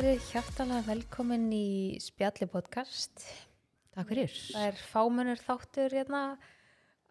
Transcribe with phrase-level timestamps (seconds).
[0.00, 3.20] verið hjartalega velkomin í Spjalli podcast.
[3.92, 4.32] Takk fyrir.
[4.48, 6.20] Það er fámunur þáttur hérna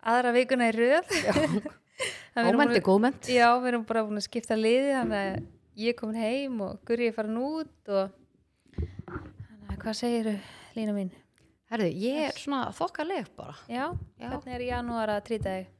[0.09, 1.11] aðra vikuna í röð.
[2.39, 3.29] Ómendi, góðment.
[3.29, 5.37] Já, við erum bara búin að skipta liði þannig að
[5.83, 8.09] ég er komin heim og Guri er farin út og
[8.73, 10.31] þannig að hvað segir
[10.73, 11.13] Lína mín?
[11.69, 13.53] Herðu, ég er svona þokkaleg bara.
[13.69, 14.31] Já, Já.
[14.31, 15.73] hvernig er janúar að trýta þig?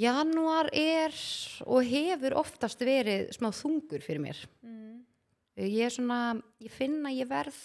[0.00, 1.20] Janúar er
[1.68, 4.46] og hefur oftast verið smá þungur fyrir mér.
[4.64, 4.89] Mm.
[5.66, 6.20] Ég er svona,
[6.62, 7.60] ég finn að ég verð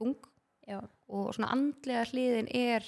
[0.00, 0.16] þung
[0.70, 0.78] Já,
[1.10, 2.84] og svona andlega hliðin er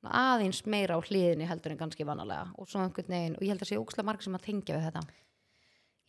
[0.00, 3.52] svona aðeins meira á hliðinni heldur en kannski vanalega og svona einhvern veginn og ég
[3.52, 5.02] held að sé ókslega marg sem að tengja við þetta.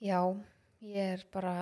[0.01, 0.21] já,
[0.81, 1.53] ég er bara,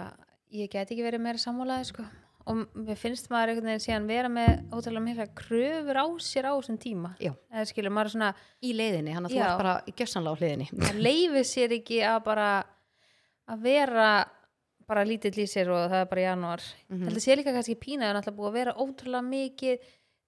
[0.54, 2.06] ég get ekki verið meira sammálaði sko
[2.46, 6.54] og mér finnst maður einhvern veginn síðan vera með ótrúlega mikla kröfur á sér á
[6.54, 7.16] þessum tíma.
[7.50, 10.68] Eða skilur, maður er svona, Í leiðinni, hann að þú ert bara gjössanlega á hliðinni.
[10.78, 12.50] það leifir sér ekki að bara
[13.50, 14.10] að vera
[14.88, 16.62] bara lítill í sér og það er bara janúar.
[16.90, 17.08] Mm Mhm.
[17.10, 19.80] þetta sé líka kannski pína en alltaf búið að vera ótrúlega mikið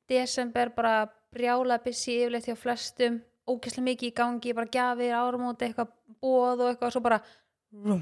[0.10, 5.92] desember bara brjála byssi yfirleitt hjá flestum ógeðslega mikið í gangi, bara gjafir, áramóti eitthvað
[6.22, 7.22] bóð og eitthvað svo bara
[7.72, 8.02] rum,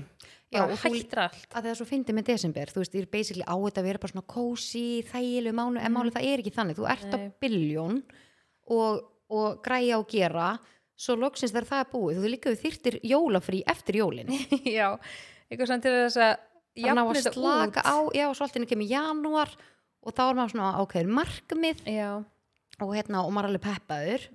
[0.51, 1.49] Já, og hættir allt.
[1.51, 3.87] að það er svo fyndið með desember, þú veist, ég er basically á þetta að
[3.89, 7.17] vera bara svona kósi, þægilegu mánu, en máli það er ekki þannig, þú ert á
[7.17, 7.31] Nei.
[7.41, 8.03] biljón
[8.69, 10.59] og, og græja og gera,
[10.95, 14.29] svo loksins þegar það er búið, þú líka við þyrtir jólafrí eftir jólin,
[14.79, 14.97] já,
[15.49, 17.87] eitthvað svona til þess að þannig að jafna þetta slaka út.
[17.87, 19.51] á, já, svo allt inni kemur janúar
[20.05, 21.85] og þá er maður svona ákveður markmið?
[22.83, 24.25] Og hérna, og maður er alveg peppaður.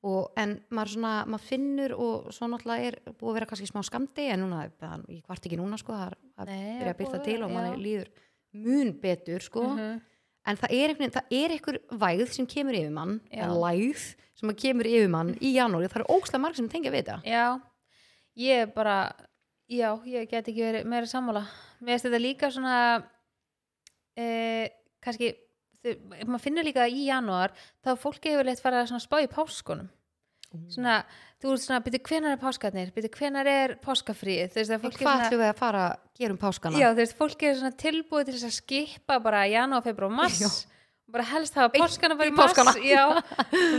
[0.00, 3.82] Og, en maður svona, maður finnur og svo náttúrulega er búið að vera kannski smá
[3.84, 6.96] skamdi en núna, það- ég kvart ekki núna sko, það er að Nei, byrja að
[6.96, 7.74] búið byrta að til og já.
[7.76, 8.08] líður
[8.54, 9.62] mun betur sko.
[9.76, 10.00] Mhm.
[10.46, 14.48] en það er, einhvern, það er einhver vægð sem kemur yfir mann eða lægð sem
[14.56, 17.22] kemur yfir mann í janúari það eru ókslega marg sem tengja við þetta.
[17.28, 17.60] Já,
[18.40, 19.12] ég er bara
[19.70, 21.44] já, ég get ekki verið meira sammála.
[21.80, 22.76] Mér finnst þetta líka svona
[24.18, 24.26] e,
[25.04, 25.32] kannski
[26.26, 29.88] maður finnur líka í janúar þá er fólki hefur leitt fara að spá í páskunum.
[30.70, 30.96] Svona,
[31.38, 32.88] þú ert svona, byrju hvenar er páskarnir?
[32.94, 36.80] Byrju hvenar er páskafríð veist hvað ætlum við að fara að gera um páskana?
[36.80, 41.14] Já, þú veist, fólki er svona tilbúið til þess að skipa bara janúar, februar, og
[41.14, 42.74] bara helst hafa páskana bara í páskana.
[42.82, 43.04] já,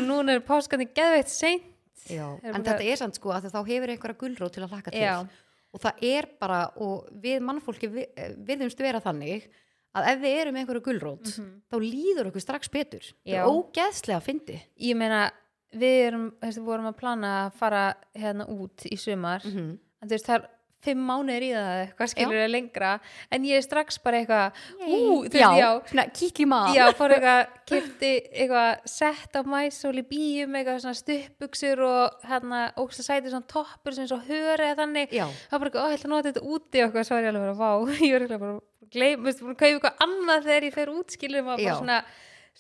[0.07, 1.68] núna er páskana geðveitt seint.
[2.07, 2.25] Já.
[2.40, 5.03] En þetta er samt sko að þá hefur einhverja gulrót til að hlaka til.
[5.03, 5.28] Já.
[5.73, 8.33] Og það er bara og við mannfólki vi- eh,
[8.77, 9.47] vera þannig
[9.95, 11.27] að ef við erum með einhverja gulrót
[11.71, 13.03] þá líður okkur strax betur.
[13.25, 15.31] Það er ógeðslega að fyndi ég meina
[15.73, 19.41] við erum, við vorum að plana að fara hérna út í sumar.
[19.45, 19.77] Mm -hmm.
[20.01, 20.49] en þú veist það er
[20.81, 22.92] fimm mánuðir í það hvað skilur það lengra.
[23.31, 24.97] En ég er strax bara eitthvað ú,
[25.28, 30.06] þú veist, já, svona kíkli maður já, fór eitthvað kipti eitthvað sett á mæsól í
[30.09, 34.80] bíum eitthvað svona stuppbuxur og hérna ógst að sæti svona toppur sem svo höri eða
[34.81, 35.16] þannig.
[35.16, 37.19] Já, það var bara eitthvað, ó, ég ætla að nota þetta úti og eitthvað, svo
[37.19, 37.72] er ég alveg bara, vá,
[38.08, 38.59] ég var eitthvað bara
[38.92, 42.00] gleym, veist, búin að kaupa eitthvað annað þegar ég fer út skilur maður bara svona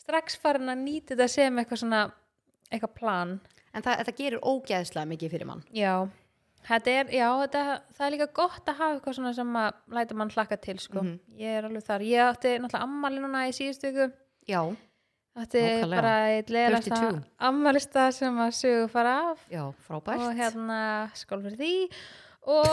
[0.01, 2.01] strax farin að nýta þetta sem eitthvað svona
[2.71, 3.35] eitthvað plan.
[3.71, 5.61] En það, þetta gerir ógeðslega mikið fyrir mann.
[5.75, 5.93] Já,
[6.67, 7.63] þetta er, já, þetta,
[7.97, 11.01] það er líka gott að hafa eitthvað svona sem að læta mann hlakka til, sko.
[11.01, 11.19] Mhm.
[11.41, 12.01] Ég er alveg þar.
[12.07, 14.11] Ég átti náttúrulega ammali núna í síðustu viku.
[14.47, 14.61] já,
[15.31, 15.95] Átti Nákvæmlega.
[15.95, 17.21] bara eitt leðalasta 32.
[17.39, 20.79] ammalista sem að sögu fara af já, frábært og hérna
[21.15, 21.75] skál fyrir því
[22.51, 22.67] og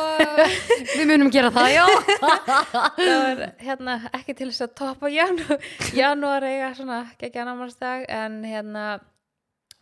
[0.97, 1.85] við munum gera það, já
[2.99, 5.63] það var hérna ekki til þess að toppa janúar,
[5.95, 8.85] janúar eiga svona geggjan ammálistag en hérna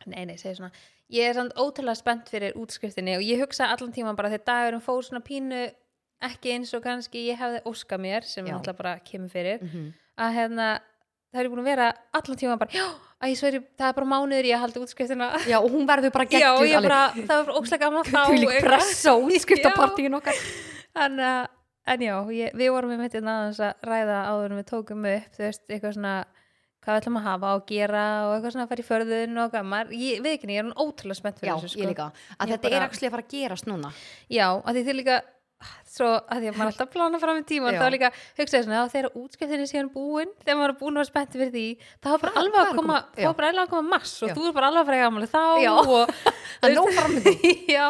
[0.04, 0.72] nei, nei, segi svona
[1.14, 4.82] ég er samt ótrúlega spennt fyrir útskriftinni og ég hugsa allan tíman bara þegar dagurum
[4.82, 5.68] fór svona pínu
[6.26, 8.54] ekki eins og kannski ég hefði óska mér sem Já.
[8.56, 9.92] náttúrulega bara kemur fyrir Mhm.
[10.18, 10.68] að hérna
[11.34, 12.86] það er búin að vera allan tíman bara já,
[13.28, 15.28] ég sveri, það er bara mánuður ég að halda útskriftina.
[15.46, 16.24] Já, og hún verður bara
[16.66, 18.20] ég bara, það var ókslega gaman þá
[20.96, 21.20] en,
[21.92, 25.36] en já, ég, við vorum með þetta aðeins að ræða áður en við tókum upp
[25.36, 26.14] þú veist, eitthvað svona
[26.86, 29.60] hvað við ætlum að hafa og gera og eitthvað svona að fara í förðun og
[29.66, 31.82] maður, ég við ekki, ég er ótrúlega spennt fyrir já, þessu, sko.
[31.82, 33.90] ég líka, að Ég þetta bara- er actually að fara að gerast núna
[34.30, 35.16] já, að því þið líka
[35.88, 37.78] svo að því að maður alltaf að plana fram í tíma Já.
[37.80, 41.08] þá líka hugsaði svona, þá þegar útskriftinni síðan búin þegar maður er búin að vera
[41.08, 41.62] spennt fyrir því
[42.04, 44.28] þá er bara Það- alveg að koma, að koma- þá bara að koma mass og
[44.28, 44.34] Já.
[44.36, 45.72] þú er bara alveg að fara í gamli þá Já.
[45.72, 46.12] og
[46.60, 47.40] það er nóg framöndan
[47.76, 47.86] já,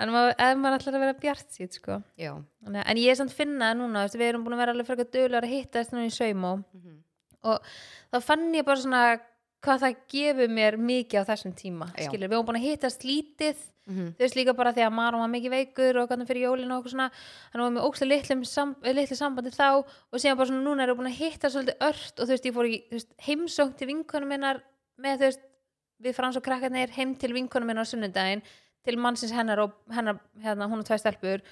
[0.00, 2.32] þannig að ef maður ætlar að vera bjart sýt, sko já,
[2.68, 5.48] að- en ég er samt finna núna, við erum búin að vera alveg frekar dögulegar
[5.48, 6.98] að hittast núna í saumó Mhm.
[7.42, 7.60] Og
[8.12, 9.02] þá fann ég bara svona
[9.60, 11.90] hvað það gefur mér mikið á þessum tíma
[12.30, 13.56] við erum búin að hittast lítið
[13.90, 14.14] Mhm.
[14.14, 16.84] þú veist líka bara því að Maron var mikið veikur og hvernig fyrir jólinu og
[16.84, 17.10] okkur svona.
[17.50, 20.82] Hann var með ókslega litlum sam, eh, litlu sambandi þá og síðan bara svona núna
[20.84, 22.76] erum við búin að hitta svolítið ört og þú veist ég fór í
[23.26, 24.62] heimsókn til vinkonum minnar
[25.00, 25.40] með þú veist
[26.04, 28.42] við frans og krakkarnir heim til vinkonum minnar á sunnudaginn
[28.84, 31.42] til mannsins hennar og hennar hérna, hún og tvær stelpur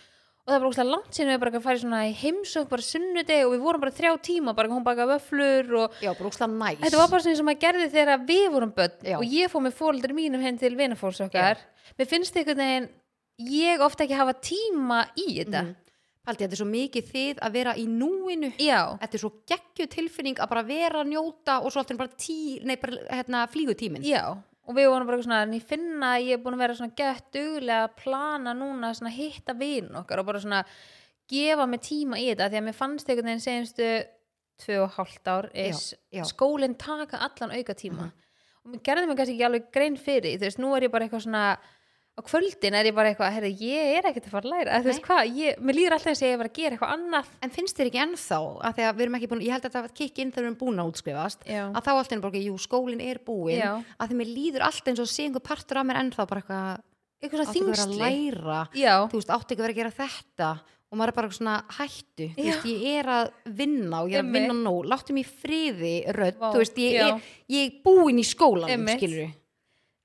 [0.48, 3.50] og það var óslega langt síðan við bara í svona í heimsók bara sunnudegi og
[3.52, 6.78] við vorum bara þrjá tíma bara hún bakaði vöflur og já, bara úkslega næs.
[6.84, 9.18] Þetta var bara svona sem að gerði þegar við vorum börn Já.
[9.18, 11.60] og ég fór með fóldur mínum henn til vinafólks okkar.
[11.98, 12.88] Mér finnst einhvern veginn
[13.52, 15.66] ég ofta ekki hafa tíma í þetta.
[15.68, 15.76] Mhm.
[16.28, 18.50] Haldi, þetta er svo mikið þið að vera í núinu.
[18.60, 22.60] Já, Þetta er svo geggju tilfinning að bara vera njóta og svo alltaf bara, tí,
[22.64, 24.36] nei, bara hérna, flýgu tíminn já
[24.68, 26.76] og við vorum bara eitthvað svona, en ég finna að ég er búin að vera
[26.76, 30.60] svona gett duglega að plana núna svona hitta vinn okkar og bara svona
[31.28, 32.50] gefa mig tíma í þetta.
[32.52, 34.06] Því að mér fannst einhvern veginn
[34.82, 36.24] og hálft ár is, Já, já.
[36.26, 38.08] skólinn taka allan auka tíma
[38.64, 41.06] og mér gerði mig kannski ekki alveg grein fyrir þú veist, nú er ég bara
[41.06, 41.44] eitthvað svona
[42.18, 44.88] á kvöldin er ég bara eitthvað, herri, ég er ekkert að fara að læra, þú
[44.90, 47.26] veist hvað, ég, mér líður alltaf eins og ég er bara að gera eitthvað annað.
[47.46, 48.38] En finnst þér ekki ennþá
[48.68, 50.44] að því að við erum ekki búin, ég held að þetta var kikk inn þegar
[50.44, 51.64] við erum búin að útskrifast Já.
[51.68, 53.72] að þá alltaf er bara, jú, skólinn er búin Já.
[53.78, 56.82] að því mér líður alltaf eins og sé einhver partur af mér ennþá bara eitthvað,
[57.22, 59.76] eitthvað svona ekki að vera að þingsli læra já, þú veist, áttu ekki að vera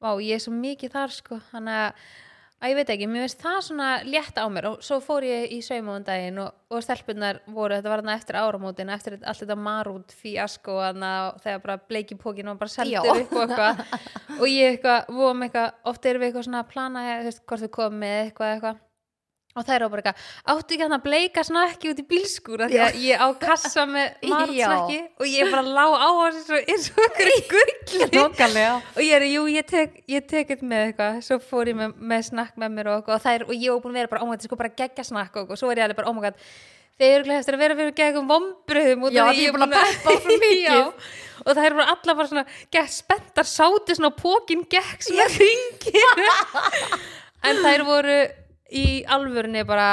[0.03, 1.39] Vá, ég er, svo mikið þar sko.
[1.53, 2.05] Þannig að,
[2.59, 4.69] að ég veit ekki, mér finnst það svona létt á mér.
[4.73, 8.39] Og svo fór ég í saumáðan daginn og, og stelpunnar voru, þetta var þarna eftir
[8.41, 10.79] áramótin eftir allt þetta marút fíasko
[11.43, 13.83] þegar bara bleiki pókin og bara seldur upp og eitthvað.
[14.41, 17.73] Og ég eitthvað, vorum eitthvað, oft erum við eitthvað svona að plana, veist, hvort við
[17.77, 18.81] komum með eitthvað eitthvað
[19.53, 22.69] og það er á bara eitthvað, áttu ekki hann að bleika snakki út í bílskúra
[22.71, 24.65] því að ég á kassa með marút Já.
[24.69, 28.09] snakki og ég bara lá á hans eins og okkur gulli.
[28.97, 31.97] Og ég er, jú, ég tek, ég tek þetta með eitthvað, svo fór ég með,
[32.01, 34.25] með snakk með mér og, eitthvað, og, þær, og ég var búin að vera bara,
[34.25, 36.17] oh my god, sko bara geggja snakk og, og svo er ég alveg bara, oh
[36.17, 36.39] my god
[36.99, 40.13] þeir eru glæðast að vera fyrir geggum vombriðum Já, því ég er búin að peppa
[40.13, 40.67] svo mikið.
[40.67, 40.81] Já,
[41.43, 45.07] og það eru bara allar bara svona spenntar sátu svona pókin gegg
[47.43, 48.17] en þær voru
[48.73, 49.87] í alvörunni bara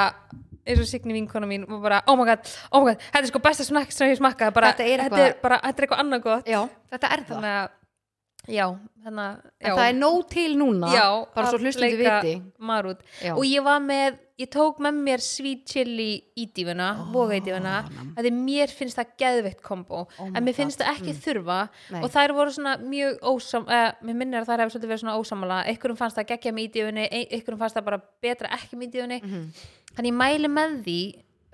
[0.67, 3.03] eins og Signi vinkona mín og bara, oh my god, oh my god.
[3.11, 5.83] Þetta er sko besta snakk sem ég smakkaði bara, Þetta þetta er eitthvað- bara, þetta
[5.83, 6.47] er eitthvað annað gott.
[6.47, 6.61] Já,
[6.93, 7.35] þetta er það.
[7.35, 7.69] Þannig að
[8.49, 8.67] já,
[9.05, 12.43] þannig að En það er nóg til núna já, bara svo hlustundu leika viti.
[12.59, 13.35] marút Já.
[13.37, 17.43] og ég var með, ég tók með mér sweet chili í dífuna, oh, boga í
[17.45, 17.75] dífuna
[18.17, 20.07] að því mér finnst það geðveitt kombo.
[20.19, 21.59] Oh en mér finnst God, það ekki þurfa.
[21.93, 22.03] Nei.
[22.03, 25.19] og þær voru svona mjög ósam eh, mér minnir að þær hefur svolítið verið svona
[25.21, 28.89] ósamala einhverjum fannst það geggja með í dífunni einhverjum fannst það bara betra ekki með
[28.89, 29.51] í dífunni Mhm.
[29.95, 31.01] þannig ég mæli með því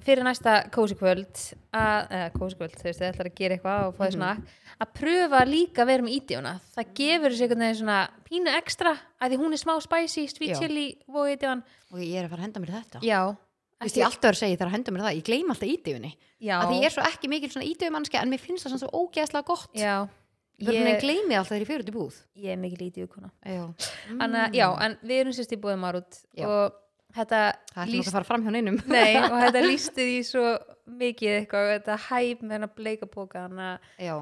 [0.04, 3.86] fyrir næsta kósi kvöld að, eða kósi kvöld, þú veist, þið ætlar að gera eitthvað
[3.88, 4.18] og fá því Mhm.
[4.20, 4.42] snakk,
[4.80, 8.92] að pröfa líka að vera með ídíuna, það gefur þessu einhvern veginn svona pínu ekstra,
[9.20, 10.60] að því hún er smá spicy, sweet Já.
[10.60, 11.62] chili og ídíun,
[11.92, 13.00] og ég er að fara að henda mér þetta.
[13.02, 13.36] Já.
[13.82, 16.12] Vist, ég alltaf er að segja þegar að henda mér það, ég gleym alltaf ídöfunni
[16.40, 18.84] já, að því ég er svo ekki mikil svona ídöfumannski en mér finnst það svona
[18.86, 19.70] svo ógeðslega gott.
[19.74, 20.08] Já.
[20.58, 22.14] Ég, ég ég, gleymi alltaf þegar ég fyrir út í búð.
[22.40, 23.74] Ég er mikið lítið ukona Já,
[24.08, 26.40] Þannig að, já, en við erum sérst í búið marút Mm.
[26.40, 26.46] Já.
[26.48, 26.72] og
[27.16, 27.40] þetta
[27.74, 30.44] það líst, að fara fram hjá neinum nei, og þetta lísti því svo
[31.00, 34.16] mikið eitthvað, þetta hæp með hennar bleika póka, þannig að Já.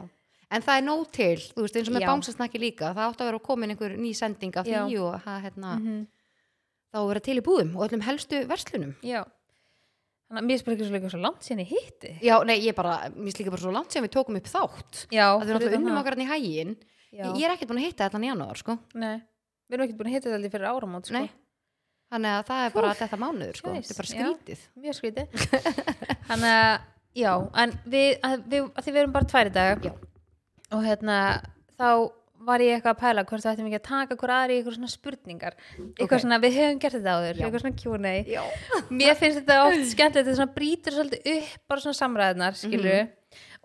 [0.55, 2.09] En það er nóg til, þú veist, eins og með Já.
[2.13, 5.15] bánsasnakki líka, það átti að vera að koma inn einhver ný sending af því og
[5.25, 6.03] það, hérna, Mhm.
[6.95, 8.93] þá að vera til í búðum og öllum helstu verslunum.
[9.03, 9.25] Já
[10.25, 12.75] Þannig að mér spyrir ekki svo líka svo langt síðan ég hitti Já, nei, ég
[12.75, 15.03] bara, mér slíka bara svo langt sem við tókum upp þátt.
[15.13, 16.77] Já, að við náttúrulega fyrir unnum okkar hann í hægin.
[17.13, 17.25] Já.
[17.37, 18.79] Ég er ekkert búin að hitta þetta í janúar, sko.
[18.95, 19.21] Nei,
[19.69, 21.15] við erum ekki búin að hitta þetta aldrei fyrir áramót sko.
[21.19, 21.31] Nei.
[22.15, 23.75] Þannig að það er bara þetta mánuður, sko.
[23.75, 24.25] Þetta er bara já.
[24.25, 24.67] skrítið.
[24.85, 25.47] Mjög skrítið
[26.31, 26.75] Þannig að,
[27.19, 27.33] já,
[27.65, 29.95] en við, að, við að því við erum bara tværi dag Já.
[30.75, 31.17] og hérna,
[31.79, 31.89] þá
[32.45, 34.75] var ég eitthvað að pæla hvort það ættum ekki að taka hver aðri í eitthvað
[34.77, 36.23] svona spurningar eitthvað Ok.
[36.25, 37.45] svona, við höfum gert þetta áður Já.
[37.47, 38.43] eitthvað svona Q&A Já.
[39.01, 43.13] mér finnst þetta oft skemmtilegt þetta svona brýtur svolítið upp bara svona samræðnar skilur Mhm.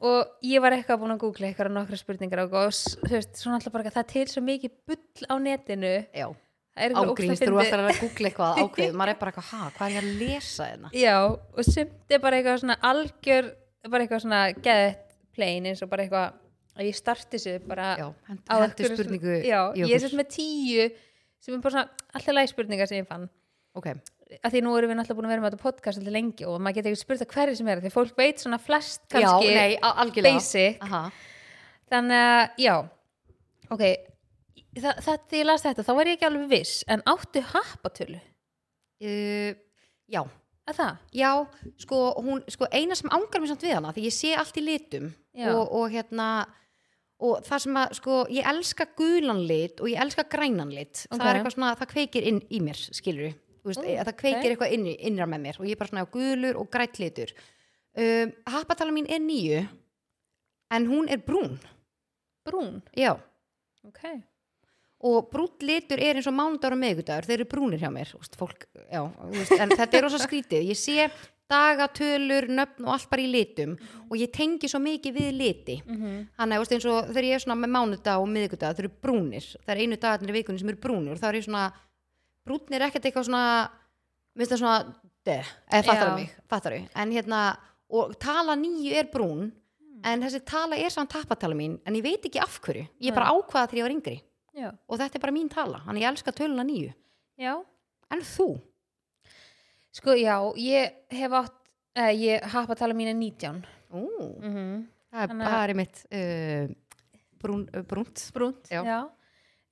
[0.08, 2.53] og ég var eitthvað búin að googla eitthvað nokkra spurningar og,
[3.03, 6.29] þú veist, svona alltaf bara að það til svo mikið bull á netinu Já.
[6.79, 8.93] Eitthvað ógeðslega þú ætlar að googla eitthvað ákveð.
[9.00, 10.91] Maður er bara eitthvað, ha, hvað er ég að lesa hérna?
[10.95, 13.50] já, og sumt er bara eitthvað svona algjör
[13.89, 15.05] bara eitthvað svona geðett
[15.36, 16.38] plain eins og bara eitthvað
[16.79, 20.29] að ég starti þessu bara Já, hend- á einhverju spurningu já, ég er sett með
[20.36, 20.86] tíu
[21.39, 23.27] sem er bara svona alltaf læg spurningar sem ég fann
[23.77, 23.86] Ok,
[24.43, 26.55] að því nú erum við náttúrulega búin að vera með þetta podcast alltaf lengi og
[26.59, 29.51] maður getur ekki spurt að hverju sem er því fólk veit svona flest já, kannski
[29.55, 30.39] nei, a- algjörlega.
[30.39, 31.01] basic Aha.
[31.93, 32.75] þannig að, já
[33.75, 33.83] ok,
[34.83, 38.19] það, það því ég las þetta þá var ég ekki alveg viss en áttu happatölu,
[39.00, 39.53] Uh,
[40.12, 40.19] já,
[40.67, 40.95] að það?
[41.15, 41.29] Já,
[41.79, 44.63] sko, hún, sko eina sem ángar mér samt við hana því ég sé allt í
[44.65, 45.05] litum
[45.39, 46.25] og, og hérna
[47.24, 51.05] og það sem að, sko, ég elska gulan lit og ég elska grænan lit.
[51.07, 51.15] Ok.
[51.15, 53.38] það er eitthvað svona, það kveikir inn í mér skilur við,
[53.69, 54.51] veist, Ó, það kveikir ok.
[54.51, 57.33] eitthvað inn, innra með mér og ég er bara svona á gulur og grætt litur.
[58.00, 59.63] Um, happatala mín er nýju
[60.75, 61.55] en hún er brún.
[62.48, 63.13] Brún, já,
[63.88, 64.03] ok
[65.00, 68.36] og brúnt litur er eins og mánudagur og meðgudagur, þeir eru brúnir hjá mér úst,
[68.39, 69.01] fólk, já,
[69.32, 70.65] veist, en þetta er rosa skrítið.
[70.68, 71.06] Ég sé
[71.50, 75.77] dagatölur, nöfn og allt bara í litum og ég tengi svo mikið við liti.
[75.86, 76.27] Mhm.
[76.38, 79.46] þannig að eins og þegar ég er svona með mánudag og miðgudag, þeir eru brúnir.
[79.65, 81.74] Það er einu dagarnir í vikunni sem eru brúnir og það er ég svona,
[82.46, 83.70] brúnir er ekkert eitthvað svona
[84.36, 85.39] minnst það svona de,
[85.72, 86.15] eða fattar Já.
[86.15, 86.89] mig, fattar mig.
[86.96, 87.58] En hérna,
[87.89, 89.51] og tala nýju er brún
[90.06, 93.34] en þessi tala er samt tappatala mín en ég veit ekki af hverju, ég bara
[93.34, 94.18] ákvaða þegar ég var yngri
[94.60, 96.94] já, og þetta er bara mín tala, þannig ég elska töluna nýju.
[97.39, 97.54] Já.
[98.12, 98.48] En þú,
[99.96, 101.56] sko já, ég hef átt
[101.96, 104.04] eh, ég hafa tala mín er 19 Ú,
[104.42, 106.68] mm það er Þannig að- bara mitt uh,
[107.42, 108.22] brún, uh, brúnt.
[108.36, 108.84] Brúnt, Já.
[108.86, 109.00] já,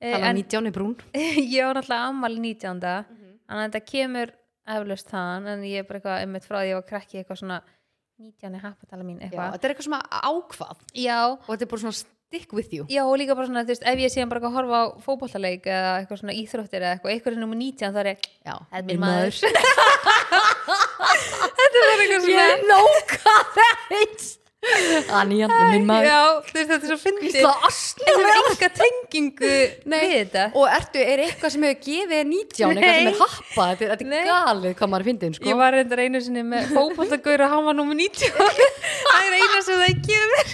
[0.01, 0.96] Eh, tala en nýtján er brún.
[1.13, 3.39] Ég var náttúrulega ammali 19 Mhm.
[3.48, 4.32] þannig að þetta kemur
[4.67, 7.39] eflaust þaðan en ég er bara eitthvað einmitt frá því að ég var krakki eitthvað
[7.41, 7.62] svona
[8.20, 9.53] 19 er happatala mín Já, eitthvað.
[9.53, 10.77] þetta er eitthvað svona ákvað.
[10.94, 12.84] Já, og þetta er bara svona stick with you.
[12.91, 14.86] Já, og líka bara svona, þú veist, ef ég sé bara eitthvað að horfa á
[15.05, 18.53] fótbollaleik eða eitthvað svona íþróttir eða eitthvað, eitthvað er nummer 19 þá er ég, Já,
[18.57, 19.34] þetta er minn maður.
[21.57, 23.36] þetta er eitthvað svona Ég nóka
[24.67, 26.07] þess Anja, minn maður.
[26.07, 27.35] já, þú veist, þetta er svo fyndið.
[27.37, 29.51] Það er enga tengingu
[29.85, 29.99] Nei.
[30.01, 30.45] við þetta.
[30.57, 34.17] Og ertu, er eitthvað sem hefur gefið 19 eitthvað sem er happa, þetta er, þetta
[34.17, 35.47] er galið hvað maður fyndið, sko.
[35.51, 38.33] Ég var reyndar einu sinni með fótbollagaur og hann var nummer 19
[39.07, 40.45] Það er eina sem það gefur.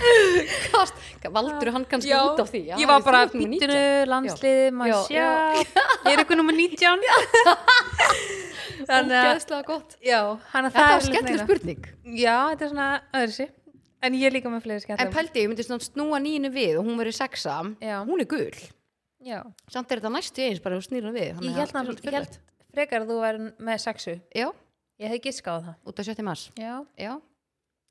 [0.74, 1.02] Kast,
[1.34, 2.62] Valdur hann kannski Já, út af því?
[2.68, 3.64] Já, ég var bara ert númer 19.
[3.64, 3.82] býttinu,
[4.12, 5.16] landsliði, maður Já, sjá.
[5.24, 5.84] já.
[6.04, 7.00] Ég er eitthvað nummer 19
[8.84, 9.96] Þannig að, Ógeðslega gott.
[10.04, 11.86] Þetta var skemmtileg spurning.
[12.20, 13.36] Já, þetta er svona öðru
[14.04, 16.86] En ég líka með fleiri En skemmtileg pældi, ég myndi svona snúa nýjunu við og
[16.90, 17.58] hún verið sexa.
[17.80, 17.98] Já.
[18.04, 18.50] Hún er gul
[19.24, 19.40] Já,
[19.72, 22.40] Samt er þetta næstu eins bara að snýra við ég að held, svolítið ég held
[22.74, 24.16] frekar að þú væri með sexu.
[24.36, 24.50] Já,
[25.00, 25.76] Ég hef giskað á það.
[25.90, 26.24] Út af 7.
[26.28, 26.44] mars.
[26.60, 27.14] Já, Já,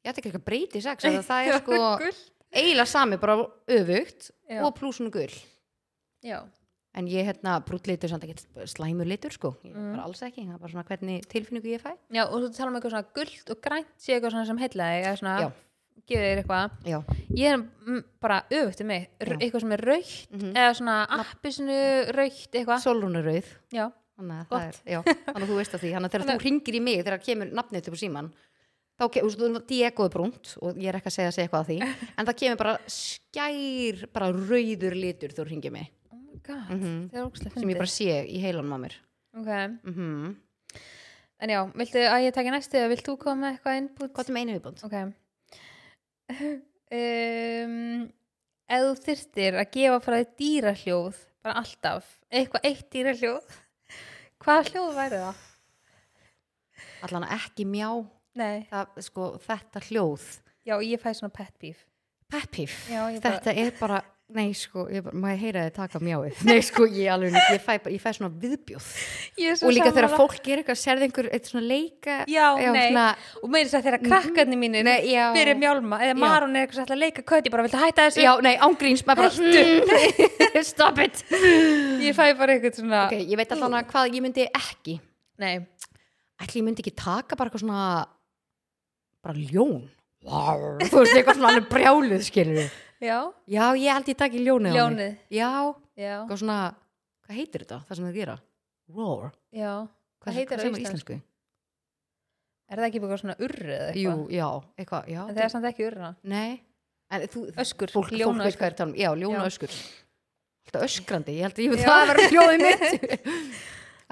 [0.04, 2.20] ég ætti ekki eitthvað breyti sex af því að það er sko Gull.
[2.52, 4.60] eiginlega sami bara öfugt Já.
[4.66, 5.34] og pluss hún er gul
[6.22, 6.42] Já,
[6.94, 9.54] En ég hérna brútt litur samt ekki slæmur litur sko.
[9.64, 9.94] Ég, Mm.
[9.96, 11.96] bara alls ekki, það er bara svona hvernig tilfinningu ég fæ.
[12.12, 14.76] Já og þú tala um eitthvað svona gullt og grænt sé eitthvað svona sem þig
[14.76, 15.52] eða svona Já.
[16.08, 16.76] Gefið þér eitthvað.
[16.90, 16.98] Já,
[17.38, 19.08] ég er mm, bara um mig.
[19.20, 19.36] Já.
[19.38, 20.52] eitthvað sem er raukt Mhm.
[20.54, 21.80] eða svona appisinu
[22.16, 22.82] raukt eitthvað.
[22.86, 25.04] Solrúnarauð já, Þannig að,
[25.34, 25.92] að þú veist að því.
[25.96, 28.32] Þannig að þegar þú ringir í mig þegar kemur nafnið upp á síman
[29.00, 31.78] þá kemur, Diego er brúnt og ég er ekki að segja, segja eitthvað að því
[32.18, 35.88] en það kemur bara skær bara rauður litur þú ringir mig.
[36.12, 38.98] Oh my god, það er ógstlega sem ég bara sé í heilanum á mér.
[39.32, 39.68] Okay.
[39.88, 40.36] mm
[41.42, 44.12] en já, viltu að ég taki næstu eða vilt þú koma eitthvað input?
[44.14, 44.82] Hvað er með einu viðbúnd?
[44.86, 44.94] ok
[46.40, 47.76] um,
[48.72, 53.56] ef þú þyrftir að gefa frá þér dýrahljóð bara alltaf, eitthvað eitt dýrahljóð
[54.42, 55.40] hvaða hljóð væri það?
[57.02, 57.88] Allan ekki mjá.
[58.70, 60.22] Það, sko, þetta hljóð.
[60.64, 61.80] Já, ég fæ svona pet beef
[62.32, 63.98] Peppif, Já, ég bara- þetta er bara
[64.32, 66.38] Nei, sko, ég maður heyra þið taka mjáið?
[66.48, 68.86] Nei, sko, ég alveg, ég fæ, ég fæ svona viðbjóð.
[69.42, 73.04] Er Og líka þegar fólk er eitthvað, sérði einhver eitt svona leika já, nei, svona,
[73.42, 74.04] og meira þess að þegar
[74.88, 75.24] Nei, já.
[75.36, 76.18] byrja mjálma eða Já.
[76.22, 78.22] Maron er eitthvað að leika ég bara viltu hætta þessu?
[78.24, 81.24] Já, nei, ángríns, maður bara mm, Stop it.
[82.06, 84.96] Ég fæ bara eitthvað svona Ok, ég veit alltaf hvað ég myndi ekki.
[85.42, 85.56] Nei,
[86.42, 87.82] Ætli ég myndi ekki taka bara eitthvað svona
[89.22, 89.84] Bara ljón?
[90.22, 92.64] Þú veist, eitthvað svona alveg brjáluð, skilur
[93.02, 93.18] já,
[93.50, 95.18] Já, ég held ég taki ljónið á mig ljónið.
[95.34, 95.50] Já,
[95.98, 96.60] já, eitthvað svona
[97.22, 98.38] Hvað heitir þetta, það sem þau gera?
[98.92, 99.28] Roar.
[99.54, 99.72] Já,
[100.22, 101.20] hvað heitir það það á á íslensku?
[102.72, 104.46] er það ekki eitthvað svona urri eða Jú, eitthvað já,
[104.80, 105.20] eitthvað, já.
[105.26, 106.52] En það er samt ekki urra Nei,
[107.12, 109.48] en þú, öskur, fólk, fólk ljóna veit hvað er talum Já, ljóna Já.
[109.50, 109.74] öskur
[110.62, 111.88] Alltaf öskrandi, ég held að ég Já.
[111.88, 112.04] það.
[112.12, 113.26] Verður hljóðið mitt.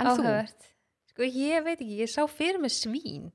[0.00, 0.64] En þú, áhugavert.
[1.12, 3.28] Sko ég veit ekki, ég sá fyrir mig svín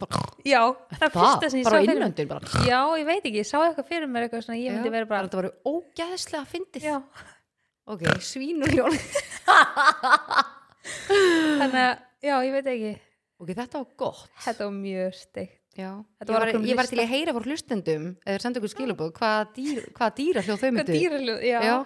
[0.00, 0.60] bara, já,
[0.96, 2.64] það er fyrsta sem ég sá fyrir mig innöndun bara.
[2.64, 5.28] Já, ég veit ekki, ég sá eitthvað fyrir mér eitthvað svona, ég myndi vera bara
[5.28, 6.86] Þetta verður ógæðslega fyndið.
[7.92, 8.96] Ok, svín og ljón
[11.60, 12.92] þannig að, já, ég veit ekki.
[13.42, 14.30] Ok, þetta var gott.
[14.46, 18.60] Þetta var mjög steikt var var, ég var til að heyra fór hlustendum eða senda
[18.60, 20.96] ykkur skilabóð hvaða dýr, hvaða dýrahljóð þau hvað myndu.
[20.98, 21.76] dýraljóð, já, Já,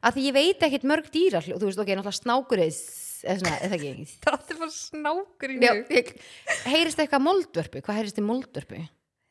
[0.00, 2.78] að því ég veit ekkit mörg dýrahljóð þú veist, ok, náttúrulega snákur eða
[3.24, 3.92] eða ekki?
[4.24, 6.14] Það er bara snákur í Já, ég,
[6.70, 7.82] heyrist eitthvað moldvörpu?
[7.86, 8.84] Hvað heyrist í moldvörpu?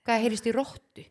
[0.08, 1.06] Hvað heyrist í róttu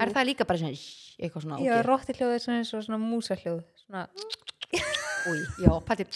[0.00, 2.82] er það líka bara svona eitthvað svona, já, ok, rótti hljóð er svona eins og
[2.86, 4.02] svona músahljóð svona,
[5.30, 6.04] új, já, pæti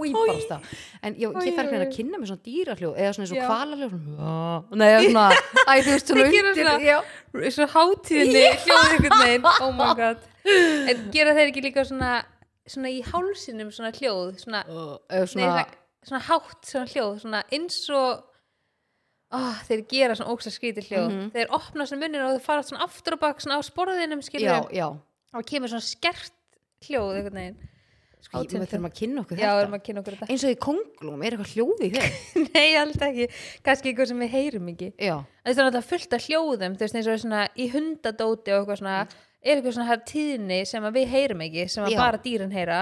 [0.00, 3.12] új, bara stað en Oj, ég fer oj, hérna að kynna með svona dýrahljóð eða
[3.16, 3.46] svona eins og Já.
[3.48, 4.34] kvalaljóð svona,
[4.80, 5.26] nei, eða svona,
[5.66, 10.26] æ, þú veist, svona undir svona- hátíðinni hljóð einhvern veginn, oh my god.
[10.90, 12.12] En gera þeir ekki líka svona
[12.70, 15.54] svona í hálsinum svona hljóð svona, eða nei, svona
[16.06, 18.24] svona, hátt svona hljóð, svona eins og
[19.36, 21.08] oh, þeir gera svona ókslega skrítið hljóð.
[21.10, 21.30] Mhm.
[21.34, 24.48] þeir opna svona munnin og þeir fara svona aftur og bak svona á sporðinum skilur
[24.48, 24.88] já, já.
[25.34, 26.32] Og kemur svona skert
[26.86, 27.20] hljóð
[28.26, 29.62] sko, við þurfum að kynna okkur já, við þetta.
[29.64, 30.28] erum að kynna okkur þetta.
[30.34, 32.46] Eins og í konglum, er eitthvað hljóði í þeim?
[32.54, 33.26] Nei, alltaf ekki,
[33.66, 34.90] kannski eitthvað sem við heyrum ekki.
[34.96, 38.62] Já, það er náttúrulega fullt af hljóðum þú veist eins og svona í hundadóti og
[38.62, 38.96] eitthvað svona
[39.40, 42.80] er eitthvað svona tíðni sem við heyrum ekki sem bara dýrin heyra.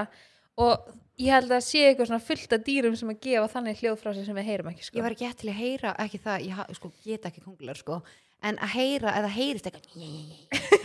[0.58, 4.00] Og ég held að sé eitthvað svona fullt af dýrum sem að gefa þannig hljóð
[4.02, 4.98] frá sér sem við heyrum ekki sko.
[4.98, 8.00] ég var ekki til að heyra ekki það, ég sko, get ekki konglar sko.
[8.38, 9.86] En að heyra, eða heyrist eitthvað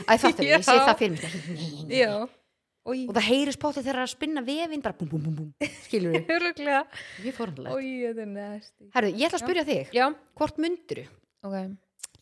[0.10, 2.40] að það ég sé það fyrir mig
[2.84, 5.36] já og það heyrist pótið þegar það er að spinna vefinn bara búm, búm, búm,
[5.40, 6.18] búm, skilur
[8.10, 10.06] þetta er næsti herru, ég ætla að spyrja þig, já,
[10.40, 11.06] hvort mynduru
[11.44, 11.58] ok.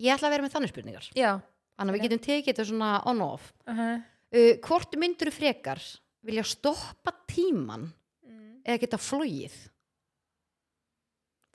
[0.01, 1.07] Ég ætla að vera með þannig spurningar.
[1.17, 1.31] Já.
[1.77, 3.51] Þannig að við getum tekið þetta svona on off.
[3.67, 3.97] Uh -huh.
[4.37, 5.81] uh, hvort mynduru frekar
[6.25, 7.87] vilja stoppa tíman
[8.25, 8.61] mm.
[8.65, 9.55] eða geta flóið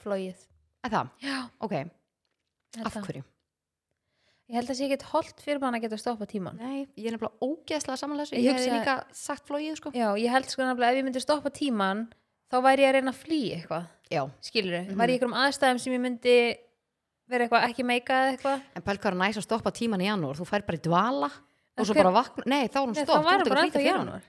[0.03, 0.43] flóið
[0.87, 1.75] er það, já, ok,
[2.83, 3.07] af það.
[3.07, 3.25] hverju
[4.47, 7.17] ég held að sé ekki holdt fyrir mann að geta stoppa tíman nei, ég er
[7.17, 9.91] nefnilega ógeðslega samanlega Ég ég hef líka sagt flóið sko.
[9.97, 12.05] Já, ég held sko nefnilega ef ég myndi stoppa tíman
[12.53, 13.89] þá væri ég að reyna að flýja eitthvað.
[14.11, 14.95] Já, skilur Mhm.
[15.01, 16.37] væri ég einhverjum aðstæðum sem ég myndi
[17.29, 18.63] vera eitthvað ekki meika eða eitthvað?
[18.77, 20.37] En pæl hvað er næst að stoppa tíman í janúar?
[20.39, 21.31] Þú fær bara í dvala
[21.77, 23.27] og svo bara vakna, nei þá er hún stopp.
[23.27, 24.23] Að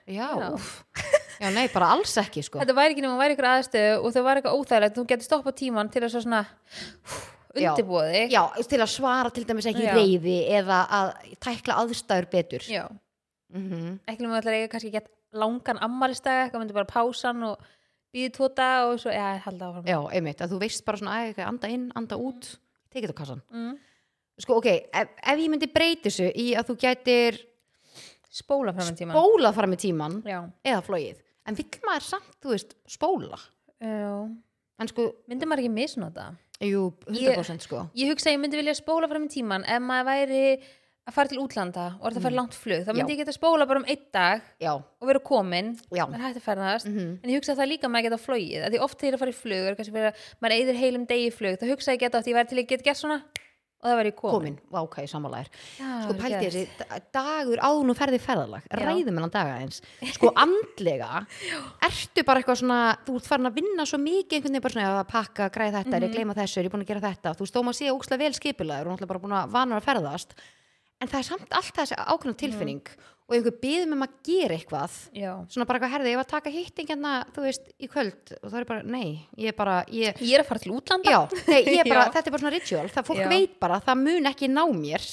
[1.39, 2.57] já, nei, bara alls ekki sko.
[2.59, 5.55] Þetta væri ekki nema væri ykkur aðstöðu og það var eitthvað óþægilegt þú getur stoppað
[5.61, 7.36] tíman til að svo svona Já.
[7.55, 8.33] Undirbúa þig.
[8.35, 9.93] Já, til að svara til dæmis ekki Já.
[9.95, 11.11] reyði eða að
[11.43, 12.67] tækla aðstæður betur.
[12.67, 12.97] Mm
[13.53, 17.61] ekki nema ætlar eiga kannski gett langan ammælistag eitthvað myndi bara pásan og
[18.15, 19.85] býði tóta og svo, já, halda áfram.
[19.87, 22.49] Já, einmitt, að þú veist bara svona að anda inn, anda út
[22.93, 23.75] tekið á kassan mm.
[24.43, 27.39] sko, ok, ef, ef ég myndi breyti þessu í að þú gætir
[28.37, 30.39] spóla fram með tíman spólað fara með tíman já.
[30.67, 33.41] eða flóið, en vill maður samt, þú veist, spóla?
[33.83, 34.11] Já,
[34.81, 37.87] en sko, myndi maður ekki misnota jú, 100% sko.
[37.95, 40.43] ég hugsa að ég myndi vilja spóla fram með tíman ef maður væri
[41.07, 43.07] að fara til útlanda og er það að fara langt flug, þá myndi Mm.
[43.07, 43.13] Já.
[43.15, 45.69] ég geta spóla bara um einn dag já, og vera komin
[46.17, 46.85] er hægt að ferðast.
[46.89, 47.19] Mhm.
[47.23, 49.15] En ég hugsa að það líka að maður geta flogið því oft þegar ég er
[49.15, 52.19] að fara í flug er maður eyðir heilum degi í flug þá hugsa ég geta
[52.19, 53.21] að ég væri til að geta gert svona
[53.77, 56.55] og það væri ég komin, komin, í sammálaðir Já, sko pældi gert.
[56.55, 59.81] þessi da- dagur áðun og ferði ferðalag ræðum hennan daga eins.
[60.15, 61.25] Sko andlega
[61.87, 65.01] ertu bara eitthvað svona þú ert farin að vinna svo mikið einhvern veginn bara svona
[65.03, 66.09] að pakka, græða þetta, er Mhm.
[66.09, 68.33] ég gleyma þessu er ég búin að gera þetta, þú þó maður sé ókslega vel
[68.33, 70.33] skipulegur og náttúrulega bara búin að vanar að ferðast.
[70.99, 72.81] En það er samt alltaf þessi ákveðna tilfinning
[73.27, 75.31] og einhver byðum um að gera eitthvað Já.
[75.51, 78.51] svona bara eitthvað herði, ég var að taka hitting hérna, þú veist, í kvöld og
[78.53, 81.19] það er bara, nei, ég er bara ég, ég er að fara til útlanda já,
[81.49, 83.27] nei, ég er bara, þetta er bara svona ritual það fólk Já.
[83.33, 85.07] veit bara, að það mun ekki ná mér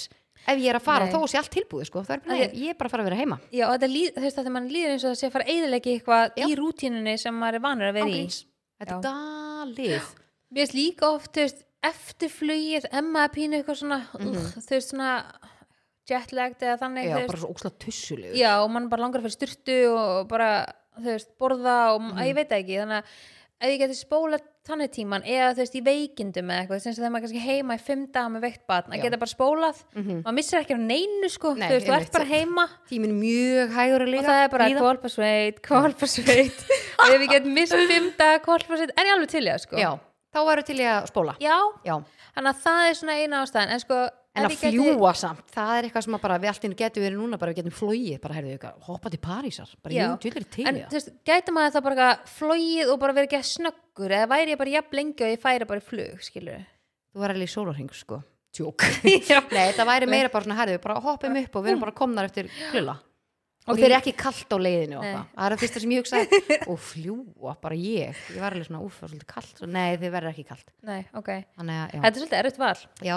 [0.44, 1.12] ef ég er að fara, Nei.
[1.16, 2.03] þó sé allt tilbúið sko.
[2.05, 2.48] er bara, Nei.
[2.55, 4.68] ég er bara að fara að vera heima Já, þetta líð, þú veist þegar mann
[4.70, 7.88] líður eins og það sé að fara eðilegi eitthvað í rútínunni sem maður er vanur
[7.90, 8.40] að vera í Ángríns.
[8.79, 8.98] þetta Já.
[8.98, 10.11] er dalið
[10.55, 14.37] Mér veist líka oft, þú veist, eftir flugið emma pínu eitthvað svona Mhm.
[14.37, 15.09] uh, þú veist, svona
[16.11, 18.37] jetlagged eða þannig, já, bara svo ókslega tussulegur.
[18.37, 20.67] Já, og mann bara langar að fyrir styrtu og bara,
[20.99, 22.19] þú veist, borða og Mhm.
[22.19, 23.05] að ég veit það ekki, þannig að
[23.64, 27.01] ef ég geti spóla þannig tíman eða þú veist, í veikindum eða eitthvað, þess að
[27.05, 30.23] þegar maður kannski heima í fimm daga með veikt batn, að geta bara spólað Mhm.
[30.25, 31.55] maður missir ekki á neinu, sko.
[31.57, 32.69] Nei, þú veist, þú ert bara heima.
[32.88, 34.81] Tíminn mjög hægur og það er bara líða.
[34.81, 36.59] kvolpasveit, kvolpasveit
[37.01, 39.77] og ef ég get mist fimm daga kvolpasveit, er ég alveg til í það, sko.
[39.77, 39.99] Já,
[40.35, 41.37] þá varu til ég að spóla.
[41.40, 42.05] Já, já.
[42.37, 43.71] þannig að það er svona eina ástæðan.
[43.71, 46.64] En sko, en að ég geti- fljúa samt, það er eitthvað sem bara við allt
[46.66, 49.94] innu getum verið núna, bara við getum flóið bara heyrðu ykkur, hoppa til Parísar bara
[49.94, 51.09] jú, djúlir til en það.
[51.31, 54.75] gæti maður það bara flogið og bara verið ekki að snöggur eða væri ég bara
[54.75, 56.64] jafn lengi og ég færi bara í flug skilur
[57.14, 58.23] þú var alveg í sólarhing sko.
[58.55, 58.85] Tjók.
[59.55, 62.27] Nei, það væri meira bara svona, herðu, bara hoppum upp og við erum bara komnar
[62.29, 62.99] eftir klulla
[63.66, 66.40] og þeir ég- eru ekki kalt á leiðinu það er það fyrsta sem ég hugsaði.
[66.70, 68.18] Og fljúa, bara ég.
[68.35, 70.68] Ég var alveg svona, úf, það er svolítið Svo, nei, þið verður ekki kalt.
[70.85, 72.75] Nei, ok, þannig þetta er svolítið erfitt val.
[73.09, 73.16] Já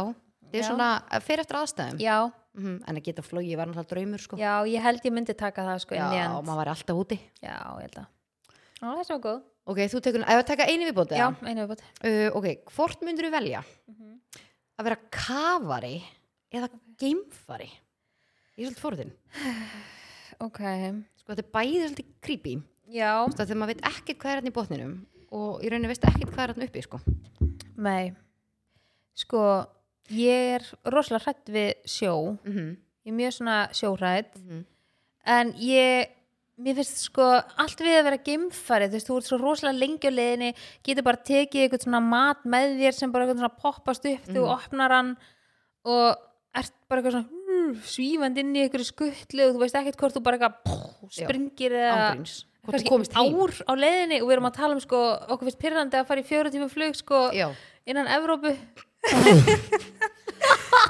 [0.51, 0.89] þið er svona,
[1.25, 1.99] fyrir eftir aðstæðum?
[2.03, 2.17] Já,
[2.57, 4.37] Mhm, en að geta flóið var náttúrulega draumur sko.
[4.41, 6.45] Já, ég held ég myndi taka það sko já end.
[6.47, 7.19] maður var alltaf úti.
[7.43, 8.07] Já, ég held að
[8.81, 9.43] Já, það er svo góð.
[9.67, 13.27] Ok, þú tekur, ef að taka einu viðbóti Já, einu viðbútt uh, ok, hvort myndur
[13.27, 13.61] þú velja?
[13.91, 14.19] Mhm.
[14.79, 16.03] að vera kafari
[16.51, 17.69] eða geimfari?
[18.57, 19.11] Ég er svolítið fórðin
[20.47, 20.59] Ok,
[21.21, 22.55] sko þetta er bæðið svolítið creepy.
[22.89, 24.93] Já, að þegar maður veit ekkert hvað er hann í botninum
[25.31, 26.99] og í rauninni veist ekkert hvað er hann uppi sko.
[27.77, 28.15] nei.
[29.17, 29.41] Sko,
[30.09, 32.75] ég er rosalega hrætt við sjó mm -hmm.
[33.07, 34.65] Ég er mjög svona sjóhrætt Mhm.
[35.25, 36.07] en ég
[36.59, 37.21] mér finnst sko
[37.57, 41.03] allt við að vera geimfarið þú veist, þú ert svo rosalega lengi á leiðinni getur
[41.03, 44.55] bara tekið eitthvað svona mat með þér sem bara eitthvað svona poppast upp þú Mhm.
[44.57, 45.17] opnar hann
[45.85, 46.17] og
[46.55, 50.13] ert bara eitthvað svona uh, svífandi inn í eitthvað skuttlu og þú veist ekkert hvort
[50.15, 50.55] þú bara eitthvað
[51.11, 51.25] Já.
[51.27, 54.97] springir eða ángríns hvort kannski ár á leiðinni og við erum að tala um sko
[55.29, 57.53] okkur finnst pyrrandi að fara í fjóra tíma flug sko já,
[57.87, 58.53] innan Evrópu.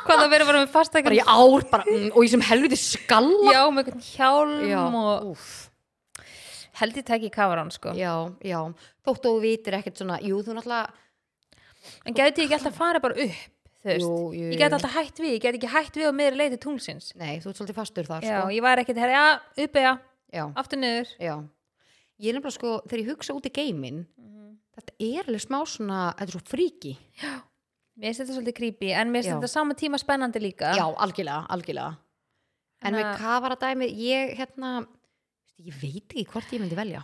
[0.08, 2.78] Hvað það verið bara með fasta bara í ár bara, mm, og í sem helviti
[2.80, 3.54] skalla.
[3.54, 5.50] Já, með einhvern hjálm já, og úff.
[6.78, 7.94] held ég tekið kafaran sko.
[7.98, 8.14] Já,
[8.46, 8.60] já.
[9.06, 10.88] Þótt þú vitir ekkert svona, jú þú náttúrulega
[12.06, 13.46] en gæti ég ekki alltaf farið bara upp
[13.78, 16.14] þú veist, jú, jú, ég gæti alltaf hætt við ég gæti ekki hætt við á
[16.20, 17.12] meðri leið til tunglsins.
[17.20, 18.52] Nei, þú ert svolítið fastur þar já, sko.
[18.58, 19.94] ég var ekkert, herra, já, uppi, já,
[20.34, 21.14] já, aftur niður.
[21.22, 21.36] Já.
[22.18, 24.06] Ég er nefnilega sko, þegar ég hugsa út í geimin
[24.78, 26.94] þetta er alveg smá svona þetta er svo fríki
[27.98, 29.38] mér finnst þetta svolítið creepy, en mér finnst Já.
[29.40, 30.70] þetta sama tíma spennandi líka.
[30.78, 31.96] Já, algjörlega, algjörlega.
[32.78, 34.72] En Þannig með að- kafaradæmi, ég hérna
[35.66, 37.02] ég veit ekki hvort ég myndi velja.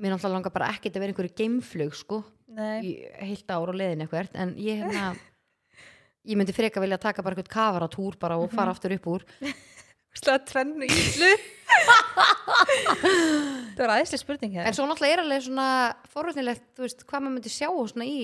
[0.00, 3.06] Mér náttúrulega langar bara ekkert að vera einhverju geimflug sko, Nei.
[3.20, 5.16] heilt ár og leiðin eitthvað en ég hérna
[6.26, 9.22] ég myndi freka vilja taka bara eitthvað kafaratúr bara og fara aftur upp úr.
[10.16, 11.30] Slá tvennu íslu
[13.76, 15.66] Það var aðeinslega spurning en hér svo náttúrulega er alveg svona
[16.12, 18.20] forvöldnilegt, þú veist, hvað maður myndi sjá svona í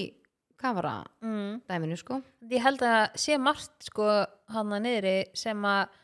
[0.61, 2.01] kafaradæminu mm.
[2.01, 2.19] sko
[2.51, 4.07] Ég held að sé margt sko
[4.53, 5.97] hann að niðri sem að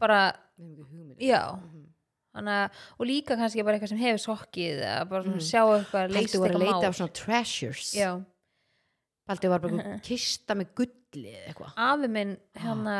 [0.00, 0.20] bara,
[0.58, 1.18] hugmynd.
[1.20, 1.82] já Mhm.
[2.34, 5.48] hana, og líka kannski bara eitthvað sem hefur sokkið eða bara svona Mhm.
[5.50, 8.24] sjá eitthvað leist Haldur var að eitthvað leita mál af svona treasures Já,
[9.28, 12.96] Haldur var bara einhver kista með gulli eða eitthvað afi minn hérna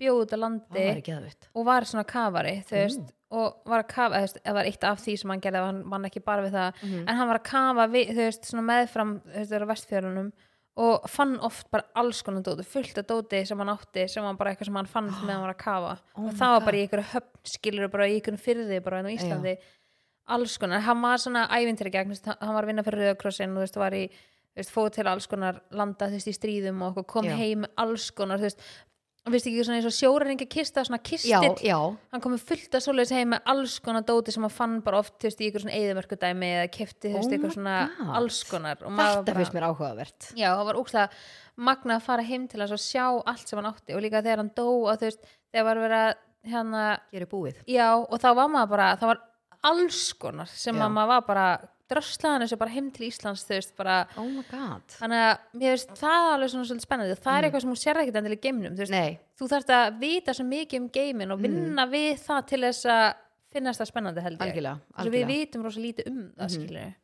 [0.00, 2.82] bjóð út á Það landi var ekki aðvitt og var svona kafari þú Ú.
[2.82, 5.60] veist, og var að kafa þú veist, það var eitt af því sem hann gerði
[5.66, 6.80] hann vann ekki bara við það.
[6.82, 7.04] Mhm.
[7.08, 9.72] en hann var að kafa við, þú veist, svona meðfram þú veist, það er á
[9.72, 10.32] vestfjörunum
[10.82, 14.38] og fann oft bara alls konar dóti, fullt af dóti sem hann átti, sem var
[14.40, 15.94] bara eitthvað sem hann fann meðan hann var að kafa.
[16.16, 19.10] Oh og það var bara í einhverju höfn skilur bara í einhverju fyrði bara enn
[19.12, 19.56] á Íslandi.
[20.32, 23.02] Alls konar, hann var svona ævintýri gegn, þú veist, hann hann var að vinna fyrir
[23.02, 24.04] Rauðakrossin og þú veist, var í,
[24.70, 27.36] fóð til alls konar landa, þú veist, í stríðum og kom Já.
[27.36, 28.64] heim alls konar, þú veist
[29.30, 31.30] veist ekki svona eins og sjóræringa kista svona kistill.
[31.62, 31.76] Já, já,
[32.10, 35.14] hann komið fullt að svoleiðis heim með alls konar dóti sem hann fann bara oft
[35.22, 37.76] þú veist, í ykkur svona eðumörkudæmi eða kefti þú Oh veist, my eitthvað svona
[38.18, 38.82] alls konar.
[38.82, 40.28] Og þetta finnst mér áhugavert.
[40.34, 41.22] Já, það var úkslega
[41.70, 43.94] magna að fara heim til og sjá allt sem hann átti.
[43.94, 46.14] Og líka þegar hann dó og þú veist, þegar var verið að
[46.50, 47.62] hérna, Gerir búið.
[47.70, 49.22] Já, og þá var maður bara það var
[49.70, 51.46] alls konar sem að maður var bara
[51.92, 54.28] dröslaðan þessu bara heim til Íslands þú veist, bara Oh
[54.98, 57.16] þannig að mér veist það alveg svona svolítið spennandi.
[57.16, 59.74] Og það er eitthvað sem hún sér ekkert endilega í geimnum þú veist, þú þarft
[59.76, 63.06] að vita svo mikið um geimin og vinna við það til þess að
[63.52, 64.42] finnast það spennandi held ég.
[64.48, 65.32] Algjörlega, að við algjörlega.
[65.36, 66.52] vitum rosa lítið um það Mhm.
[66.56, 66.94] skilur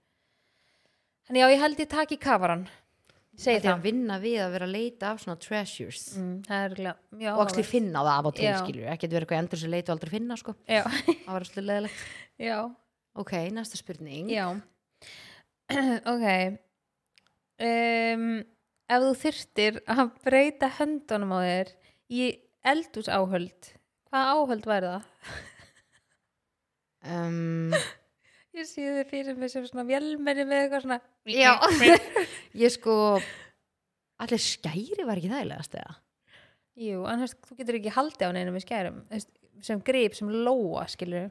[1.28, 4.38] þannig já ég held ég taki kafaran ég segi Þetta er það að vinna við
[4.42, 6.16] að vera að leita af svona treasures.
[6.18, 7.68] Mm, það er mjög og áhugavert.
[7.68, 8.56] finna það af og til Já.
[8.64, 10.54] skilur ekki verið eitthvað endur sem leita og aldrei finna sko.
[10.66, 12.00] Já, það var svolítið leðilegt
[12.40, 12.56] já,
[13.14, 14.28] ok, næsta spurning.
[14.32, 14.46] Já
[16.14, 16.26] ok.
[17.58, 18.28] Um,
[18.88, 21.72] ef þú þyrtir að breyta höndunum á þér
[22.08, 22.28] í
[22.68, 23.72] eldús áhöld
[24.08, 25.08] hvaða áhöld væri það?
[27.12, 27.74] um,
[28.58, 31.52] Ég sé þið fyrir mig sem svona vélmenni með eitthvað svona já.
[32.64, 32.94] Ég sko
[34.18, 35.98] allir skæri var ekki þægilegast eða?
[36.78, 39.02] Jú, en þú getur ekki haldið á neinu með skærum
[39.66, 41.28] sem grip, sem lóa, skilur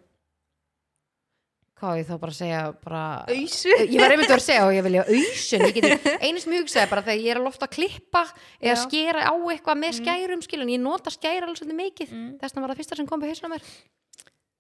[1.78, 3.74] hvað ég þá bara að segja bara Ausu?
[3.86, 6.56] ég var einmitt að vera að segja og ég vilja ausun ég geti, einu sem
[6.56, 8.24] ég hugsaði bara þegar ég er að lofta að klippa
[8.58, 8.82] eða Já.
[8.86, 12.14] skera á eitthvað með skærum skilun, ég nota skæra alveg svolítið mikið.
[12.18, 12.30] Mm.
[12.42, 13.68] þess vegna var það fyrsta sem kom við hausna mér.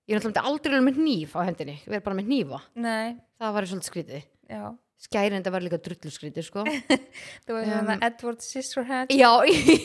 [0.08, 3.08] Ég er náttúrulega aldrei verið með hníf á hendinni ég verið bara með hnífa, Nei,
[3.41, 4.27] það var svolítið skrítið.
[4.47, 4.63] Já.
[4.97, 6.63] Skærin þetta var líka drullu skrítið sko.
[7.45, 9.13] Þú veist Um, um, Edward Scissorhands.
[9.13, 9.30] Já,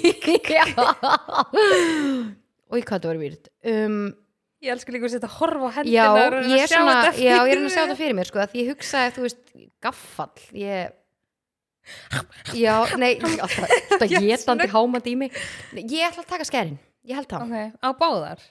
[0.56, 0.64] já.
[2.72, 3.98] og í hvað það var výrt um,
[4.62, 7.12] Ég elsku líka að setja að horfa á já, hendunar og ég er sjá þetta
[7.18, 9.40] já, ég er að fyrir sjá það fyrir mér sko, að ég hugsaði, þú veist,
[9.83, 10.98] gaffall ég
[12.55, 15.38] já, nei, alltaf, getandi hámandi í mig.
[15.75, 16.77] Ég ætla að taka skærin,
[17.11, 18.44] ég held það Ok, á báðar.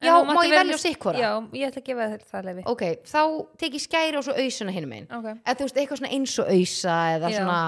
[0.00, 3.20] Já, má ég velja á sikkvora Já, ég ætla að gefa það lefi ok, þá
[3.60, 6.36] tek ég skæri og svo ausuna hinum einn Ok, eða þú veist, eitthvað svona eins
[6.40, 7.36] og ausa eða Já.
[7.36, 7.58] svona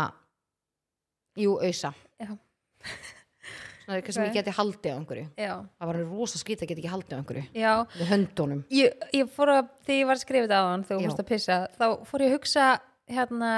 [1.43, 1.93] jú, ausa.
[2.21, 2.33] Já.
[3.87, 4.29] Svona sem Ok.
[4.29, 5.27] ég geti haldið á einhverju.
[5.37, 5.53] Já.
[5.79, 7.45] Það var alveg rosa skrítið að geti ekki haldið á einhverju.
[7.55, 8.65] Já, með höndunum.
[8.71, 11.09] Ég, ég fór að þegar ég var að þetta á hann þegar þú Já.
[11.09, 12.67] fórst að pissa þá fór ég að hugsa
[13.13, 13.53] hérna,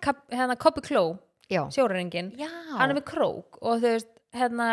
[0.00, 0.80] kap, hérna Copy
[1.52, 2.48] já, sjóraringin já.
[2.78, 4.68] hann er með krók og þú veist hérna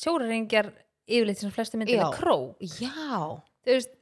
[0.00, 0.70] sjóraringjar
[1.06, 2.06] yfirleitt sem flestu myndir Já.
[2.06, 2.62] með krók.
[2.80, 3.42] Já.
[3.66, 3.92] þú veist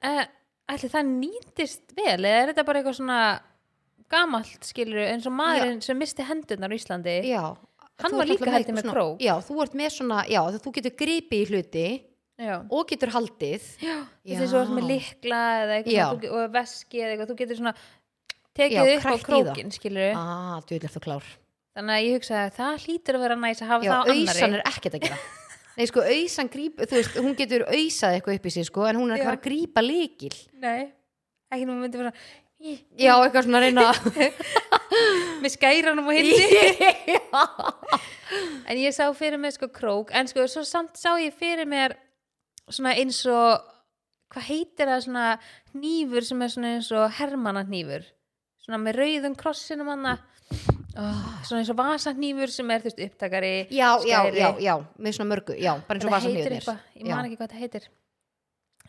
[0.00, 0.24] eh,
[0.72, 3.20] ætli það nýtist vel eða er þetta bara eitthvað svona
[4.14, 7.16] gamalt skilur eins og maðurinn sem misti hendurnar á Íslandi?
[7.28, 7.44] Já
[8.02, 9.20] Hann var líka ég með krók.
[9.22, 11.84] já, þú ert með svona, já, þú getur gripið í hluti
[12.42, 13.68] já, og getur haldið.
[13.78, 17.74] Þú veist þú ert með likla eða eitthvað og veski eða eitthvað þú getur svona
[18.58, 21.30] tekið upp á krókin skilur ah, þú klár.
[21.74, 24.28] Þannig að ég hugsaði að það hlýtur að vera næs að hafa það á annari
[24.30, 25.22] ausan er ekkert að gera.
[25.74, 28.98] Nei, sko, ausan gríp, þú veist, hún getur ausað eitthvað upp í sig, sko, en
[29.00, 30.84] hún er ekki að að grípa líkil nei,
[31.50, 32.12] ekki nú myndi vera
[32.62, 33.88] já, eitthvað svona að reyna
[35.42, 36.42] með skæranum og hindi.
[38.64, 40.08] En ég sá fyrir mér sko krók.
[40.16, 41.92] En sko svo samt sá ég fyrir mér
[42.72, 43.60] svona eins og
[44.32, 45.24] hvað heitir það svona
[45.74, 48.06] hnífur sem er svona eins og hermana hnífur
[48.64, 50.14] svona með rauðum krossinum hana
[50.96, 55.18] oh, svona eins og vasahnífur sem er þú veist upptakari já, já, já, já, með
[55.18, 57.50] svona mörgu já, bara eins og Þetta vasa heitir nýðunir eitthvað, ég man ekki hvað
[57.50, 57.90] þetta heitir.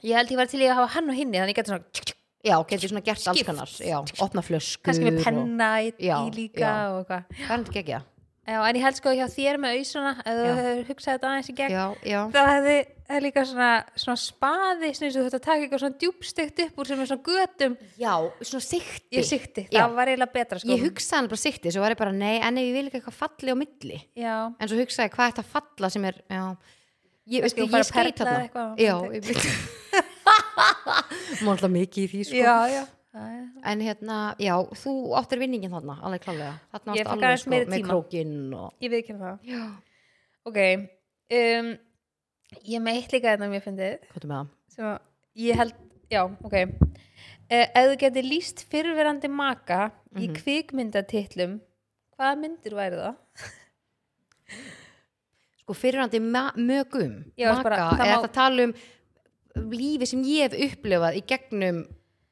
[0.05, 2.15] Ég held ég var til í að hafa hann og hinni þannig ég geti svona
[2.45, 3.49] já, getur svona gert alls Skipt.
[3.49, 5.93] kannar já, opna flöskur kannski með penna í,
[6.35, 6.73] líka já.
[6.93, 7.39] og eitthvað.
[8.45, 11.55] En ég held sko hjá þér með auðsuna ef þú hefur hugsað þetta aðeins í
[11.57, 11.77] gegn
[12.35, 13.69] það hefði það er líka svona,
[14.01, 17.75] svona spaði og þú þetta taka eitthvað svona djúbstegt upp úr sem er svona götum.
[18.01, 20.71] Já, svona sikti ég sikti, það var eiginlega betra sko.
[20.73, 23.19] ég hugsaði bara sikti, svo var ég bara nei, en ef ég vil ekki eitthvað
[23.19, 24.01] falli á milli.
[24.17, 26.43] Já, en svo hugsaði ég, hvað er þetta falla sem er já,
[27.35, 28.67] ég, ég að skeit þarna.
[28.81, 30.11] já, ég
[30.55, 32.83] veit má alltaf mikið í því sko já, já,
[33.71, 37.65] en hérna, já, þú áttir vinningin þarna alveg klálega, þarna fekk alveg aðeins sko, meiri
[37.71, 37.89] með tíma.
[37.93, 39.61] krókinn og ég veit ekki það já,
[40.51, 40.59] ok,
[41.39, 41.69] um,
[42.65, 44.41] ég er með eitt líka þetta mér fyndið hvað er með
[44.75, 44.89] það?
[44.89, 45.77] að ég held,
[46.11, 49.81] já, ok uh, ef þú getur líst fyrrverandi maka
[50.15, 50.35] í Mhm.
[50.41, 51.57] kvikmyndatitlum
[52.15, 53.15] hvaða myndir væri það?
[55.65, 58.73] sko fyrirhandi mögum Já, maka, bara- það eða það tala um
[59.55, 61.83] lífi sem ég hef upplifað í gegnum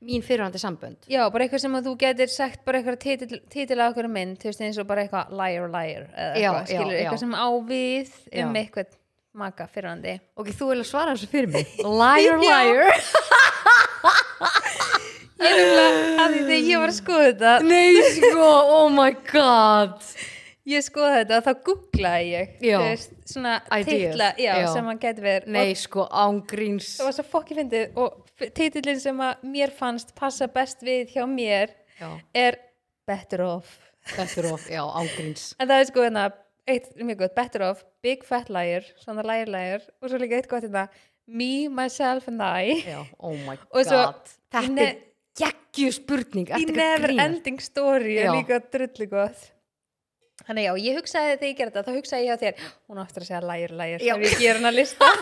[0.04, 3.80] mín fyrirhandi sambönd Já, bara eitthvað sem að þú getur sagt bara eitthvað titil, titil
[3.80, 6.68] á okkur mynd þú veist eins og bara eitthvað liar liar eða Já, eitthvað, já,
[6.74, 7.00] skilur, já.
[7.06, 8.12] eitthvað sem á við
[8.44, 8.62] um Já.
[8.66, 8.92] eitthvað
[9.34, 12.60] maka fyrrandi ok, þú vilja svara þessu fyrir mig liar, Já.
[12.68, 12.84] liar
[15.44, 19.10] Ég er nefnilega að því þegar ég var að skoða þetta nei, sko, oh my
[19.32, 19.96] god
[20.70, 22.78] ég skoða þetta þá googlaði ég Já.
[22.84, 24.30] veist, svona titla
[24.72, 25.48] sem hann getur verið.
[25.56, 28.20] Nei, og sko, ángríns það var svo fokki fyndið og
[28.58, 32.60] titillinn sem að mér fannst passa best við hjá mér já, er
[33.08, 33.80] Better Off.
[34.18, 36.28] Betur of, já, ángríns en það er sko hérna
[36.68, 40.52] eitt mjög gott, Better Off, Big Fat Liar svona Liar Liar og svo líka eitt
[40.52, 40.88] gott hérna
[41.24, 42.82] Me, Myself and I.
[42.84, 44.32] Já, oh my Og svo- god.
[44.52, 44.98] Þetta er
[45.40, 47.14] geggju spurning ekki að Never?
[47.24, 49.53] Ending Story er líka drullu gott
[50.48, 53.24] þannig já, ég hugsaði þegar ég gerði þetta þá hugsaði ég hjá þér, hún áttur
[53.24, 54.14] að segja Liar Liar Já.
[54.18, 55.06] ef ég ger hana lista.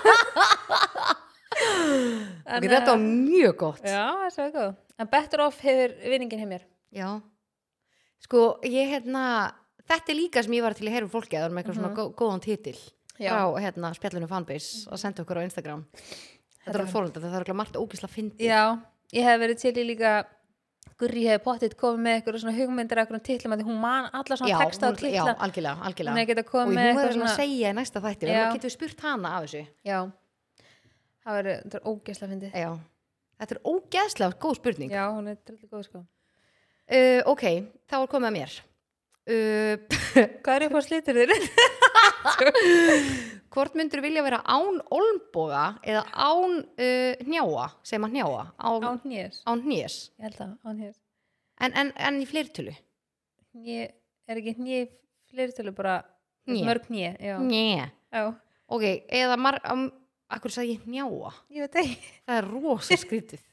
[1.61, 3.83] Ok, þetta var mjög gott.
[3.85, 4.71] Já, það er góð
[5.01, 6.63] en Better Off hefur vinningin hjá mér.
[6.93, 7.07] Já,
[8.23, 9.23] sko ég hérna,
[9.89, 11.79] þetta er líka sem ég var til að heyra fólki að það er með eitthvað
[11.79, 13.25] svona gó góðan titil Mhm.
[13.27, 13.31] Já.
[13.35, 15.81] frá hérna spjallinu fanbase að senda okkur á Instagram.
[16.65, 18.79] Þetta er fórhald, það er ekki margt ógisla fyndi já,
[19.13, 20.25] ég hef verið til í líka
[21.01, 24.07] Gurri hefði pottitt komið með eitthvað svona hugmyndir af einhverjum titlum að því hún man
[24.17, 25.35] alla svona texta og hún, já, titla.
[25.45, 28.01] algjörlega, hún algjörlega hefði og komið hún með eitthvað svona að svona segja í næsta
[28.05, 28.29] þætti.
[28.29, 28.41] Já.
[28.41, 29.61] en getur við spurt hana af þessu?
[29.89, 29.99] Já,
[31.25, 32.57] það verður þetta er ógeðslega fyndið.
[32.61, 32.71] Já.
[33.41, 34.93] þetta er ógeðslega góð spurning.
[34.93, 36.03] Já, hún er drullu góð sko.
[36.91, 37.45] Uh, ok,
[37.89, 38.57] þá er komið að mér.
[39.31, 39.75] Uh,
[40.43, 41.79] hvað er upp á slítur þér?
[43.53, 48.43] hvort myndur vilja vera án olnboga eða án uh, hnjáa, segir maður hnjáa?
[48.57, 50.97] Án, hnés, án hnés ég held það, án hnés
[51.61, 52.73] en, en, en í fleirtölu?
[53.51, 53.89] Hné,
[54.27, 54.85] er ekki hné
[55.31, 56.01] fleirtölu bara
[56.49, 56.63] Hné.
[56.65, 57.37] mörg já.
[57.39, 57.91] Njé.
[58.11, 58.23] já,
[58.67, 59.89] ok, eða mar, um,
[60.31, 61.33] akkur sagði ég hnjáa?
[61.51, 62.11] Ég veit ekki.
[62.25, 63.43] Það er rosa skrítið.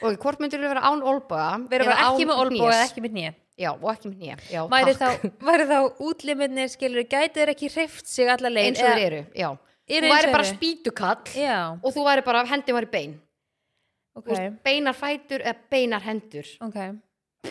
[0.00, 3.02] Ok, hvort myndur vilja vera án olnboga vera eða bara ekki með olbú eða ekki
[3.04, 4.36] með hné já, og ekki með hné.
[4.52, 5.26] Já, væri takk.
[5.26, 9.04] þá, væri þá útlimirnir skilur, gæti þeir ekki hreift sig alla leið eins og þeir
[9.10, 9.50] eru, já.
[9.90, 10.54] Þú væri bara eru.
[10.54, 13.14] spýtukall já, og þú væri bara, hendi væri bein.
[14.18, 16.48] Ok, Þú veist, beinar fætur eða beinar hendur.
[16.66, 16.78] Ok.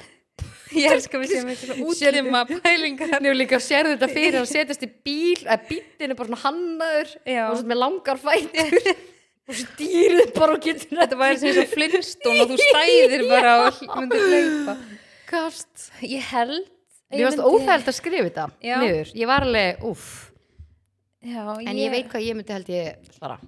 [0.80, 3.16] Ég elska við sem eitthvað svona útlima pælingar.
[3.24, 7.14] Nú líka sérðu þetta fyrir að setjast í bíl að bílinn er bara svona hannaður
[7.26, 7.46] Já.
[7.48, 8.92] og svona með langar fætur.
[9.50, 13.80] Og stýrið bara og getur þetta væri sem svo flintstón og þú stæðir bara og
[13.98, 14.76] myndir hlaupa
[15.30, 16.68] kast ég held
[17.10, 18.50] Mér varst óþægild að skrifa þetta
[18.84, 20.12] niður, ég var alveg, uff
[21.26, 23.40] en ég veit hvað ég myndi held ég svara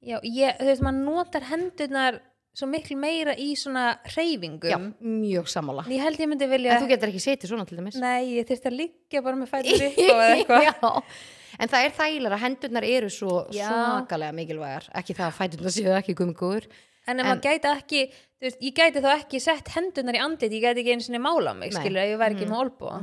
[0.00, 2.20] já, ég, þú veist, maður notar hendurnar
[2.56, 4.70] svo miklu meira í svona hreyfingum.
[4.72, 5.84] Já, mjög sammála.
[5.90, 7.98] Ég held ég myndi vilja En þú getur ekki setið svona til dæmis.
[8.00, 11.04] Nei, ég þyrst að liggja bara með fætur upp.
[11.60, 14.86] En það er þægilega hendurnar eru svo svakalega mikilvægar.
[14.96, 16.68] Ekki það að fæturnar séu ekki gummigúður
[17.08, 18.02] en ef maður gæti ekki
[18.40, 21.54] veist, ég gæti þá ekki sett hendurnar í andlit ég gæti ekki einu sinni mála
[21.56, 23.00] mig, skilur ég væri ekki með olbúa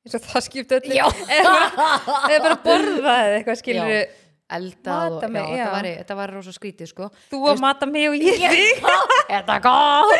[0.00, 0.96] eins og það skipt öllu.
[1.36, 4.02] Eða bara, borða eða eitthvað skilur Já.
[4.50, 5.90] Eldað og mig, já, já.
[6.00, 7.06] þetta væri rosa skrítið sko.
[7.30, 8.80] Þú að mata mig og ég þig.
[9.28, 10.10] Þetta er gott?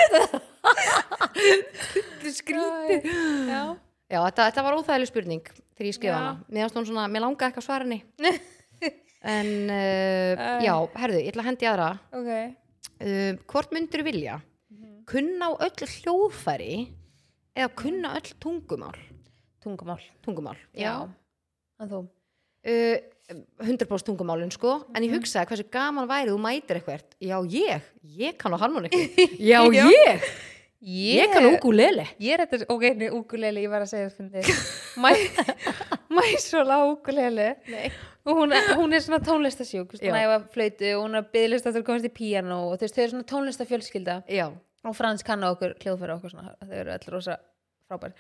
[1.41, 3.09] Þetta er skrítið.
[3.51, 3.63] Já,
[4.11, 6.15] Já, þetta, þetta var óþægileg spurning þegar ég Já.
[6.15, 7.09] hana.
[7.11, 8.05] Mér langaði ekki að svara henni
[9.23, 10.65] En uh, Æ.
[10.65, 11.89] já, herðu, ég ætla að hendi aðra.
[12.17, 12.31] Ok.
[13.01, 14.39] Uh, Hvort myndur vilja
[14.71, 15.05] Mhm.
[15.05, 16.89] kunna á öll hljóðfæri
[17.57, 18.97] eða kunna öll tungumál?
[19.61, 20.01] Tungumál.
[20.25, 21.09] Tungumál, já,
[21.81, 22.07] en þú?
[22.65, 22.97] Uh,
[23.61, 24.87] 100% tungumálin sko.
[24.95, 25.11] En Mhm.
[25.11, 27.83] ég hugsaði hversu gaman væri þú mætir eitthvað já ég,
[28.17, 28.97] ég kann á harmonikku
[29.39, 29.85] já Já.
[30.81, 34.41] Ég, ég kann ukulele Ég er þetta, ok, nei, ukulele, ég var að segja þetta
[36.17, 37.91] Mæsóla ukulele Nei.
[38.27, 39.21] og hún, er- hún er svona
[40.03, 40.11] Já.
[40.13, 41.29] hún æfa flautu og hún er
[41.69, 44.47] að þú komast í píano og þau eru svona tónlistafjölskylda já,
[44.85, 47.37] og Frans kann á okkur hljóðfæra okkur svona, þau eru allir rosa
[47.91, 48.17] frábær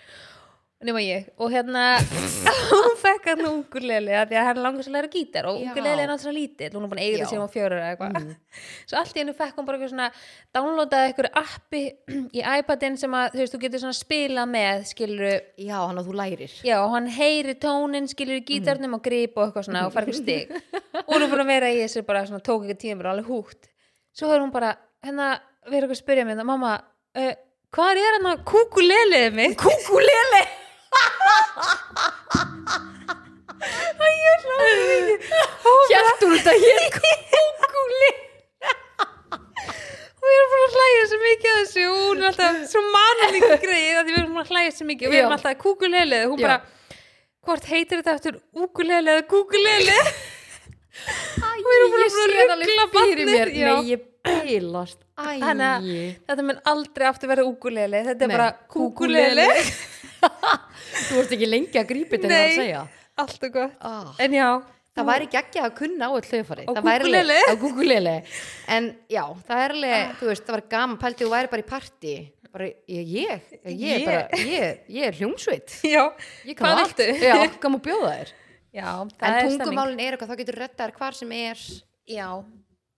[0.84, 1.26] nema ég.
[1.40, 1.98] Og hérna
[2.70, 5.48] hún fekk hann af því að hann langar svo að læra gítar.
[5.50, 6.70] Og ukulele er náttúrulega lítill.
[6.74, 8.30] Hún er búin að eiga þetta sem á fjórar eða eitthvað.
[8.90, 10.08] Svo allt í hennu fekk hún bara eitthvað svona
[10.56, 11.82] downloadaði eitthvað appi
[12.38, 16.08] í iPadin sem að þú veist, þú getur svona spila með skiluru já, hann að
[16.08, 16.56] þú lærir.
[16.66, 20.08] Já, og hann heyri tónin, skilur í gítarnum og grip og eitthvað svona og fara
[20.08, 20.44] eitthvað stig.
[21.04, 23.28] Og hún er búin að vera í þessu bara svona tók eitthvað tíma bara alveg
[23.28, 23.70] húgt.
[24.16, 25.36] Svo er hún bara, hérna,
[34.00, 35.36] að kúkulelið ég hlóði mikið
[35.90, 36.80] Hjartur þetta hér?
[36.96, 38.10] Kúkuli
[40.20, 41.84] og við erum búin að hlæja svo mikið að þessu.
[41.90, 44.84] Og hún er alltaf svo mann líka greið að við erum búin að hlæja svo
[44.90, 45.06] mikið.
[45.08, 46.58] Og við erum alltaf kúkulelið og hún bara,
[47.46, 48.34] hvort heitir þetta eftir
[48.66, 49.98] ukulele eða kúkulele
[51.60, 53.70] Við erum búin að barnið, já.
[53.70, 54.00] Nei, ég
[54.46, 55.86] beilast Þannig að
[56.30, 59.46] þetta mun aldrei aftur vera ukulele þetta er Nei, bara kúkulele.
[61.06, 62.58] Þú vorst ekki lengi að grípa þetta en að Nei.
[62.58, 62.82] segja.
[63.20, 63.78] allt og gott.
[63.80, 64.12] Ah.
[64.18, 64.48] en já,
[64.90, 66.64] Það væri ekki að kunna á öll hljóðfæri.
[66.66, 67.36] Á Það gúgulele.
[67.46, 68.14] Á gúgulele
[68.74, 70.98] En já, það er alveg, þú veist, það var gaman.
[71.00, 72.14] Pælti þú væri bara í partí
[72.50, 75.76] bara, ég, ég, ég, bara, ég, ég er hljómsveit.
[75.86, 76.02] Já,
[76.48, 76.98] Ég kann allt.
[77.22, 78.32] Já, hvað má bjóða þér?
[78.74, 79.60] Já það En er stemming.
[79.62, 81.62] tungumálin er eitthvað, þá getur reddar hvar sem er.
[82.10, 82.28] Já,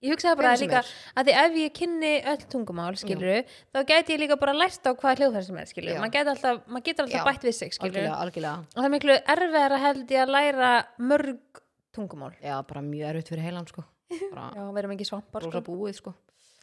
[0.02, 0.90] ég hugsaði bara líka er.
[1.16, 4.90] að því ef ég kynni öll tungumál, skilur þá gæti ég líka bara lært á
[4.92, 6.00] hvað hljóðfæri sem er, skilur Já.
[6.02, 8.66] maður getur alltaf, mað alltaf Já, bætt við sig, skilur Algjörlega, algjörlega.
[8.72, 10.72] Og það er miklu erfiðara held ég að læra
[11.12, 11.62] mörg
[11.92, 12.32] tungumál.
[12.42, 13.86] Já, bara mjög erfitt fyrir heilan, sko.
[14.32, 15.64] Bara Já, við erum ekki svampar, sko.
[15.70, 16.14] búið, sko.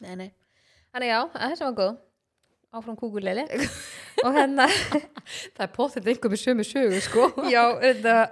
[0.04, 0.30] Nei, nei.
[0.90, 1.98] Þannig já, þessi var góð
[2.70, 3.42] áfram kúkuleili
[4.24, 4.66] og hérna,
[5.56, 7.24] Það er potið einhver með sömu sögu, sko.
[7.54, 7.62] Já,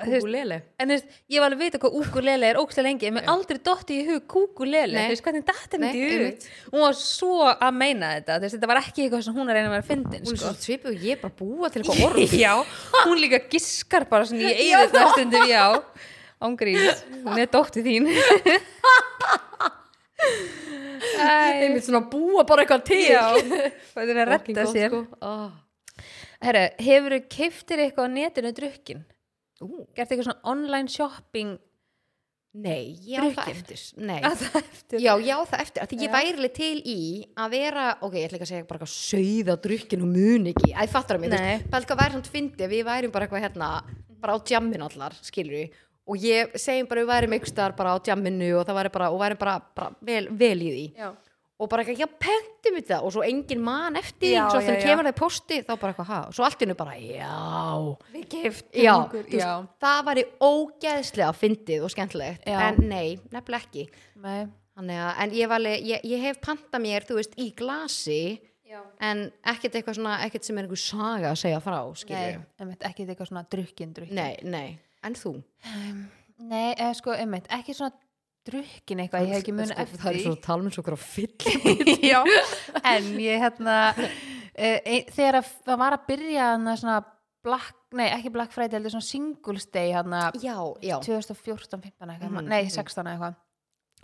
[0.03, 3.17] Kúkulele en þú veist, ég var alveg að vita hvað ukulele er ógstlega lengi, en
[3.17, 3.31] mér Já.
[3.35, 5.07] aldrei dotti í hug kúkulele, Nei.
[5.09, 6.47] þú veist, hvernig henni Nei, í hug?
[6.75, 9.59] hún var svo að meina þetta, veist, þetta var ekki eitthvað sem hún er að
[9.59, 10.53] reyna að vera fyndin, Hún er sko.
[10.53, 12.39] svo svipið og ég er bara að búa til eitthvað orð.
[12.39, 12.55] Já,
[13.09, 15.67] hún líka giskar bara svona í eigið þetta stundum, já.
[16.39, 18.13] Ángrís, hún er dóttið þín
[21.29, 23.05] Einmitt svona að búa bara eitthvað til.
[23.07, 23.25] Já.
[23.93, 24.91] Hvað er að retta sér.
[24.93, 25.05] sko.
[25.25, 26.05] ah.
[26.39, 29.01] Herra, hefur þú keiftir eitthvað á netinu drukkin?
[29.65, 31.57] Ú, Gert eitthvað svona online shopping?
[32.59, 33.81] Nei, ég á það eftir.
[34.01, 34.19] Nei.
[34.25, 35.03] Að það eftir?
[35.05, 36.13] Já, já, það eftir, að ég Já.
[36.15, 37.01] væri alveg til í
[37.39, 40.71] að vera, ok, ég ætla ekki að segja bara eitthvað á drukkin og mun ekki,
[40.73, 43.69] að ég fattar að það er eitthvað væri samt fyndi, við værum bara eitthvað hérna,
[44.23, 45.77] bara á djammin allar, skilur við,
[46.09, 49.09] og ég segjum bara við værum einhvers staðar bara á djamminu og það væri bara,
[49.13, 51.11] og værum bara, bara vel, vel í því Já.
[51.59, 54.79] og bara eitthvað, já, pentum við það og svo engin mann eftir, Já, svo já.
[54.85, 57.35] kemur það í posti, þá bara eitthvað, ha, og svo allt innu bara, já,
[58.15, 59.31] Við keiftum já, okkur,
[59.85, 62.59] það væri ógeðslega fyndið og skemmtilegt, Já.
[62.71, 63.89] en nei, nefnilega ekki
[64.25, 64.41] Nei.
[64.79, 68.21] Þannig að, en ég, alveg, ég, ég hef panta mér, þú veist, í glasi
[68.69, 68.83] Já.
[69.03, 71.81] en ekkert eitthvað svona, ekkert sem er einhver saga að segja frá,
[72.13, 74.15] Nei, ekki eitthvað svona drukkin, drukkin.
[74.15, 75.33] Nei, nei, en þú?
[76.39, 77.95] Nei, eða sko, einmitt, ekki svona
[78.49, 80.25] drukkin eitthvað, ég hef ekki munið Sko, eftir Það er því.
[80.25, 81.35] svo talminn svo okkur á fyll.
[82.13, 82.21] Já,
[82.95, 86.47] en ég hérna e, e, þegar að það var að byrja
[86.81, 86.99] svona
[87.45, 90.97] black, nei ekki Black Friday heldur svona Singles Day hana Já, já.
[91.05, 92.73] 2014, 15 eitthvað, Mhm, nei mhm.
[92.75, 93.37] 16 eitthvað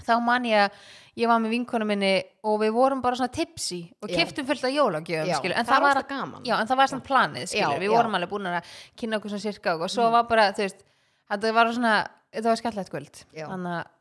[0.03, 0.79] þá man ég að
[1.15, 4.17] ég var með vinkonu minni og við vorum bara svona tipsy og Já.
[4.19, 6.01] keftum fullt af jólagjöfum Já, en það það var
[6.43, 9.45] já, en það var svona planið skilur, við vorum alveg búin að kynna okkur svona
[9.47, 10.83] sirka og svo var bara, veist
[11.31, 11.95] þetta var svona,
[12.35, 13.23] þetta var skemmtilegt kvöld.
[13.35, 13.93] Þannig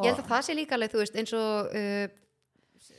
[0.00, 2.04] Ég held að það sé líka alveg, þú veist, eins og uh,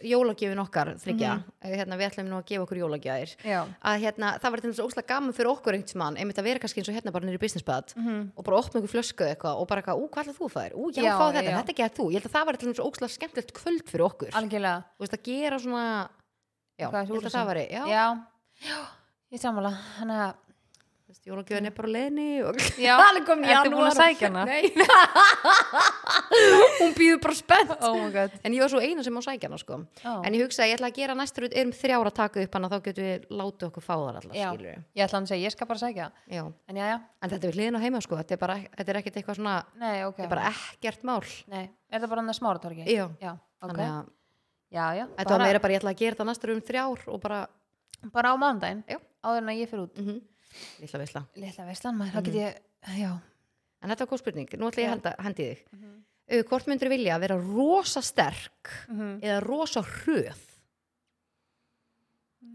[0.04, 1.74] jólagjöfin okkar, þryggja, Mhm.
[1.76, 3.36] hérna, við ætlum nú að gefa okkur jólagjafir.
[3.44, 6.44] já, Að hérna, það var til þess óslega gaman fyrir okkur einhvern mann, einmitt að
[6.44, 8.32] vera kannski eins og hérna bara nýri business bad Mhm.
[8.38, 10.74] og bara opna ykkur flösku eitthvað og bara eitthvað, ú, hvað ætlað þú að þér?
[10.76, 11.62] Ú, já, Já, fá þetta, já.
[11.62, 12.06] þetta gerð þú.
[12.12, 14.30] Ég held að það var til þess óslega skemmtilegt kvöld fyrir okkur.
[14.32, 16.10] algjörlega þú veist að gera svona
[16.80, 18.18] já, ég held að það væri já, já,
[19.32, 20.36] ég sammála þannig að
[21.28, 22.58] jólagjöfin er bara á leðni og
[23.08, 23.96] alveg komin í að janúar.
[23.98, 24.44] sækja hana?
[24.48, 24.64] Nei.
[26.80, 27.74] Hún býður bara spennt.
[27.86, 28.38] Oh my god.
[28.44, 29.80] En ég var svo eina sem má sækja hana sko.
[30.04, 30.20] Oh.
[30.26, 32.72] en ég hugsa að ég ætla að gera næstur erum þrjára að taka upp hana
[32.72, 35.70] þá getum við látið okkur fá þar allar ég ætla hann að segja, ég skal
[35.70, 36.10] bara sækja.
[36.28, 36.44] Já.
[36.44, 38.20] en já, já, en þetta er við hliðin á heima sko.
[38.22, 40.18] Þetta er, bara, þetta er ekkert eitthvað svona nei, ok.
[40.18, 41.24] þetta er bara ekkert mál.
[41.54, 42.86] Nei, er það bara hann að smáratorgi?
[42.88, 44.06] já, já, ok, þannig að
[44.74, 45.06] já, já.
[45.18, 47.42] Þetta var meira bara ég ætla að gera þetta næstur um þrjár bara
[48.12, 48.84] bara á mándaginn
[49.24, 50.00] áður en að ég fyrir út?
[50.00, 50.22] Mm
[50.82, 51.24] Lilla veisla.
[51.36, 53.12] Litla veislan maður, þá get ég já,
[53.84, 55.64] En þetta var góð spurning, nú ætla ég að hendi þig.
[55.74, 55.94] Mhm.
[56.32, 59.20] uh, Hvort myndur vilja vera rosa sterk Mhm.
[59.22, 60.40] eða rosa hröð?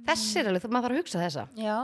[0.09, 1.49] Þessi er alveg, þú- maður þarf að hugsa þessa.
[1.57, 1.79] Já.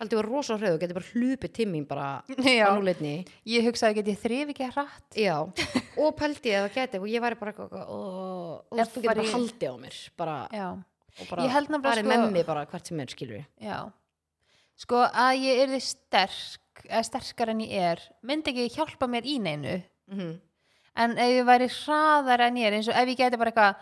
[0.00, 2.06] Haldi vera rosa hröð og getur bara hlupið timming bara
[2.58, 2.66] já.
[2.66, 3.12] á núleitni
[3.46, 5.14] ég hugsaði get ég þrif ekki hratt?
[5.14, 9.04] Já, og pældi ég að það geti og ég væri bara eitthvað og, þú þú
[9.04, 10.66] getur bara haldið á mér bara, já,
[11.20, 11.42] og bara
[11.94, 13.92] farið sko- með mig bara hvert sem er skilur já.
[14.76, 19.38] Sko að ég yrði sterk eða sterkar en ég er myndi ekki hjálpa mér í
[19.40, 19.82] neinu.
[20.10, 20.40] Mm -hmm.
[20.96, 23.76] en ef ég væri hraðar en ég er eins og ef ég geti bara eitthvað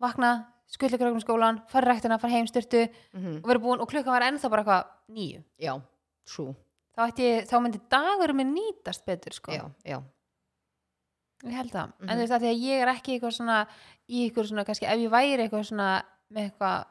[0.00, 4.12] vakna, skulda krökkum skólan fara í ræktina, fara heim styrtu og vera búin og klukkan
[4.12, 5.80] var ennþá bara eitthvað nýju Já,
[6.26, 6.54] true.
[6.96, 9.52] Þá, ég, þá myndi dagur minn nýtast betur sko.
[9.52, 10.02] Já, já,
[11.44, 12.10] ég held það, Mhm.
[12.10, 13.66] en þú veist að því að ég er ekki eitthvað svona
[14.08, 16.02] í eitthvað svona, kannski ef ég væri eitthvað svona
[16.32, 16.84] með eitthvað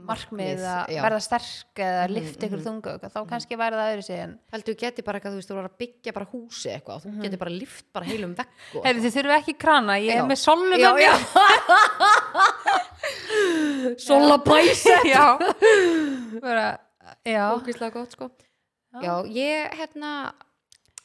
[0.00, 1.02] markmið að já.
[1.04, 2.64] verða sterk eða Mhm, lifta ykkur mhm.
[2.66, 5.50] þunga eitthvað, þá kannski væri það öðru en Heldur þú geti bara eitthvað, þú veist,
[5.50, 7.22] þú voru að byggja bara húsi eitthvað þú Mhm.
[7.26, 10.22] geti bara lift bara heilum og Heyrðu, þið þurfum ekki krana, ég Já.
[10.22, 11.20] er með sollu Já, með já mér
[13.98, 15.38] Sola bæse já.
[16.40, 16.78] Bara,
[17.24, 17.44] já.
[17.56, 18.30] Ógislega gott sko
[19.02, 20.32] Já, ég, hérna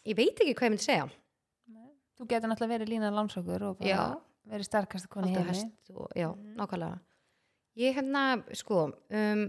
[0.05, 1.09] ég veit ekki hvað ég myndi segja
[2.15, 3.77] þú getur náttúrulega verið lína landsókur og
[4.47, 6.55] verið sterkast koni í Alltaf heimi Já, Mhm.
[6.55, 6.99] nákvæmlega
[7.75, 9.45] Ég, hérna, sko um,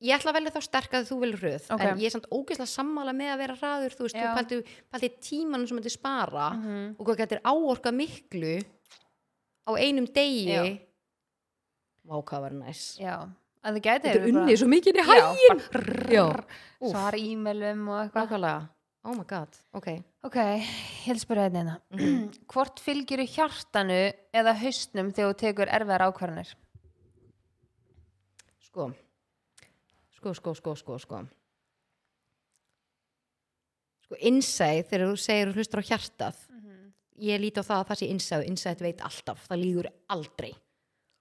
[0.00, 1.80] Ég ætla velja þá sterk að þú vilja hröð Ok.
[1.84, 4.22] En ég er samt ógislega sammála með að vera hraður Þú veist, Já.
[4.30, 4.58] þú pælti,
[4.92, 6.94] pælti tímanum sem myndi spara Mhm.
[6.98, 8.54] og hvað getur áorka miklu
[9.68, 10.62] á einum degi Já.
[12.08, 13.28] Vá, hvað var næs já,
[13.62, 15.60] að þið gæti Þetta er unnið svo mikið í hægin
[16.16, 16.24] Já,
[16.80, 16.90] Úff.
[16.90, 18.68] svara e-mailum og eitthvað nákvæmlega
[19.04, 19.86] Oh my god, ok
[20.24, 20.36] ok,
[21.04, 22.32] þetta eina Mhm.
[22.48, 26.54] hvort fylgir hjartanu eða haustnum þegar þú tekur erfiðar ákvarðanir
[28.70, 28.90] Sko.
[30.16, 31.20] Sko, sko, sko, sko, sko.
[34.06, 36.46] Sko, insight þegar þú segir og hlustar á hjartað
[37.20, 40.52] ég líti á það að það sé og insight veit alltaf, það lígur aldrei.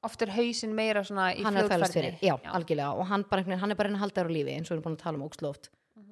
[0.08, 2.94] Oft er hausin meira svona í er fljótfærni fyrir, já, algjörlega.
[2.96, 4.78] Og hann, bara, hann er bara einn að halda þér á lífi eins og við
[4.78, 5.70] erum búin að tala um ógslóft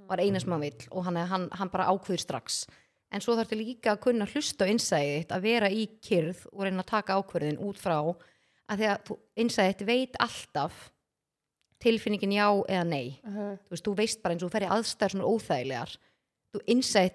[0.07, 2.65] var eina sem hann vill og hann, hann, hann bara ákveður strax.
[3.11, 6.65] En svo þarf þetta líka að kunna hlusta á insight að vera í kyrð og
[6.65, 9.11] reyna að taka ákverðin út frá að því að
[9.43, 10.89] insight veit alltaf
[11.79, 13.57] tilfinningin já eða nei Mhm.
[13.67, 15.97] þú veist, þú veist bara eins og þú fer í aðstæður svona óþægilegar
[16.53, 16.59] þú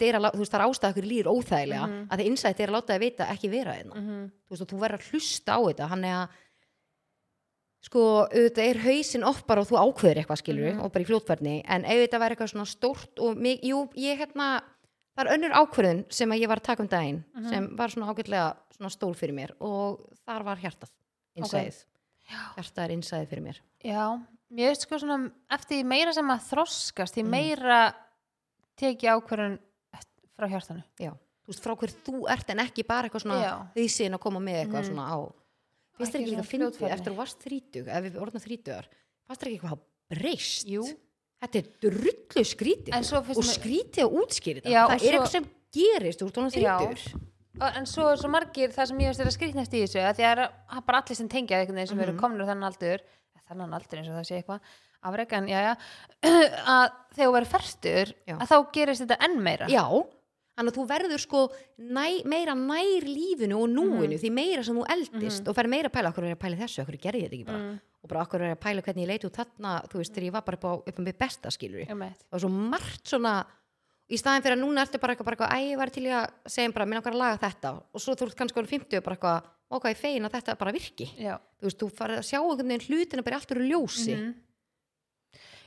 [0.07, 2.07] er að, þú veist, það er ástæða hverju líður óþægilega Mhm.
[2.09, 4.31] að því insight er að láta þið vita ekki vera einna Mhm.
[4.47, 6.29] þú veist, og þú verður að hlusta á þetta hann er að
[7.83, 10.81] sko, auðvitað er hausinn oft bara og þú ákveður eitthvað skilur Mhm.
[10.85, 14.17] og bara í fljótverðni en ef þetta væri eitthvað svona stórt og mig, jú, ég
[14.17, 14.61] hérna
[15.17, 17.49] það er önnur ákveðun sem að ég var að taka um daginn Mhm.
[17.49, 20.89] sem var svona ágætlega svona stól fyrir mér og þar var hjartað
[24.53, 27.29] mér veist sko svona eftir því meira sem að þroskast því Mhm.
[27.29, 27.79] meira
[28.79, 29.59] teki ákvarðan
[30.37, 33.53] frá hjartanu já, þú veist, frá hver þú ert en ekki bara eitthvað svona Já.
[33.77, 34.89] hausinn að koma með eitthvað Mhm.
[34.93, 35.17] svona á
[35.97, 36.91] finnst þér Ekki líka að fyndið fljótfærni.
[36.93, 38.85] eftir að þú varst þrítuг ef við orðna þrítugar
[39.27, 39.79] fannst þér ekki eitthvað
[40.09, 40.83] breyst Jú.
[41.43, 46.31] þetta er drullu skrítið og skrítið þetta Já, það og er eitthvað sem gerist úr
[46.31, 46.49] tónu
[47.61, 50.15] Og- en svo svo margir það sem ég veist er að skrýtnast í þessu að
[50.17, 52.19] því að það er bara allir sem tengja veginn sem eru Mhm.
[52.19, 52.99] komnir á þennan aldur
[53.49, 54.59] þennan aldur eins og það sé eitthvað
[55.03, 55.73] afrek en já já
[56.75, 58.35] að þegar þú verður ferstur Já.
[58.39, 59.83] að þá gerist þetta enn meira já,
[60.57, 61.41] þannig að þú verður sko
[61.77, 64.21] næ, meira nær lífinu og núinu Mhm.
[64.21, 66.61] því meira sem þú eldist og fer meira að pæla okkur er að pæla í
[66.63, 69.03] þessu, okkur gerði ég þetta ekki bara Mm, og bara okkur er að pæla hvernig
[69.05, 71.19] ég leiti út þarna þú veist, þegar ég var bara upp á, upp á mitt
[71.19, 72.23] besta skilur einmitt.
[72.31, 73.45] og svo margt svona
[74.13, 76.13] í staðin fyrir að núna ertu bara eitthvað, bara eitthvað æ, ég var til í
[76.13, 77.73] að segja bara, minn okkar að laga þetta.
[77.93, 80.57] Og svo þú ert kannski orðin 50 og bara eitthvað ok, ég fein að þetta
[80.59, 81.09] bara virki.
[81.17, 81.35] Já.
[81.59, 84.15] Þú veist, þú farið að sjá einhvern veginn hlutina bara í allt eru ljósi.
[84.17, 84.33] Mhm.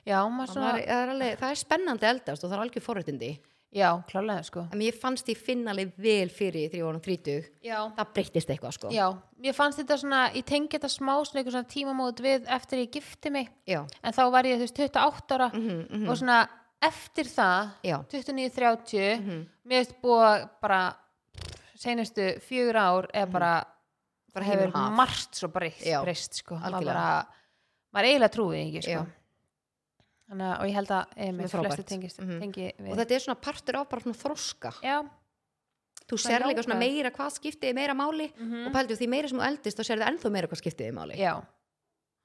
[0.06, 2.84] já, maður svona, það, er alveg, það er spennandi að eldast og það er algjör
[2.86, 3.30] forréttindi.
[3.76, 4.62] Já, klálega sko.
[4.72, 8.52] En ég fannst ég finna alveg vel fyrir því ég var 30 já, það breyttist
[8.54, 8.92] eitthvað sko.
[8.94, 9.08] Já,
[9.42, 12.92] mér fannst þetta svona ég tengi þetta smá svona einhver svona tímamót við eftir ég
[12.94, 13.50] gifti mig.
[13.66, 13.82] Já.
[14.02, 16.48] en þá var ég þú veist 28 ára Mm -hmm, og svona
[16.82, 17.96] eftir það já.
[18.12, 20.80] 29-30 Mm mér veist búið bara
[21.76, 23.52] senustu fjögur ár eða bara,
[24.34, 26.54] bara hefur margt svo breyst, sko.
[26.60, 27.26] maður bara,
[27.92, 29.06] maður eiginlega trúið ekki sko.
[30.26, 32.38] Þannig, og ég held að e, er flestu tengist Mhm.
[32.40, 34.72] tengi við og þetta er svona partur af bara svona þroska.
[34.82, 34.96] Já,
[36.06, 39.46] þú sér líka meira hvað skiptið meira máli mm og pældu því meira sem þú
[39.46, 41.16] eldist þá sér það ennþá meira hvað skiptið máli.
[41.18, 41.42] Já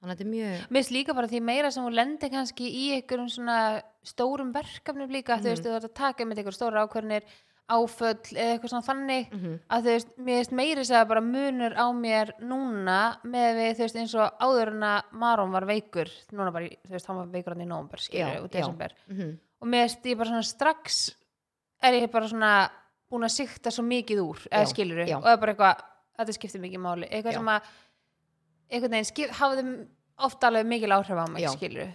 [0.02, 2.66] þannig að þetta er mjög Mér finnst líka bara því meira sem hún lendir kannski
[2.68, 3.58] í einhverjum svona
[4.04, 5.52] stórum verkefnum líka, þú Mhm.
[5.54, 7.22] veist, þú ert að taka með einhver stóra ákvörnir
[7.70, 9.60] áföll eða eitthvað svona þannig Mhm.
[9.70, 13.78] að þú veist, mér veist meiri segja bara munur á mér núna með við, þú
[13.86, 17.26] veist, eins og áður en að Maron var veikur, núna bara, þú veist, hann var
[17.26, 19.38] veikur hann í nómber, skilur, Já, og desember Mhm.
[19.62, 21.14] og mér veist, ég bara svona strax
[21.82, 22.70] er ég bara svona
[23.10, 25.16] búin að sikta svo mikið úr, eða Já, skilur já.
[25.16, 25.80] og það er bara eitthvað,
[26.18, 27.38] þetta skiptir mikið máli eitthvað Já.
[27.38, 27.62] sem að
[28.70, 29.64] einhvern veginn skip, hafði
[30.18, 31.52] ofta alveg mikil áhrif á mig, Já.
[31.56, 31.90] skilur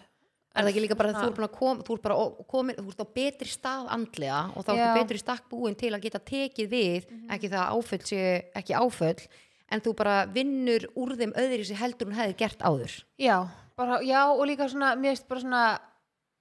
[0.58, 2.46] Er það ekki líka bara að þú ert búin að kom, þú ert bara ó-
[2.50, 4.88] komin, þú ert á betri stað andlega og þá ertu Já.
[4.90, 4.98] Mhm.
[4.98, 8.22] betri stakk búin til að geta tekið við, ekki það að áföll sé
[8.58, 9.28] ekki áföll,
[9.70, 13.04] en þú bara vinnur úr þeim öðri sem heldur hún hefði gert áður.
[13.20, 13.48] Já,
[13.78, 15.80] bara, já og líka svona, mér finnst bara svona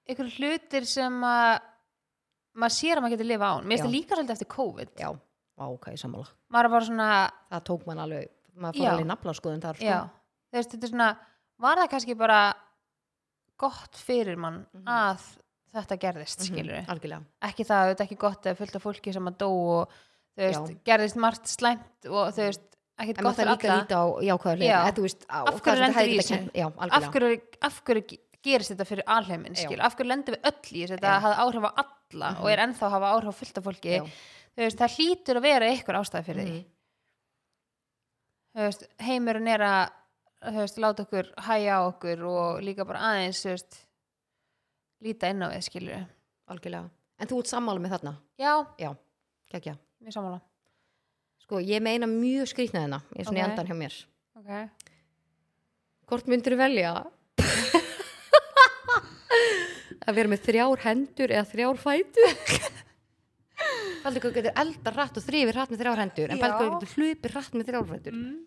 [0.09, 1.59] einhverju hlutir sem að
[2.57, 3.85] maður sér að maður getur lifa án mér finnst Já.
[3.85, 6.27] það líka svolítið eftir COVID Já, á, ok, sammála.
[6.49, 8.81] maður er bara svona, Það tók mann alveg, maður Já.
[8.81, 9.85] fór alveg nafla skoðun þar, sko.
[9.85, 10.09] já
[10.57, 11.09] veist, þetta er svona,
[11.59, 12.39] var það kannski bara
[13.57, 14.85] gott fyrir mann Mhm.
[14.85, 15.21] að
[15.73, 17.23] þetta gerðist, Mhm, skilur Algjörlega.
[17.41, 19.89] ekki það, þetta er ekki gott eða fullt af fólki sem að dó og
[20.37, 22.61] þú veist, gerðist margt slæmt og þú veist,
[22.99, 23.57] ekkert gott fyrir alla
[24.67, 24.77] Já.
[25.47, 26.51] Af hverju hefði í þessu?
[26.53, 26.65] Já,
[27.61, 29.67] af hverju, gerist þetta fyrir alheimin Já.
[29.85, 31.19] af hverju lendur við öll í þessu þetta Já.
[31.21, 32.41] hafði áhrif á alla Mhm.
[32.41, 34.03] og er ennþá að hafa áhrif á fullt af fólki Já.
[34.57, 36.65] veist, það hlýtur að vera eitthvað ástæði fyrir því Mhm.
[38.55, 39.89] veist, heimurinn er að
[40.43, 43.79] þú veist, láta okkur hæja okkur og líka bara aðeins þú veist,
[45.05, 46.05] líta inn á við skilur
[46.47, 46.89] Algjörlega.
[47.19, 48.13] En þú ert sammála með þarna?
[48.39, 48.91] já, Já,
[49.51, 49.77] geggja.
[50.01, 50.41] mér sammála
[51.47, 53.43] Sko, ég meina mjög skrýtna þennan, ég er svona Ok.
[53.43, 53.95] í endan hjá mér.
[54.35, 54.51] ok,
[56.07, 56.91] Hvort myndir þú velja
[60.07, 62.35] að vera með þrjár hendur eða þrjár fætur?
[64.03, 66.93] Baldur hvað getur eldar rætt og þrifir rætt með þrjár hendur en baldur hvað getur
[66.95, 68.13] hlupir rætt með þrjár fætur?
[68.15, 68.37] mm.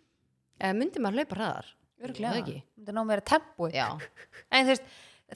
[0.60, 1.68] Eða myndir maður hlaupa hraðar?
[2.00, 2.58] örglega, Það ekki?
[2.80, 3.86] þetta ná meira tempói Já,
[4.56, 4.84] en þú veist,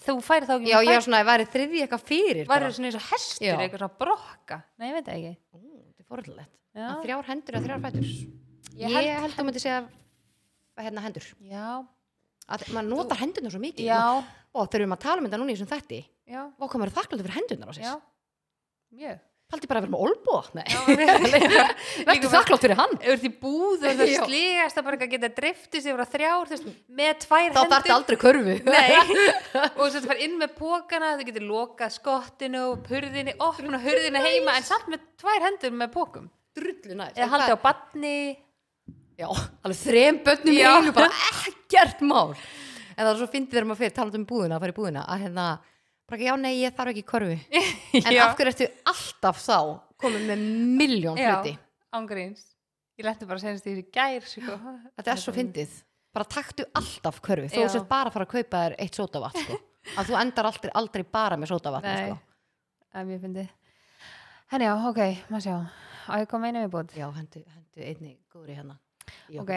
[0.04, 2.88] þú færi þá ekki já ég var svona að væri þriði eitthvað fyrir væri svona
[2.90, 3.56] eins og hestur Já.
[3.60, 6.54] eitthvað svona brokka, nei ég veit það ekki Ú, Þetta er forðulegt.
[6.74, 8.08] já, Þrjár hendur eða þrjár fætur?
[8.74, 9.82] Ég Ég held- held, að þú myndir segja
[10.84, 11.26] hérna hendur.
[11.52, 11.66] já,
[12.54, 13.86] Að maður notar hendurna svo mikið.
[13.88, 14.00] já,
[14.54, 16.90] Og þegar við að tala um þetta núna í þessum þætti, já, og hvað maður
[16.90, 17.84] er þakkláttur fyrir hendurnar á sér.
[17.84, 17.94] já
[18.94, 19.20] mjög
[19.52, 20.40] Haldi bara að vera með olbúa.
[22.08, 22.94] Bara- þakklátt fyrir hann.
[23.02, 24.22] þú ert í búð og það Já.
[24.24, 26.70] sligast að bara geta driftist yfir að þrjár þú veist,
[27.00, 28.56] með tvær Þá þarf þetta aldrei körfu.
[28.74, 28.94] Nei,
[29.68, 34.56] og þetta fara inn með pókana þú getur lokað skottinu og hurðinni, opna hurðinni heima
[34.58, 38.16] en samt með tvær hendur með pókum eða haldið á batni
[39.14, 39.28] Já,
[39.62, 42.32] alveg þrem börnum í einu, bara ekkert mál.
[42.94, 45.04] En það er svo fyndið þegar maður fyrir talað um búðina, að fara í búðina,
[45.06, 45.44] að hérna,
[46.08, 47.38] bara ekki, já, nei, ég þarf ekki körfu.
[48.04, 49.58] En af hverju ertu alltaf þá
[50.04, 50.44] komið með
[50.80, 51.54] miljón hluti?
[51.94, 52.42] ángríns
[52.98, 54.56] ég letti bara senast í þessu gær sko.
[54.98, 55.76] Þetta er svo fyndið.
[56.14, 57.20] Bara taktu alltaf
[57.64, 57.66] Já.
[57.66, 59.58] þú sett bara að fara að kaupa þér eitt sótavat, sko.
[59.98, 62.04] Að þú endar aldrei, aldrei bara með sótavatni, Nei.
[62.08, 62.16] sko.
[63.02, 63.48] er mjög fyndið
[64.54, 65.00] henni já, ok,
[65.32, 65.56] maður sjá
[66.08, 68.76] á ég kom einu viðbúð Já, hendu, hendu einni góðri hérna.
[69.32, 69.40] Já.
[69.42, 69.52] ok,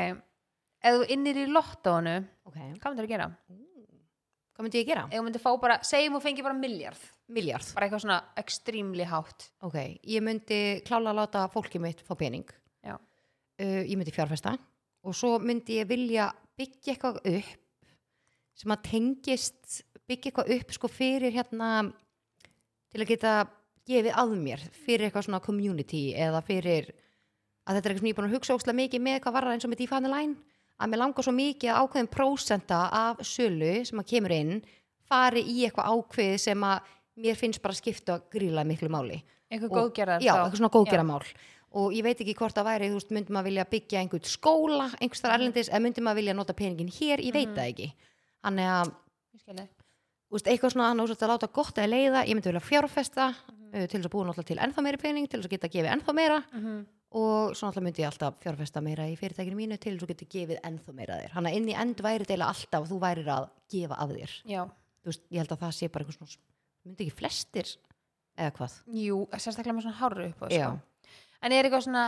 [0.81, 2.15] ef þú innir í lottónu
[2.47, 2.57] Ok.
[2.57, 3.27] hvað myndir að gera?
[4.57, 5.03] Hvað myndi ég gera?
[5.05, 7.67] ef þú myndir fá bara, segjum og fengi bara miljard Miljard.
[7.77, 12.47] bara eitthvað svona extremely hátt Ok, ég myndi klála að láta fólkið mitt fá pening.
[12.81, 12.95] Já.
[13.61, 14.55] Uh, ég myndi fjárfesta
[15.05, 17.93] og svo myndi ég vilja byggja eitthvað upp
[18.57, 21.71] sem að tengist byggja eitthvað upp sko fyrir hérna
[22.89, 23.37] til að geta
[23.87, 26.89] gefið að mér fyrir eitthvað svona community eða fyrir
[27.67, 29.53] að þetta er eitthvað sem ég er búin að hugsa óslega mikið með hvað varðar
[29.53, 30.35] eins og með Line
[30.79, 34.61] að mér langar svo mikið að ákveðin prósenta af sölu sem að kemur inn
[35.07, 36.79] fari í eitthvað ákveð sem að
[37.17, 40.37] mér finnst bara skipta gríla miklu máli eitthvað góðgerðar já, þá.
[40.43, 41.23] eitthvað svona góðgeramál
[41.77, 44.85] og ég veit ekki hvort það væri, þú veist, myndi maður vilja byggja einhvern skóla,
[45.01, 47.55] einhvers þar erlendis eða myndi maður vilja nota peningin hér, ég veit Mhm.
[47.57, 47.87] það ekki
[48.43, 48.91] þannig að,
[50.27, 53.83] þú veist, eitthvað svona að láta gott að leiða, ég myndi vilja fjárfesta Mhm.
[53.83, 55.91] uh, til þess að búa náttúrulega til ennþá meiri pening til þess að geta gefið
[55.95, 56.85] ennþá meira Mhm.
[57.15, 60.59] Og svo náttúrulega myndi ég alltaf fjárfesta meira í fyrirtækinu mínu til að geta gefið
[60.67, 63.99] ennþá meira þér, hann að inn í end væri deila alltaf þú værir að gefa
[64.03, 64.33] af þér.
[64.43, 66.35] Þú veist, ég held að það sé bara eitthvað svona
[66.87, 67.71] myndi ekki flestir
[68.37, 68.77] eða hvað?
[68.99, 70.73] Jú, sérstaklega með svona háru upp sko.
[71.41, 72.05] en er eitthvað svona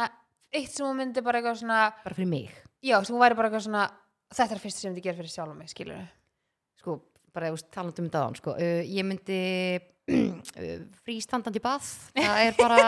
[0.51, 2.51] eitt sem hún myndi bara eitthvað svona bara fyrir mig.
[2.83, 3.85] Já, sem hún væri bara eitthvað svona
[4.35, 6.03] þetta er fyrst sem myndi gera fyrir sjálf mig, skilur
[6.79, 6.99] sko,
[7.33, 8.55] bara þú talandi um þetta án sko.
[8.59, 9.39] uh, ég myndi
[11.05, 12.87] frístandandi bað það er bara,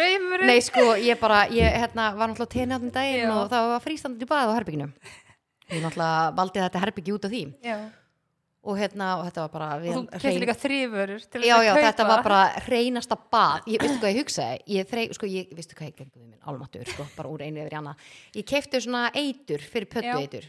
[0.50, 3.36] nei sko ég bara, ég hérna, var náttúrulega tenni áttum daginn Já.
[3.36, 4.90] og það var frístandandi bað á herbygginu
[5.74, 7.44] ég náttúrulega valdi þetta herbyggi út af því.
[7.64, 7.78] Já.
[8.66, 11.84] og hérna, og þetta var bara og þú keftir líka þrýfurur til já, já, að
[11.84, 13.68] þetta var bara reynasta bað.
[13.70, 16.40] Ég, veistu hvað ég hugsaði, ég þrei, sko, ég, veistu hvað ég gengum við minn,
[16.42, 18.08] álmattur, sko, bara úr einu yfir í annað.
[18.34, 20.48] Ég kefti svona eitur fyrir pöttu eitur.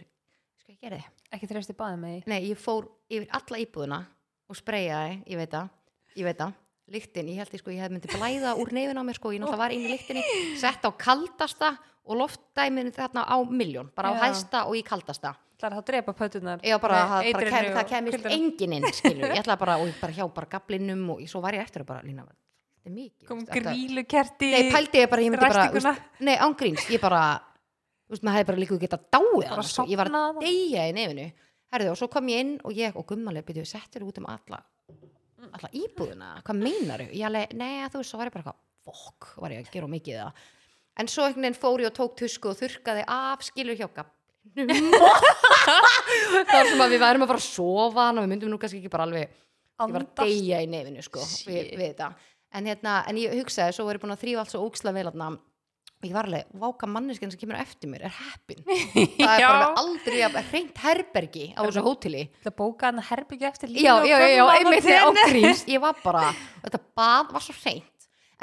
[0.63, 1.03] Sko, ég gerði,
[1.38, 4.01] ekki þrjast í baði með því nei, ég fór yfir alla íbúðina
[4.49, 5.70] og spreyjaði, ég veit það
[6.18, 6.55] ég veit það,
[6.93, 9.43] lyktin, ég held ég sko, ég hef myndi blæða úr nefin á mér sko, ég
[9.43, 10.24] náttúrulega var inn í lyktinni
[10.59, 11.74] sett á kaldasta
[12.07, 14.22] og loftdæmin þarna á miljón, bara á Já.
[14.28, 15.34] hæsta og í kaldasta.
[15.57, 18.86] Það er að drepa pötunar Já, bara, með það, bara kem, það kemist engin inn,
[18.93, 21.82] skilur ég ætlaði bara, og ég bara hjá bara gablinum og svo var ég eftir
[21.82, 25.65] að bara, lína, þetta er mikið Kom grílukerti Nei, pældi ég bara, ég myndi bara
[25.74, 27.24] veist, Nei, ángríns, ég bara
[28.05, 29.88] veist, maður hefði bara líka getað dáið sko.
[29.89, 31.28] Ég var að deyja í nefinu.
[31.74, 34.61] Herðu, og svo kom ég inn og ég og gummaleg byrjuðu settir út um alla
[35.45, 39.33] alla íbúðuna, hvað meinar Ég alveg, nei, þú veist, svo var ég bara eitthvað fokk,
[39.43, 40.45] var ég að gera mikið það
[40.97, 44.88] En svo einhvern veginn fór ég og tók tusku og þurrkaði af skilur hjá gablinum
[46.49, 48.93] þar sem að við værum að fara að sofa og við myndum nú kannski ekki
[48.93, 52.07] bara alveg ég var að deyja í nefinu sko við, við þetta.
[52.57, 55.05] En, hérna, en ég hugsaði, svo var ég búin að þrýfa allt svo óksla vel
[55.11, 55.27] þarna.
[55.35, 55.57] og
[56.05, 58.61] ég var alveg, váka manneskinn sem kemur eftir mér er heppin.
[59.17, 62.23] Það er bara aldrei að reynt herbergi á þessu hóteli.
[62.45, 65.81] Það bóka hann að herbyggja eftir línu já, já, já, einmitt þegar á gríms ég
[65.81, 66.27] var bara,
[66.65, 67.93] þetta bað var svo hreint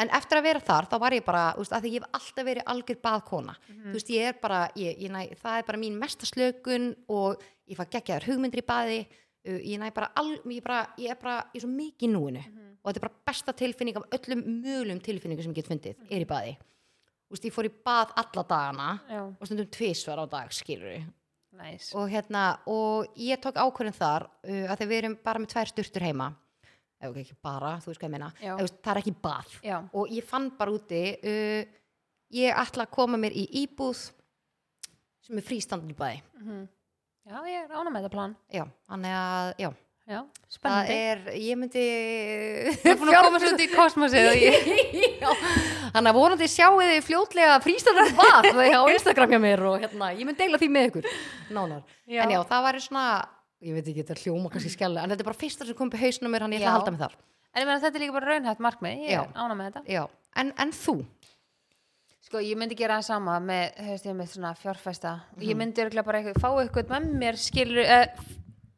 [0.03, 2.19] en eftir að vera þar, þá var ég bara þú veist, að því ég hef
[2.19, 3.53] alltaf verið algjör baðkona.
[3.71, 7.45] Þú veist, ég er bara, ég, ég næ, það er bara mín mesta slökun og
[7.71, 9.01] ég fæ geggjaðar hugmyndir í baði.
[9.45, 12.43] Uh, ég næ bara, al, ég, bara ég er bara, ég er svo mikið núinu.
[12.83, 16.25] Og þetta er bara besta tilfinning af öllum mögulegum tilfinningum sem ég get fundið, er
[16.25, 16.57] í baði
[17.35, 21.05] veist, ég fór í bað alla dagana Já, og stundum tvisvar á dag, skilur
[21.55, 25.71] næs og hérna og ég tók ákvörðin þar uh, að við erum bara með tvær
[25.71, 26.33] sturtur heima.
[27.05, 28.29] Ef ekki bara, þú veist hvað ég meina.
[28.41, 29.57] Eða, það er ekki bað.
[29.67, 31.81] Já, og ég fann bara úti uh,
[32.35, 34.07] ég ætla að koma mér í íbúð
[35.25, 36.65] sem er frístandin í baði mhm.
[37.31, 38.37] já ég er ánum með þetta plan.
[38.53, 39.71] Já, þannig að já,
[40.05, 40.19] Já,
[40.61, 41.81] það er, ég myndi
[42.85, 44.27] Ég er búin að koma svo út í kosmosið
[45.95, 50.11] þannig að vonandi sjáu þið fljótlega frístandin í bað á Instagram hjá mér og hérna,
[50.13, 51.09] ég mynd deila því með ykkur
[51.57, 52.21] nánar Já.
[52.27, 53.07] en já, það væri svona
[53.65, 55.97] ég veit ekki, þetta hljóma kannski skella en þetta er bara fyrsta sem kom upp
[55.97, 57.17] í hausnum mér hann ég ætla að halda mig þar
[57.55, 60.05] En ég meina þetta er líka bara raunhætt markmið, ég er ánum með þetta.
[60.43, 60.95] En, en þú?
[62.27, 65.45] Sko, ég myndi gera það sama með, hefst ég með svona fjárfesta Mhm.
[65.53, 68.25] ég myndi örugglega bara eitthvað, fá eitthvað með mér skilur, uh,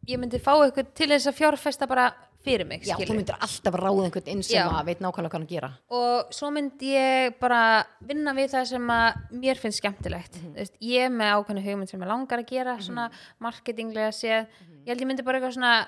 [0.08, 2.06] ég myndi fá eitthvað til þess að fjárfesta bara
[2.46, 3.16] fyrir mig Já, þú skilur.
[3.18, 4.68] myndir alltaf ráða einhvern inn sem Já.
[4.70, 7.60] að veit nákvæmlega hvað hann gera og svo myndi ég bara
[8.06, 10.46] vinna við það sem að mér finnst skemmtilegt Mhm.
[10.46, 14.84] mm veist, ég með ákveðnu hugmynd sem ég langar að gera svona marketinglega séð Mhm.
[14.84, 15.86] ég held ég myndi bara eitthvað svona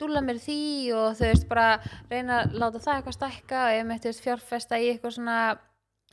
[0.00, 1.80] dúlla mér því og þú veist bara
[2.10, 5.58] reyna að láta það eitthvað stækka og einmitt þú veist, fjárfesta í eitthvað svona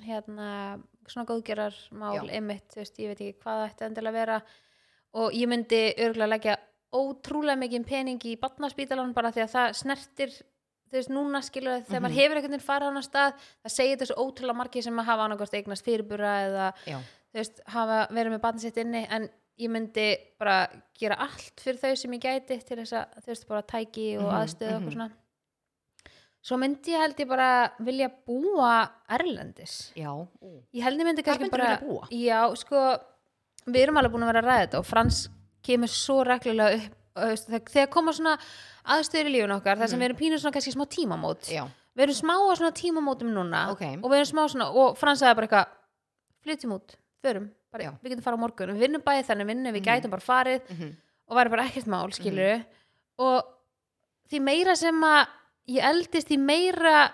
[0.05, 2.31] hérna, svona góðgerarmál Já.
[2.35, 4.41] einmitt, þú veist, ég veit ekki hvað ætti endilega vera
[5.13, 6.57] og ég myndi örgulega leggja
[6.97, 10.37] ótrúlega mikið pening í barnaspítalan bara því að það snertir
[10.87, 13.99] þú veist, núna skilur það, þegar maður hefur einhvern veginn farið á stað, það segir
[14.01, 16.97] þessu ótrúlega margir sem að hafa annarkost eignast fyrirbura eða Já,
[17.31, 20.07] þú veist, hafa verið með barnið sitt inni en ég myndi
[20.39, 20.57] bara
[20.97, 24.27] gera allt fyrir þau sem ég gæti til þess að þú veist, bara tæki og
[24.27, 24.87] Mhm, aðstöðu og mhm.
[24.87, 25.09] eitthvað svona.
[26.47, 27.49] Svo myndi ég held ég bara
[27.83, 28.73] vilja búa
[29.17, 29.91] erlendis.
[29.97, 30.13] Já.
[30.71, 31.73] Ég held ég myndi kannski bara
[32.13, 32.83] já, sko,
[33.67, 35.25] við erum alveg búin að vera að ræða þetta og Frans
[35.67, 38.37] kemur svo reglulega upp og, þegar- koma svona
[38.87, 41.43] aðstöður í lífun okkar þar sem við erum pínur svona kannski smá tímamót.
[41.47, 41.55] Mhm.
[41.57, 41.63] Já,
[41.97, 43.81] við erum smá á svona tímamótum núna Ok.
[44.03, 45.67] og við erum smá svona, og Frans sagði bara eitthvað
[46.45, 49.83] flytjum út, förum bara, við getum fara á morgun, við vinnum bæði þannig vinnum, við
[49.83, 50.95] gætum bara farið Mhm.
[51.27, 52.65] og væri bara ekkert mál, skilur
[53.19, 53.43] og
[54.31, 55.27] því meira sem að
[55.67, 57.11] ég eldist, því meira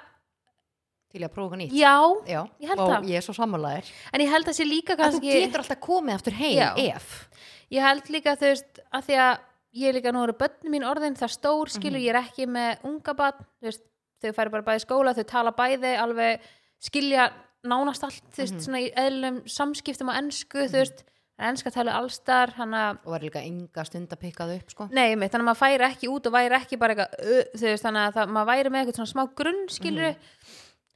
[1.13, 1.71] til að prófa nýtt.
[1.71, 1.93] Já,
[2.27, 3.03] Já, Ég held og það.
[3.09, 5.79] ég er svo sammálaðir en ég held að sé líka að þú kannski getur alltaf
[5.79, 6.95] komið aftur heim Já.
[6.95, 7.29] ef
[7.71, 9.39] ég held líka þú veist að því að
[9.73, 12.05] ég er líka nú eru börnum mín orðin það stór skilur, Mhm.
[12.05, 13.81] ég er ekki með unga barn veist,
[14.21, 16.39] þau færi bara bæði skóla þau tala bæði alveg
[16.79, 17.31] skilja
[17.65, 18.61] nánast allt, þú veist, Mhm.
[18.65, 21.03] svona í eðlum samskiptum á ensku, þú veist
[21.39, 24.87] enska tala allstar, hann að og verður líka enga stund að pikkað upp sko.
[24.91, 27.65] Nei, mitt, þannig að maður færi ekki út og væri ekki bara eitthvað, uh, þú
[27.71, 30.15] veist, þannig að það, maður væri með eitthvað svona smá grunn, skilur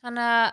[0.03, 0.51] þannig að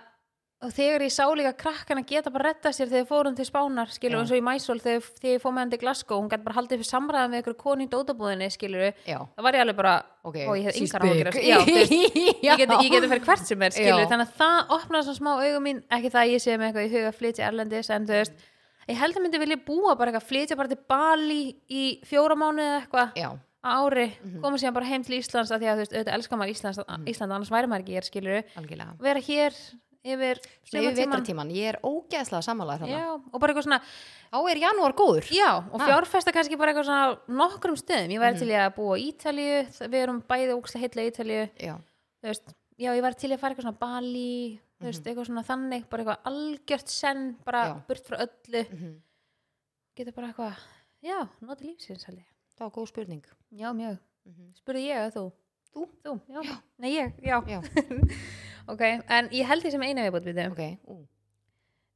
[0.65, 4.23] og þegar ég sá líka krakkana geta bara retta sér þegar fórum til Spánar, skilur,
[4.23, 6.57] eins og í Mæsól þegar, þegar ég fór með hann til Glasgow, hún gæti bara
[6.59, 9.95] haldið fyrir samræðan með ykkur koni í dótabúðinni, skilur Já, það var ég alveg bara,
[10.25, 11.39] ok og ég hef yngar veist,
[12.49, 15.65] ég geti, geti fyrir hvert sem er, skilur þannig að það opnaði svona smá augum
[15.69, 18.19] mín ekki það að ég sé með eitthvað í huga að flytja erlendis en þú
[18.21, 18.45] veist,
[18.89, 22.69] ég held að myndi vilja búa bara eitthvað, flytja bara til Bali í fjóra mánuði
[22.71, 23.19] eða eitthvað
[23.65, 24.41] ári, Mhm.
[24.43, 26.81] koma síðan bara heim til Íslands að því að þú veist, auðvitað elskar maður Íslands,
[27.09, 28.97] Ísland annars væri maður ekki hér, skilur algjörlega.
[29.01, 29.57] Vera hér
[30.05, 30.41] yfir
[31.01, 32.43] vetratíman, ég er ógeðslega
[32.93, 33.81] já, og bara eitthvað svona,
[34.35, 35.29] Þá er janúar góður.
[35.31, 38.97] Já, og fjárfesta kannski bara eitthvað svona nokkrum stöðum, ég væri til í að búa
[38.99, 41.75] í Ítalíu, þ- við erum bæði ókslega heitlega í Ítalíu, Já,
[42.79, 45.85] já, ég væri til í að fara eitthvað svona Bali þú veist, eitthvað svona þannig,
[45.89, 47.63] bara eitthvað algjört senn, bara.
[47.69, 47.75] Já.
[47.87, 48.65] burt frá öllu.
[48.75, 48.95] Mhm.
[49.97, 50.57] getur bara eitthvað,
[51.03, 52.25] já, noti lífsins ég.
[52.59, 53.23] Það var góð spurning.
[53.55, 54.53] Já, mjög, Mhm.
[54.59, 55.33] spurði ég að þú?
[55.75, 55.89] Þú?
[56.05, 56.59] Þú, já.
[56.79, 57.63] Nei, ég, já.
[58.73, 58.81] Ok,
[59.13, 60.53] en ég held því sem eina viðbútt við þau.
[60.55, 61.01] ok, ú,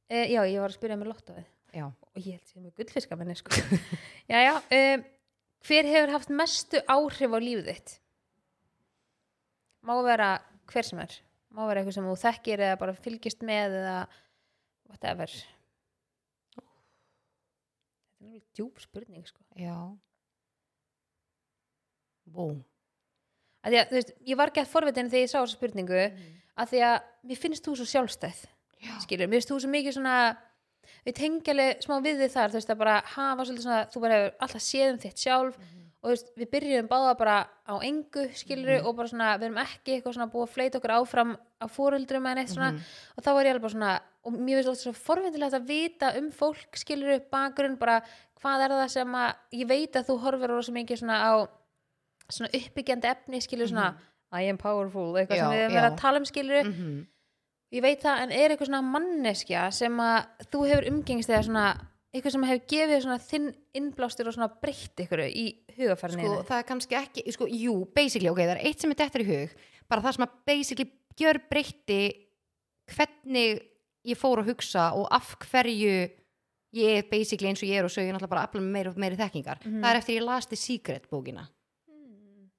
[0.09, 1.49] Uh, já, ég var að spyrja með lottóið.
[1.77, 3.51] já Og ég held sem með gullfiskamenni, sko.
[4.31, 4.53] já, já.
[4.73, 5.03] Um,
[5.69, 7.91] hver hefur haft mestu áhrif á lífið þitt?
[9.85, 10.31] Má vera
[10.71, 11.13] hver sem er.
[11.53, 13.93] Má vera eitthvað sem þú þekkir eða bara fylgist með eða
[14.89, 15.35] whatever.
[18.17, 19.45] Þetta er djúb spurning, sko.
[19.61, 19.77] já
[22.33, 22.49] bú
[23.61, 26.01] Að því veist, ég var gett forvitin þegar ég sá þessa spurningu
[26.59, 26.95] að því að
[27.29, 28.45] mér finnst þú svo sjálfstæð
[28.83, 30.15] já, skilur, mér finnst þú svo mikið svona
[31.05, 34.17] við tengjaleg smá við þið þar þú veist að bara hafa svolítið svona þú bara
[34.19, 35.59] hefur alltaf séð um þitt sjálf
[35.99, 37.35] og þú veist, við byrjuðum báða bara
[37.67, 40.93] á engu skilur og bara svona, við erum ekki eitthvað svona búið að fleita okkur
[40.95, 42.69] áfram á fóruldrum eða neitt svona.
[43.17, 43.91] Og þá var ég alveg bara svona
[44.23, 47.99] og mér finnst alltaf svo forvindilegt að vita um fólk skilur bakgrunn bara
[48.39, 50.19] hvað er það sem að ég veit að þú
[51.03, 51.31] svona á
[52.29, 53.89] svona uppbyggjandi efni skilur svona
[54.35, 56.99] I am powerful, eitthvað Já, sem við erum verið að tala um skilur mhm.
[57.69, 61.65] Ég veit það, en er eitthvað svona manneskja sem að þú hefur umgengist eða svona
[62.09, 65.43] eitthvað sem hefur gefið svona þinn innblástur og svona breytt ykkur í
[65.77, 68.97] hugafærni sko, það er kannski ekki, sko, jú, basically, ok, það er eitt sem er
[69.03, 69.53] dettur í hug,
[69.85, 70.87] bara það sem að basically
[71.19, 71.99] gjör breytti
[72.95, 73.61] hvernig
[74.09, 75.93] ég fór að hugsa og af hverju
[76.79, 78.63] ég er basically eins og ég er og svo ég er náttúrulega bara að afla
[78.63, 79.61] með meiri og meiri þekkingar.
[79.65, 79.81] Mhm.
[79.83, 81.47] það er eftir ég las The Secret bókina.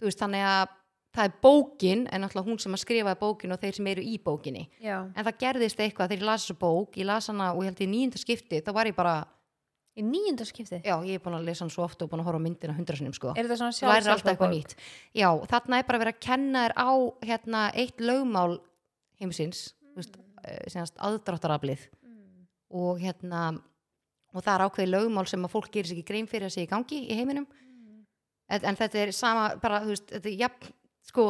[0.01, 0.77] Þú veist, þannig að
[1.15, 4.15] það er bókin, en náttúrulega hún sem að skrifaði bókin og þeir sem eru í
[4.23, 4.63] bókinni.
[4.83, 7.73] Já, en það gerðist eitthvað þegar ég las þessu bók ég las hana og ég
[7.73, 9.15] held í nýjunda skipti þá var ég bara,
[9.99, 10.81] í nýjunda skipti?
[10.87, 12.77] Já, ég er búin að lesa hann svo oft og búin að horfa á myndina
[12.79, 13.35] hundrasinnum sko.
[13.35, 14.77] Er þetta svona þú lærir alltaf sjálfsálfabók eitthvað nýtt.
[15.19, 16.91] Já, þarna er bara verið að kenna þér á
[17.31, 18.61] hérna, eitt lögmál
[19.21, 19.65] heimsins
[19.97, 20.13] mm.
[20.71, 21.89] senast aðdráttaraflið.
[22.71, 23.49] Og hérna
[24.31, 26.63] og það er ákveðið lögmál sem að fólk gerir sér ekki grein fyrir að sé
[26.63, 27.49] í gangi í heiminum.
[28.51, 31.24] En, en þetta er sama bara, þú veist, þetta er jafn sko,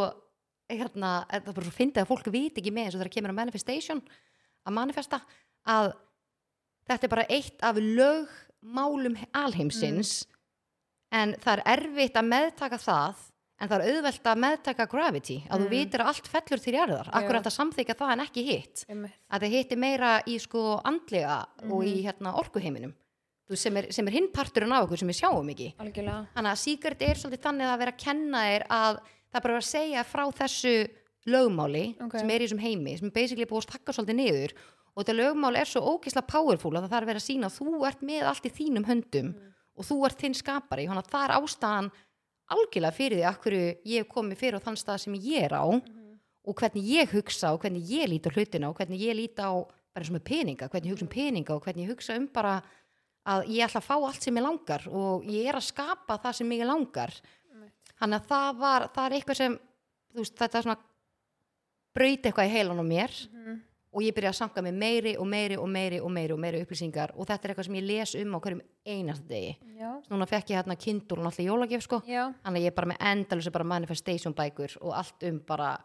[0.71, 3.31] hérna, þetta er bara svo fyndið að fólk viti ekki með eins og þegar kemur
[3.35, 4.03] að manifestation
[4.67, 5.21] að manifesta
[5.67, 5.93] að
[6.91, 10.25] þetta er bara eitt af lögmálum alheimsins
[11.13, 13.27] en það er erfitt að meðtaka það
[13.61, 15.71] en það er auðvelt að meðtaka gravity að þú Mm.
[15.75, 17.09] vitir að allt fellur til jarðar.
[17.13, 18.85] Akkur er þetta samþykja það en ekki hitt.
[18.89, 22.05] Að það hitti meira í sko andlega og í Mhm.
[22.07, 22.95] hérna orkuheiminum.
[23.51, 25.75] Þú sem er, sem er hinn parturinn af okkur sem við sjáum ekki.
[25.77, 26.29] Algjörlega.
[26.35, 29.01] Þannig að Sigurd er svolítið þannig að vera að kenna þér að
[29.31, 30.75] það er bara að segja frá þessu
[31.31, 32.19] lögmáli Ok.
[32.19, 34.55] sem er í þessum heimi sem er basically búið að stakka svolítið niður.
[34.91, 37.59] Og þetta lögmál er svo ógeðslega powerful að það þarf að vera að sína að
[37.61, 39.29] þú ert með allt í þínum höndum
[39.77, 40.87] og þú ert þinn skapari.
[40.91, 41.91] Þannig að það er ástæðan
[42.51, 45.55] algjörlega fyrir því að hverju ég hef komið fyrir á þann stað sem ég er
[45.55, 49.39] á og hvernig ég hugsa og hvernig ég líti á hlutina og hvernig ég líti
[49.45, 52.17] á bara eins og með peninga, hvernig ég hugsa um peninga og hvernig ég hugsa
[52.19, 52.55] um bara
[53.31, 56.39] að ég ætla að fá allt sem ég langar og ég er að skapa það
[56.41, 57.15] sem ég langar
[58.01, 59.59] þannig að það var, það er eitthvað sem
[60.15, 60.79] veist, þetta er svona
[61.95, 63.61] braut eitthvað í heilan á mér Mhm.
[63.93, 66.61] og ég byrja að sanka með meiri og meiri og meiri og meiri og meiri
[66.65, 69.57] upplýsingar og þetta er eitthvað sem ég les um á hverjum einast degi.
[70.11, 72.01] Núna fekk ég hérna kindul og náttúrulega jólagjöf sko.
[72.45, 75.77] Þannig að ég er bara með endalus bara manifestation bækur og allt um bara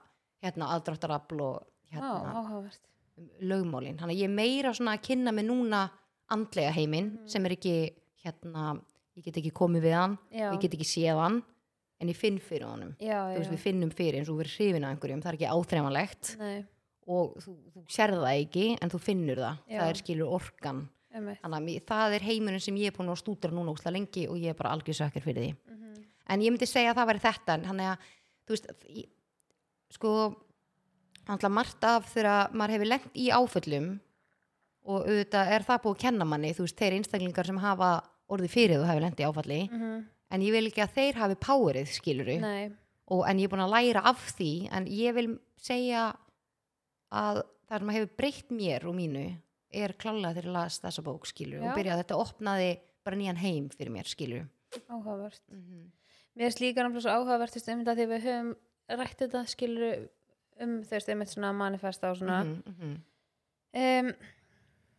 [0.43, 2.79] hérna aðdráttarafl og hérna áhugavert.
[3.17, 3.97] um lögmálin.
[3.97, 5.89] Þannig að ég er meira svona að kynna mig núna
[6.29, 7.27] andlega heiminn Mhm.
[7.29, 7.93] sem er ekki
[8.23, 8.81] hérna,
[9.17, 11.43] ég get ekki komið við hann já, ég get ekki séð hann
[12.01, 12.95] en ég finn fyrir honum.
[12.99, 15.31] Já, þú veist já, við finnum fyrir eins og við erum hrifin af einhverjum það
[15.31, 16.33] er ekki áþreifanlegt.
[17.07, 19.57] Og þú, þú sérð það ekki en þú finnur það.
[19.69, 19.79] Já.
[19.79, 20.81] það er skilur orkan.
[21.15, 24.35] Þannig að það er heimurinn sem ég er búin að stúdra núna ósla lengi og
[24.41, 25.55] ég er bara algjör sökkur fyrir því.
[25.71, 25.81] Mhm.
[26.27, 27.97] en ég myndi segja að það væri þetta en þannig að
[28.47, 29.05] þú veist ég,
[29.93, 30.11] sko
[31.49, 33.87] margt af þegar maður hefur lent í áföllum
[34.85, 37.91] og auðvitað er það búið að kenna manni þú veist, þeir einstaklingar sem hafa
[38.29, 40.05] orðið fyrir þú hefur lent í áfalli Mhm.
[40.35, 43.75] En ég vil ekki að þeir hafi powerið skiluru og, en ég er búin að
[43.75, 45.27] læra af því en ég vil
[45.61, 46.09] segja
[47.15, 49.25] að það sem hefur breytt mér og mínu
[49.75, 51.69] er klálega þegar ég las þessa bók skilur Já.
[51.69, 52.69] og byrjaði þetta opnaði
[53.05, 54.45] bara nýjan heim fyrir mér skilur
[54.89, 55.91] áhugavert mm -hmm.
[56.35, 58.55] Mér finnst líka náttúrulega svo áhugavert þú veist, um þetta því við höfum
[58.99, 60.09] rætt þetta skilur
[60.59, 62.95] um þú veist, einmitt svona manifesta og svona mm -hmm.
[63.73, 64.13] um,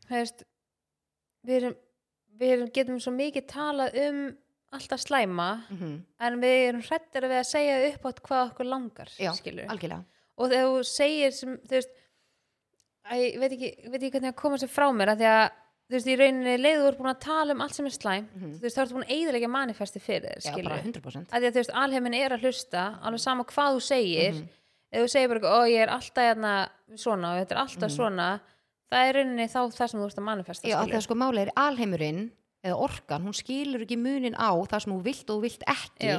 [0.08, 0.44] veist
[1.44, 1.76] við erum,
[2.38, 4.36] við erum getum svo mikið talað um
[4.76, 5.48] alltaf slæma
[6.20, 9.30] en við erum hrættir við að segja upp átt hvað okkur langar Já,
[10.36, 11.90] og þegar þú segir sem, þú veist
[13.06, 15.46] æ, ég veit ekki, veit ekki hvernig að koma sér frá mér að því að
[15.86, 18.24] þú veist, í rauninni leiðu þú ert búin að tala um allt sem er slæm
[18.34, 18.52] Mhm.
[18.58, 21.46] þú veist, þá ertu búin að eigðilega manifesti fyrir þér skilur bara 100% að því
[21.46, 24.48] að þú veist, alheimin er að hlusta alveg sama hvað þú segir Mhm.
[24.92, 27.96] ef þú segir bara, ó ég er alltaf hérna, svona og þetta er alltaf Mhm.
[27.96, 28.40] svona
[28.90, 31.50] það er rauninni þá það sem þú ert að manifesta Já, það sko máli er
[31.56, 32.30] alheimurinn
[32.66, 36.18] eða orkan, hún skilur ekki munin á það sem þú vilt og vilt ekki Já.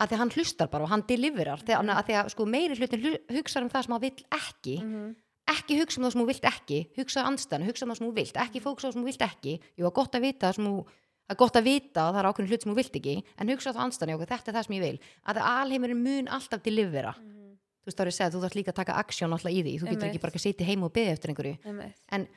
[0.00, 1.60] að því að hann hlustar bara og hann deliverar.
[1.64, 1.96] Þegar, Mhm.
[1.98, 5.16] að því að sko meiri hlutin hugsa um það sem hann vill ekki Mhm.
[5.46, 8.14] ekki hugsa um það sem þú vilt ekki hugsa anstæðan, hugsa um það sem þú
[8.14, 9.60] vilt ekki fóksa á það sem þú vilt ekki.
[9.78, 10.84] Jú, að gott að vita það sem það
[11.30, 13.70] er gott að vita að það er ákveðin hlut sem þú vilt ekki en hugsa
[13.70, 14.98] á það anstæðan, þetta er það sem ég vil.
[15.26, 18.72] Að alheimurinn mun alltaf delivera þú veist þá er ég að segja, þú þarf líka
[18.72, 20.10] að taka aksjón alltaf í því, þú getur Mhm.
[20.14, 21.92] Ekki bara að sitja heim og beðið eftir einhverju.
[22.08, 22.28] En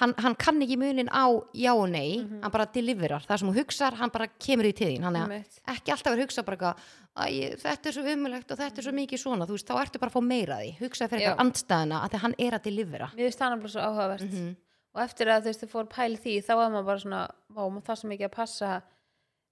[0.00, 2.40] hann, hann kann ekki munin á já og nei, Mhm.
[2.42, 3.26] hann bara deliverar.
[3.26, 6.42] Það sem þú hugsar, hann bara kemur í tíðin hann er ekki alltaf að hugsa
[6.44, 6.76] bara eitthvað,
[7.16, 9.98] "Æ, þetta er svo umulegt og þetta er svo mikið svona, þú veist, þá ertu
[10.00, 10.78] bara að fá meira því.
[10.78, 13.10] Hugsa fyrir eitthvað andstæðina að því að hann er að delivera.
[13.14, 14.30] Mér finnst það náttúrulega svo áhugavert.
[14.32, 14.56] Mhm.
[14.94, 17.62] og eftir að þú veist þau fór pæli því þá var maður bara svona, vá,
[17.70, 18.82] maður það sem ekki að passa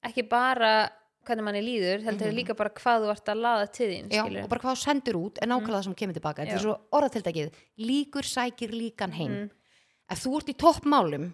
[0.05, 0.91] ekki bara
[1.27, 4.11] hvernig manni líður, heldur líka bara hvað þú ert að laða til þín, Mhm.
[4.11, 6.55] Já, skilur og bara hvað þú sendur út en nákvæmlega það sem kemur tilbaka þetta
[6.55, 9.31] er svo orðatildækið, líkur sækir líkan heim.
[9.33, 9.51] Mhm.
[10.11, 11.27] Ef þú ert í toppmálum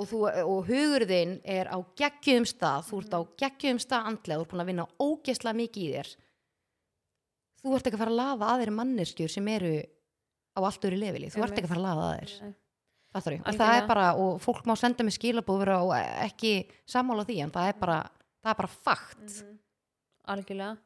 [0.00, 4.38] og, þú, og hugur þinn er á geggjum stað þú ert á geggjum stað andlega
[4.40, 6.10] þú ert búin að vinna ógeðslega mikið í þér
[7.60, 9.72] þú ert ekki að fara að laða að þeirri manneskjur sem eru
[10.56, 12.54] á allt öru leveli, þú ert ekki að fara að að.
[13.10, 13.36] Fattar þú?
[13.36, 13.82] En það Algjörlega.
[13.82, 15.92] er bara, og fólk má senda mig skilabóð vera og
[16.24, 16.52] ekki
[16.86, 17.98] sammála því en það er bara,
[18.44, 19.56] það er bara fakt Mhm.
[20.30, 20.78] algjörlega og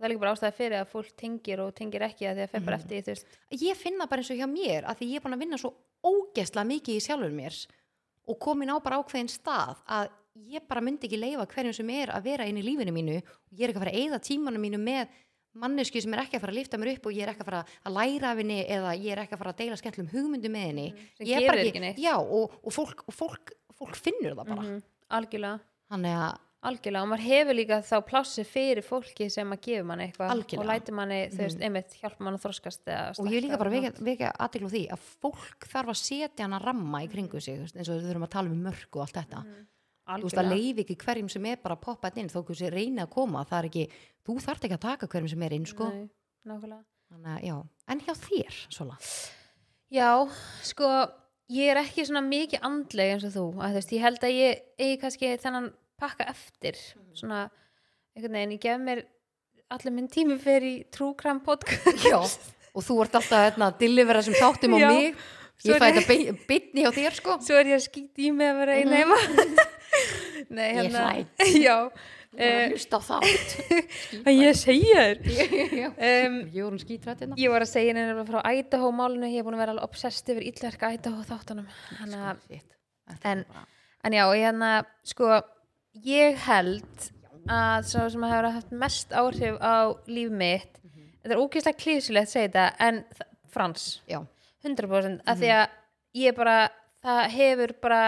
[0.00, 2.50] það er líka bara ástæði fyrir að fólk tengir og tengir ekki að því að
[2.54, 2.84] fer bara Mhm.
[2.84, 3.26] eftir því, þú veist.
[3.52, 5.74] Ég finna bara eins og hjá mér að því ég er búin að vinna svo
[6.04, 7.66] ógeðslega mikið í sjálfur mér
[8.28, 10.08] og komin á bara ákveðin stað að
[10.48, 13.18] ég bara myndi ekki leifa hverjum sem er að vera inn í lífinu mínu.
[13.20, 15.08] Og ég er ekki að fara að eyða tímanum mínu með
[15.52, 17.48] mannesku sem er ekki að fara að lifta mér upp og ég er ekki að
[17.50, 20.52] fara að læra af henni eða ég er ekki að fara að deila skemmtlum hugmyndum
[20.54, 20.94] með henni.
[21.18, 24.62] Sem Ég er bara ekki já og, og, fólk, fólk, fólk finnur það bara.
[24.62, 24.82] Mhm.
[25.10, 25.60] algjörlega.
[25.90, 30.10] Þannig að Algjörlega, og maður hefur líka þá plássi fyrir fólki sem að gefa manni
[30.10, 33.58] eitthvað og læti manni, þú veist, einmitt hjálpa manni að þroskast eða og ég líka
[33.62, 37.40] bara vekja, vekja aðtekla á því að fólk þarf að setja hana ramma í kringu
[37.40, 39.42] sig þú veist, eins og við þurfum að tala um mörg og allt þetta.
[40.10, 43.00] Þú veist að leifi ekki hverjum sem er bara að poppa inn þó hversu reyni
[43.06, 43.86] að koma það er ekki,
[44.28, 45.88] þú þarft ekki að taka hverjum sem er inn sko.
[47.24, 48.96] Nei, að en hjá þér Sola
[49.90, 50.10] Já,
[50.62, 50.88] sko
[51.50, 54.36] ég er ekki svona mikið andleg eins og þú að þú veist, ég held að
[54.36, 55.70] ég eigi kannski þennan
[56.00, 56.78] pakka eftir.
[56.96, 57.16] Mhm.
[57.20, 57.40] svona,
[58.16, 59.02] einhvern veginn, ég gef mér
[59.70, 62.02] allir minn tími fyrir í True Crime podcast.
[62.08, 62.18] Já,
[62.74, 64.88] og þú ert alltaf hérna, að delivera sem þáttum á Já.
[64.90, 65.14] mig.
[65.60, 67.34] Ég fæ þetta bitni hjá þér sko.
[67.44, 69.18] Svo er ég að skýta í mig að vera eina heima.
[70.50, 70.78] Nei, Mhm.
[70.78, 71.28] Ég hérna hrædd.
[71.66, 71.76] Já,
[72.30, 73.54] Þú er að hlusta á þátt
[74.30, 75.88] en ég segja þér.
[75.98, 77.36] Um, ég voru skítrætt hérna.
[77.42, 80.30] Ég var að segja henni frá Idaho málinu, ég er búin að vera alveg obsessed
[80.30, 81.66] yfir illverka Idaho þáttunum.
[81.98, 82.36] Hanna,
[83.26, 83.44] En-
[84.04, 85.42] En já, ég hérna, sko
[86.06, 87.10] ég held
[87.50, 90.76] að svo sem hefur haft mest áhrif á líf mitt
[91.22, 93.04] þetta er ógeðslega klísulegt að segja þetta en
[93.50, 94.20] Frans, já,
[94.62, 95.68] 100% af því að
[96.14, 96.68] ég bara,
[97.02, 98.02] það hefur bara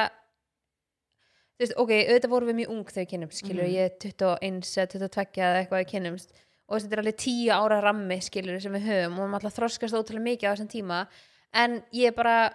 [1.58, 3.74] þú veist, ok, auðvitað vorum við mjög ung þegar við kynnumst, skilur, Mhm.
[3.74, 6.30] ég er 21 eða 22 eða eitthvað við kynnumst
[6.68, 9.94] og þetta er alveg 10 ára rammi, skilur, sem við höfum og erum alltaf þroskast
[9.98, 11.06] ótrúlega mikið á þessum tíma
[11.52, 12.54] en ég bara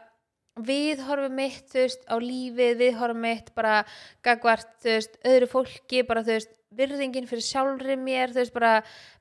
[0.66, 3.82] við horfum mitt, veist, á lífið við horfum mitt bara
[4.26, 8.74] gagvart, veist, öðru fólki, bara þú veist virðingin fyrir sjálfri mér, þú veist, bara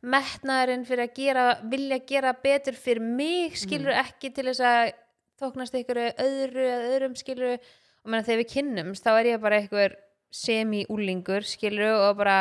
[0.03, 4.95] metnaðurinn fyrir að gera vilja gera betur fyrir mig skilur ekki til þess að
[5.41, 9.61] þóknast ykkur öðru eða öðrum skilur og meðan þegar við kynnumst þá er ég bara
[9.61, 9.97] einhver
[10.35, 12.39] semi-úlingur skilur og bara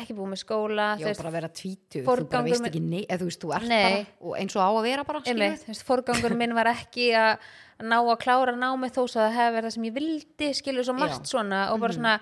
[0.00, 3.18] ekki búið með skóla já veist, bara vera tvítu þú bara veist ekki nei, eða
[3.20, 3.82] þú veist, þú ert Nei.
[3.82, 7.10] bara og eins og á að vera bara, skilur einmitt, veist, forgangur minn var ekki
[7.12, 7.50] að
[7.82, 10.86] ná að klára námið þó svo að það hefði verið það sem ég vildi skilur
[10.88, 11.98] svo margt svona og bara Mhm.
[11.98, 12.14] svona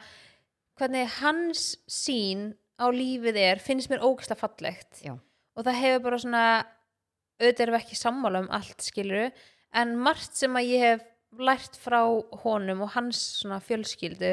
[0.80, 2.44] hvernig hans sín
[2.80, 5.02] á lífið er finnst mér ógæslega fallegt.
[5.04, 5.12] Já,
[5.56, 6.44] og það hefur bara svona
[7.40, 9.30] auðvitað erum við ekki sammála um allt skiluru
[9.74, 11.02] en margt sem að ég hef
[11.38, 12.00] lært frá
[12.42, 14.32] honum og hans svona fjölskyldu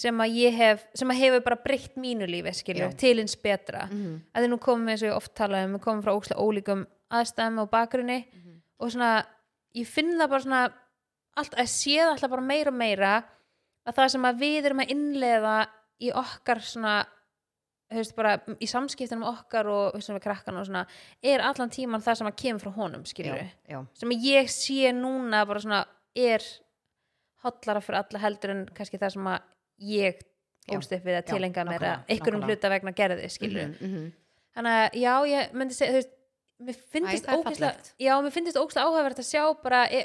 [0.00, 2.96] sem að ég hef sem að hefur bara breytt mínu lífi skilur Já.
[2.96, 3.86] til hins betra.
[3.90, 4.22] Mhm.
[4.32, 6.40] að þið nú komum við eins og ég oft tala um við komum frá ókslega
[6.40, 8.24] ólíkum aðstæðum og bakgrunni
[8.80, 9.26] og svona
[9.74, 10.72] ég finn það bara svona
[11.36, 13.24] allt, að sé það alltaf bara meira og meira
[13.86, 15.56] að það sem að við erum að innleiða
[16.00, 16.94] í okkar svona
[17.90, 20.84] veist, bara í samskiptunum okkar og við krakkan og svona
[21.22, 25.60] er allan tíman það sem að kemur frá honum já, sem ég sé núna bara
[25.60, 25.84] svona
[26.16, 26.44] er
[27.44, 29.40] hotlara fyrir alla heldur en kannski það sem að
[29.90, 30.20] ég
[30.68, 30.76] Já.
[30.76, 34.08] ólst upp við að Já, tilenga mér að einhverjum hluta vegna gerði skilur Mhm, mhm.
[34.56, 36.16] þannig að já, ég myndi segja þú veist,
[36.60, 37.92] mér finnst fallegt.
[37.98, 40.02] já, mér finnst ógeðslega áhugavert að sjá bara e,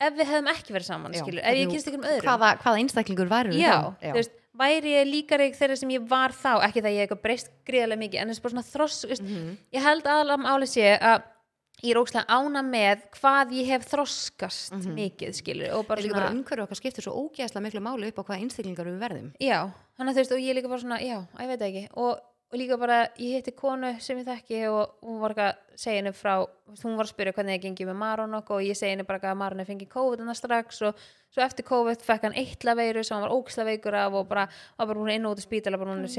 [0.00, 2.50] ef við hefðum ekki verið saman Já, skilur, ef ég kynst ykkur um öðrum hvaða,
[2.62, 6.82] hvaða einstaklingur væri já, þú veist, væri ég líkari þeirra sem ég var þá, ekki
[6.84, 9.56] það ég eitthvað breyst gríðarlega mikið, en þess bara svona þross veist, Mhm.
[9.72, 11.22] ég held aðalega álið sé að
[11.82, 16.32] ég er ógstlega ána með hvað ég hef þroskast mikið skilur og bara svona bara
[16.34, 19.28] umhverju okkar skiptir svo ógeðslega miklu máli upp á hvaða einstaklingar við verðum.
[19.42, 19.60] Já,
[19.98, 21.86] þannig að þú veist og ég er líka bara svona, já, ég veit það ekki.
[21.94, 25.80] Og og líka bara, ég hitti konu sem ég þekki og hún var ekki að
[25.82, 26.34] segja henni frá
[26.80, 29.36] hún var að spyrja hvernig það gengi með Maron og ég segi henni bara að
[29.42, 33.18] Maron er fengið COVID hana strax og svo eftir COVID fekk hann eitla veiru sem
[33.18, 34.46] hann var ógisla veikur af og bara
[34.78, 36.12] bara hún inn og út í spítala bara hún er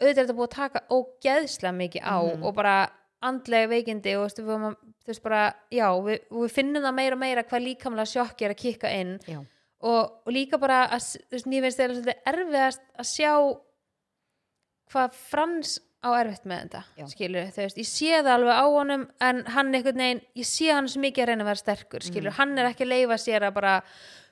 [0.00, 2.42] auðvitað er þetta búið að taka ógeðslega mikið á Mhm.
[2.44, 2.76] og bara
[3.22, 4.66] andlega veikindi og veist, við,
[5.02, 8.50] þú veist bara, já, við, við finnum það meira og meira hvað líkamlega sjokki er
[8.54, 9.18] að kikka inn
[9.80, 13.32] og, og líka bara að, þú veist, mér finnst þeirra svolítið erfiðast að sjá
[14.92, 17.06] hvað Frans á erfitt með þetta Já.
[17.10, 20.70] skilur, þú veist, ég sé það alveg á honum en hann einhvern veginn, ég sé
[20.72, 23.48] hann svo mikið að reyna að vera sterkur, skilur, hann er ekki að leifa sér
[23.48, 23.72] að bara,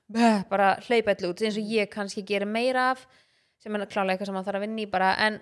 [0.07, 3.03] bæ, bara hlaupa allir út, eins og ég kannski gerir meira af
[3.59, 5.41] sem er klálega eitthvað sem hann þarf að vinna í bara, en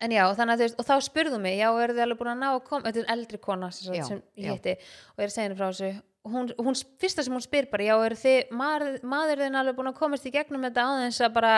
[0.00, 2.32] en já, þannig að þú veist, og þá spurðu mig já, eru þið alveg búin
[2.34, 4.46] að ná að koma, þetta er eldri kona sem, Já, sagt, sem já.
[4.46, 4.74] ég hitti
[5.16, 7.94] og er að segja henni frá þessu hún, hún, fyrsta sem hún spyr bara, já,
[8.04, 11.52] eru þið maður, maður þinn alveg búin að komast í gegnum þetta aðeins að bara,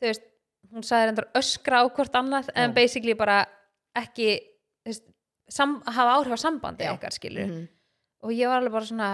[0.00, 0.26] þú veist
[0.74, 2.74] hún sagði reyndar öskra á hvort annað en Já.
[2.74, 3.38] basically bara
[3.96, 4.28] ekki
[4.82, 5.04] þú veist,
[5.48, 6.92] sam, hafa áhrif á sambandi Já.
[6.96, 7.68] eitthvað skilur Mhm.
[8.26, 9.10] og ég var alveg bara svona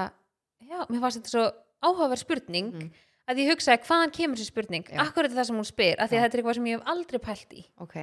[0.64, 1.44] já, mér fannst þetta svo
[1.84, 2.90] áhugaverð spurning Mhm.
[3.28, 4.98] að ég hugsaði hvaðan kemur þessi spurning Já.
[5.04, 6.18] akkur er þetta það sem hún spyr, af því Já.
[6.18, 7.96] að þetta er eitthvað sem ég hef aldrei pælt í ok,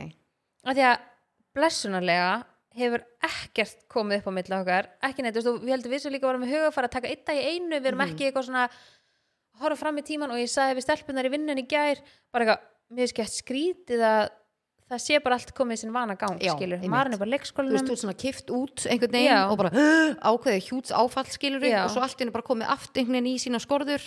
[0.65, 0.97] af því að
[1.57, 2.31] blessunarlega
[2.79, 6.11] hefur ekkert komið upp á milli okkar ekki neitt, þú veist, við heldum við svo
[6.13, 8.11] líka varum með huga að fara að taka eitt dag í einu, við erum Mhm.
[8.13, 11.57] ekki eitthvað svona að horfa fram í tíman og ég sagði við stelpunar í vinnun
[11.59, 11.97] í gær
[12.31, 12.59] bara eitthvað,
[12.93, 14.29] mér er skemmt skrítið að
[14.89, 17.71] það sé bara allt komið í sinn vana gang Já, skilur, maður er bara þú
[17.73, 19.49] veist, þú ert svona kift út einhvern veginn Já.
[19.51, 21.83] og bara ákveðið hjúts áfall skilur Já.
[21.85, 24.01] og svo allt er bara komið aftur einhvern veginn í sína skorður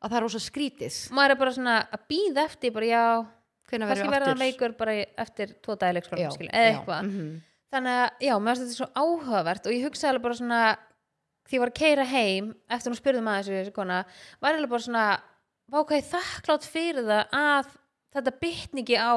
[0.00, 3.26] að það er rosa skrítið maður er bara svona að býða eftir bara já,
[3.70, 7.04] kannski verður hann veikur bara eftir tvo skilur, eða eitthvað.
[7.10, 7.28] Mhm.
[7.74, 10.60] þannig að já, mér finnst þetta svo áhugavert og ég hugsaði alveg bara svona
[11.44, 14.04] því ég var að keira heim eftir hún spurði maður þessu, þessu kona
[14.40, 15.06] var alveg bara svona
[15.74, 17.72] vákaði þakklátt fyrir það að
[18.14, 19.12] þetta bytni ekki á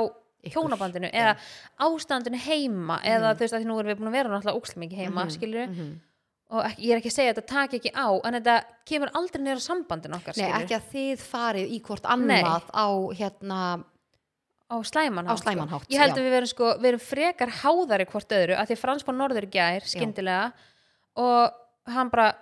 [0.47, 1.35] hjónabandinu eða
[1.83, 4.83] ástandinu heima eða þú veist að því nú erum við búin að vera náttúrulega úkslega
[4.85, 5.89] mikið heima Mhm, skilur mhm.
[6.49, 8.55] og ekki, ég er ekki að segja að þetta taki ekki á en þetta
[8.87, 12.71] kemur aldrei niður á sambandinu okkar Nei, skilur ekki að þið farið í hvort annað
[12.71, 12.87] á
[13.19, 13.61] hérna
[14.67, 15.43] á slæman á sko.
[15.47, 16.19] slæman hátt ég held já.
[16.19, 19.47] að við verum sko, við erum frekar háðari hvort öðru, að því Frans fór norður
[19.51, 20.51] gær skyndilega
[21.15, 21.51] og
[21.87, 22.33] hann bara,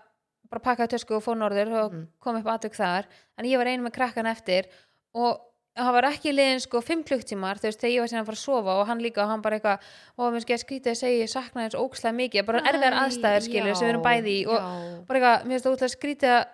[0.49, 2.07] bara pakkaði tösku og fór norður og Mhm.
[2.19, 3.05] kom upp aðtök þar
[3.38, 4.65] en ég var einu með krakkan eftir
[5.13, 5.39] og
[5.76, 8.39] það var ekki liðin sko fimm klukktímar þú veist þegar ég var síðan að fara
[8.39, 9.80] að sofa og hann líka og hann bara eitthvað,
[10.17, 13.43] og mér skil skrítið að segja ég sakna þess ókslega mikið, bara erfiðar Æ, aðstæður
[13.43, 15.05] skilur sem við erum já, bæði í og já.
[15.05, 16.45] bara eitthvað, mér það útlega skrítið að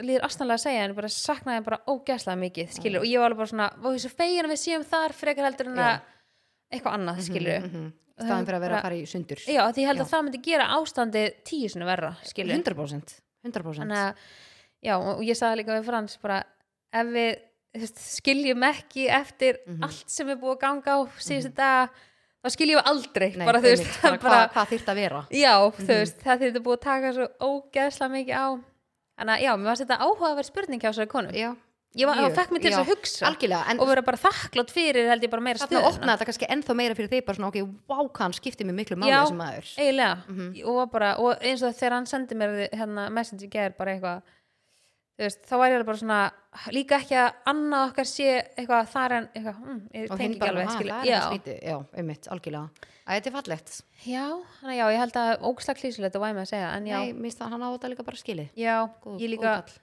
[0.00, 3.00] líður astanlega að segja en bara saknaði bara ógæslega mikið skilur.
[3.00, 5.66] Og ég var alveg bara svona, og þessu fegin að við séum þar frekar heldur
[5.72, 6.00] en að
[6.72, 7.92] eitthvað annað skilur Mhm, mhm.
[8.18, 9.38] staðan fyrir að vera að fara í sundur.
[9.46, 10.04] Já, því ég held Já.
[10.04, 13.14] að það myndi gera ástandið tíu sinni verra skilur 100%
[13.46, 14.14] 100% þannig að,
[14.82, 16.42] já, og ég sagði líka við Frans bara,
[16.92, 17.30] ef við
[17.74, 19.82] þú veist, skiljum ekki eftir Mhm.
[19.84, 21.88] allt sem er búið að ganga á síðustu dag
[22.42, 25.26] þá skiljum við aldrei Nei, bara, þú veist, bara, hvað, hvað þyrft að vera?
[25.30, 25.86] Já, þú Mhm.
[25.86, 28.46] veist, það þurfti búið að taka svo ógeðslega mikið á
[29.18, 31.32] þannig að, já, mér varst þetta áhugaverð spurning hjá þessari konu.
[31.34, 31.50] Já,
[31.98, 33.26] ég var, það fekk mig til já, að hugsa.
[33.28, 35.88] Algjörlega en og vera bara þakklátt fyrir held ég bara meira stöðuna.
[35.90, 37.58] opnaði þetta kannski ennþá meira fyrir þig bara svona, ok,
[37.88, 39.26] wow, hann skiptir mig miklu máli Já.
[39.26, 39.70] sem maður.
[39.78, 40.16] eiginlega.
[40.28, 40.48] Mhm.
[40.64, 43.94] og, var bara, og eins og þegar hann sendi mér hérna, message í gær bara
[43.96, 44.22] eitthvað
[45.18, 46.18] veist, þá var ég alveg bara svona
[46.70, 50.48] líka ekki að annað okkar sé eitthvað þar en eitthvað, hm, ég og tengi ekki
[50.52, 50.92] alveg "Ha, skilur.
[50.92, 51.18] það já,
[51.72, 52.68] já, einmitt, algjörlega.
[52.68, 54.24] að þetta er fallegt já,
[54.62, 57.38] að já, ég held að ógslag klísulegt og væmi að segja, en já, Nei, minnst
[57.38, 59.78] það hann á þetta líka bara skilið já Góð- ég góð líka kall.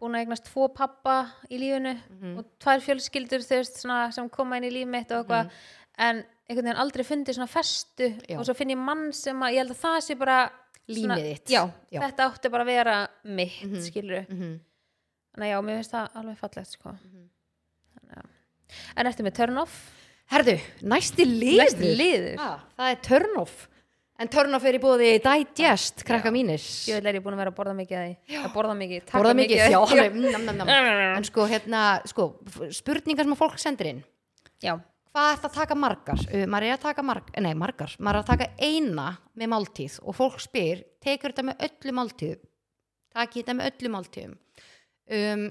[0.00, 2.38] búin að eignast tvo pappa í lífinu Mhm.
[2.38, 5.50] og tvær fjölskyldur þú veist, svona, sem koma inn í líf mitt og eitthvað
[5.98, 8.20] en einhvern veginn aldrei fundið svona festu Mhm.
[8.28, 8.38] Já.
[8.38, 10.50] og svo finn ég mann sem að ég held að það sé bara
[10.88, 11.46] svona- Límið þitt.
[11.50, 12.00] já, Já.
[12.00, 13.80] þetta átti bara að vera mitt, Mhm.
[13.82, 14.60] skilur Mhm.
[15.38, 16.88] að já, mér finnst það alveg fallegt sko.
[16.90, 17.28] Mhm.
[17.96, 18.30] Þannig að-
[18.96, 19.92] en ertu með turn off
[20.32, 21.62] Herðu, næsti liður.
[21.62, 22.36] Næsti liður.
[22.42, 23.66] Ah, það er turn off
[24.16, 26.62] en turn off er í bóði digest, krakka mínir.
[26.88, 28.38] Ég er búin að vera að borða mikið að því.
[28.40, 30.72] Að borða mikið, taka borða mikið, af já, alveg, nam, nam, nam.
[31.18, 32.28] en sko, hérna, sko
[32.78, 34.00] spurningar sem að fólk sendir inn.
[34.64, 34.72] Já,
[35.12, 36.24] hvað er það að taka margar?
[36.30, 39.06] Uh, maður er að taka margar, nei margar, maður er að taka eina
[39.36, 42.36] með máltíð og fólk spyr tekur þetta með öllu máltíð?
[43.16, 44.36] Taki þetta með öllu máltíðum?
[45.06, 45.46] Um,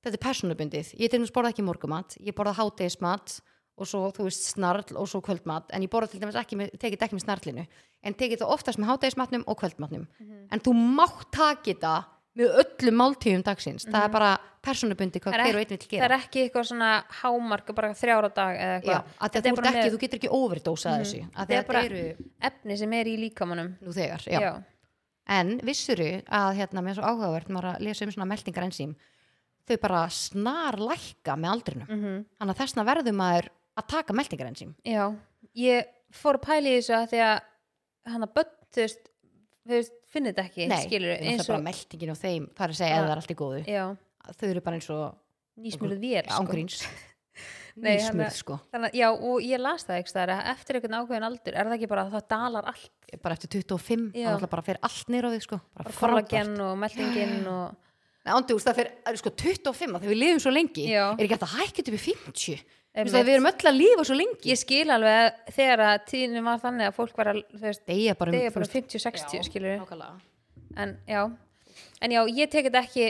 [0.00, 0.94] þetta er persónubundið.
[1.02, 3.40] Ég til dæmis borða ekki morgumat ég borða hátegismat
[3.80, 5.70] og svo þú veist snarl og svo kvöldmat.
[5.72, 7.66] En ég borða til dæmis ekki með, tekið ekki með snarlinu.
[8.04, 10.06] En tekið þetta oftast með hátegismatnum og kvöldmatnum.
[10.52, 11.94] En þú mátt taka þetta
[12.38, 13.84] með öllum máltíðum dagsins.
[13.90, 14.30] Það er bara
[14.62, 16.04] persónubundið hvað Það er hver og einn það gera.
[16.04, 16.90] er ekki eitthvað svona
[17.22, 19.04] hámark bara þrjára dag eða eitthvað?
[19.20, 21.00] að þú, er þú getur ekki overdósað Mhm.
[21.00, 21.20] þessu.
[21.34, 24.40] Að Þetta er bara- eru efni sem er í líkamannum nú þegar já.
[24.40, 24.62] já,
[25.28, 28.94] en vissuru að hérna með svo áhugavert maður að lesa um svona meldingar ensím
[29.68, 34.74] þau bara snar lækka með aldrinu mm þannig að þessna verður maður að taka meltingarenzím
[34.84, 35.04] já,
[35.54, 37.40] ég fór að pæla í þessu að því að
[38.10, 39.10] hann að börn, þú veist,
[39.70, 42.80] veist finnir þetta ekki, Nei, skilur það er bara meltingin og þeim, það er að
[42.80, 42.96] segja Ja.
[42.98, 43.60] eða það er allt í góðu.
[43.70, 43.84] Já,
[44.40, 45.14] þau eru bara eins og
[45.60, 46.40] nýsmjöluð vél sko.
[46.42, 46.80] ángríns.
[47.80, 48.56] Nei, hann nýsmurð er- sko.
[48.72, 51.68] Þannig, að- já, og ég las það ekki staðar að eftir einhvern ákveðin aldur er
[51.70, 52.90] það ekki bara að það dalar allt?
[53.22, 54.26] Bara eftir 25, Já.
[54.34, 57.76] það er bara fyrir allt nýra við sko, bara kollagen og meldingin og
[58.20, 61.04] Nei, ándjúst, það fyrir sko 25 að þegar við lifum svo lengi Já.
[61.14, 64.16] er ekki hægt að hækja upp í 50 Að við erum öll að lifa svo
[64.18, 64.50] lengi.
[64.50, 67.42] Ég skil alveg að þegar að tíðinu var þannig að fólk var að
[67.86, 69.84] Deyja bara um veist, 50-60 skilur
[70.78, 71.22] en já,
[72.02, 73.06] en já, ég tek þetta ekki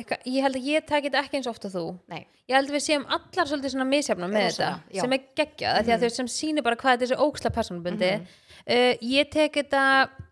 [0.00, 1.84] ég held að ég tek þetta ekki eins oft og þú.
[2.10, 5.02] Nei, ég held að við séum allar svolítið svona misjafna með þetta já.
[5.02, 7.54] sem er geggjað, mm því að þau sem sýnir bara hvað þetta er svo óksla
[7.54, 10.22] persónubundi uh, ég tek þetta eh,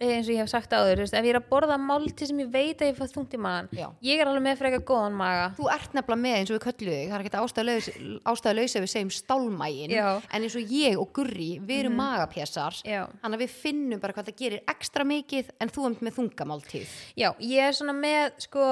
[0.00, 2.48] eins og ég hef sagt áður, veist, ef ég er að borða málti sem ég
[2.52, 3.86] veit að ég fæð þungt í magan Já.
[4.06, 6.94] ég er alveg með frekar góðan maga þú ert nefnilega með eins og við kölluðu
[6.96, 10.08] þig, það er ekki ástæðalaus ef við segjum stálmægin Já.
[10.30, 13.02] En eins og ég og Gurri, við erum magapjessar Já.
[13.20, 16.96] þannig að við finnum bara hvað það gerir ekstra mikið en þú erum með þungamáltíð
[17.20, 18.66] Já, ég er svona með sko,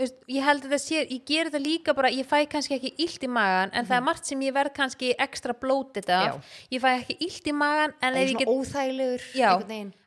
[0.00, 2.92] veist, ég held að það sé ég ger þetta líka bara, ég fæ kannski ekki
[3.04, 6.40] illt í magan en það er margt sem ég verð kannski ekstra blótið af,
[6.72, 9.28] ég fæ ekki illt í magan en það ef ég get, óþægilegur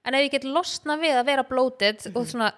[0.05, 2.17] en ef ég get losna við að vera blótið Mhm.
[2.17, 2.51] og svona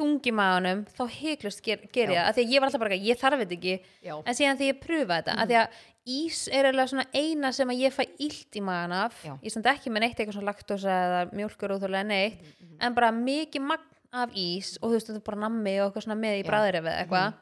[0.00, 2.96] þungi maganum þá heiklust ger, ger ég það, af því að ég var alltaf bara
[2.96, 4.14] ég þarf þetta ekki, Já.
[4.26, 5.68] en síðan því ég pröfa þetta, af því að
[6.12, 9.20] ís er eiginlega svona eina sem að ég fæ illt í magan af.
[9.22, 9.36] Já.
[9.44, 12.40] ég stend ekki með neitt eitthvað svona laktósa eða mjólkur úþjóðlega neitt
[12.80, 16.04] en bara mikið magn af ís og þú veist þetta er bara nammi og eitthvað
[16.06, 17.32] svona með í bræðir eða eitthvað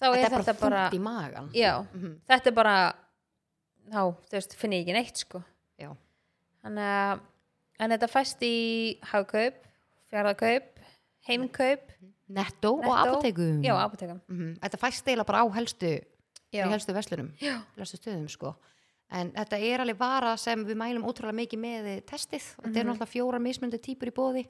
[0.00, 2.14] þá þetta er er bara þetta bara, magan já, Mhm.
[2.28, 2.76] þetta er bara
[3.90, 5.42] þá, þú veist, finn ég ekki neitt sko
[5.78, 5.90] Já.
[6.64, 7.20] þannig að
[7.80, 9.54] en þetta fæst í hagkaup
[10.12, 10.62] fjárðakaup,
[11.28, 11.90] heimkaup
[12.28, 12.94] Netto, og Netto.
[13.20, 14.58] apotekum já, apotekum Mhm.
[14.60, 16.00] þetta fæst eila bara á helstu
[16.54, 17.60] helstu verslunum, Já.
[17.76, 18.54] helstu stöðum sko.
[19.10, 22.76] en þetta er alveg vara sem við mælum ótrúlega mikið með testið þetta Mhm.
[22.76, 24.46] er náttúrulega fjóra mismundi típur í bóði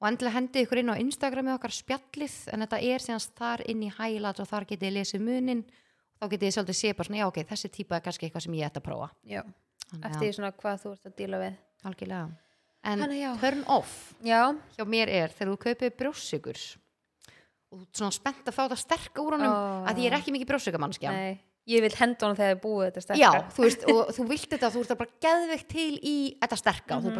[0.00, 3.82] og endilega hendið ykkur inn á Instagrami okkar spjallið, en þetta er síðan þar inn
[3.86, 5.64] í highlights og þar getið þið lesið munin.
[6.14, 8.46] Og þá getið þið svolítið séð bara svona, já ok, þessi típa er kannski eitthvað
[8.46, 9.10] sem ég ætti að prófa.
[9.26, 9.42] Já,
[9.90, 11.56] Þannig eftir því svona hvað þú ert að díla við.
[11.84, 12.28] Algjörlega.
[12.84, 13.30] En Þannig já.
[13.40, 13.92] turn off
[14.24, 14.40] já,
[14.76, 16.58] hjá mér er þegar þú kaupir brjósikur
[17.72, 19.88] og þú ert svona spennt að fá þetta sterk úr honum Ó.
[19.88, 21.38] að ég er ekki mikið brjósikamannskja nei.
[21.64, 24.50] Ég vil henda honum þegar þið búið þetta sterkar Já, þú veist, og þú vilt
[24.52, 27.14] þetta þú ert bara geðveikt til í þetta sterka og þú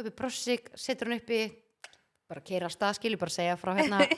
[0.00, 1.40] kaupir brossik setur hann uppi
[2.30, 4.00] bara keira að stað, skilur bara segja frá hérna.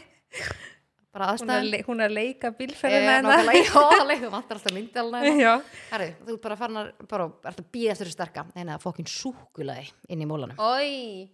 [1.12, 1.66] Bara hún, er, aðstæðan.
[1.68, 5.50] le- hún er að leika bílferðina nákvæmlega, já, þú vantar alltaf myndalina já,
[5.90, 8.44] Herri, þú bara farin að bara, ert að býða þessu sterka.
[8.54, 10.56] Það fokkin súkulaði inn í mólanum.
[10.56, 11.28] Oi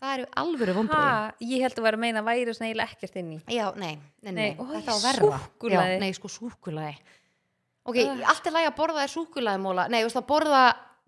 [0.00, 2.94] það eru alvöru vombrið ha, ég held að vera að meina að væri svona eiginlega
[2.96, 3.92] ekkert inn í Já, nei,
[4.22, 5.40] nei, nei, Nei, þetta á að verða.
[5.44, 5.92] Súkkulaði.
[5.98, 6.94] Já, Nei, sko súkulaði
[7.88, 8.24] Ok, Ah.
[8.32, 10.62] allt er lægi að borða þér súkulaði móla Nei, þú veist að borða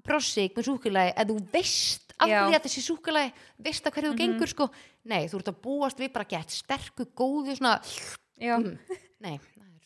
[0.04, 3.32] brossik með súkulaði ef þú veist af því að þessi súkulaði
[3.68, 4.68] veist að hverju þú gengur sko?
[5.10, 7.78] Nei, þú ert að búast við bara gett sterku, góðu svona
[8.40, 8.76] mm,
[9.24, 9.34] Nei,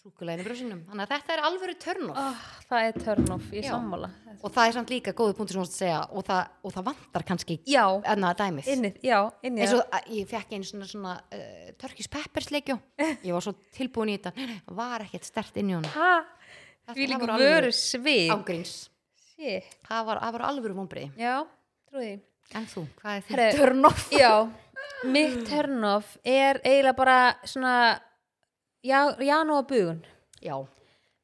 [0.04, 3.70] í brossinum Þannig að þetta er alvöru törnof oh, það er turn off, ég Já.
[3.72, 4.10] sammála.
[4.44, 6.74] Og það er samt líka góðu punktur sem þú varst að segja og það, og
[6.74, 8.68] það vantar kannski enna dæmið.
[8.74, 9.18] Innið, já,
[9.48, 12.76] innið eins og ég fekk einu svona, svona uh, Turkish Peppers leikjó.
[13.00, 14.34] Ég var svo tilbúin í þetta.
[14.36, 15.88] Nei, nei, var ekkert stert inn í við
[16.84, 18.74] það vöru alvöru svið ángríns
[19.32, 21.36] shit, það var, var alvöru vonbrið já,
[21.94, 24.04] trúið en þú, hvað er Herre, þitt turn off?
[24.12, 24.32] já,
[25.06, 27.74] mitt turn off er eiginlega bara svona
[28.84, 30.00] já, janúar bugun.
[30.44, 30.56] Já,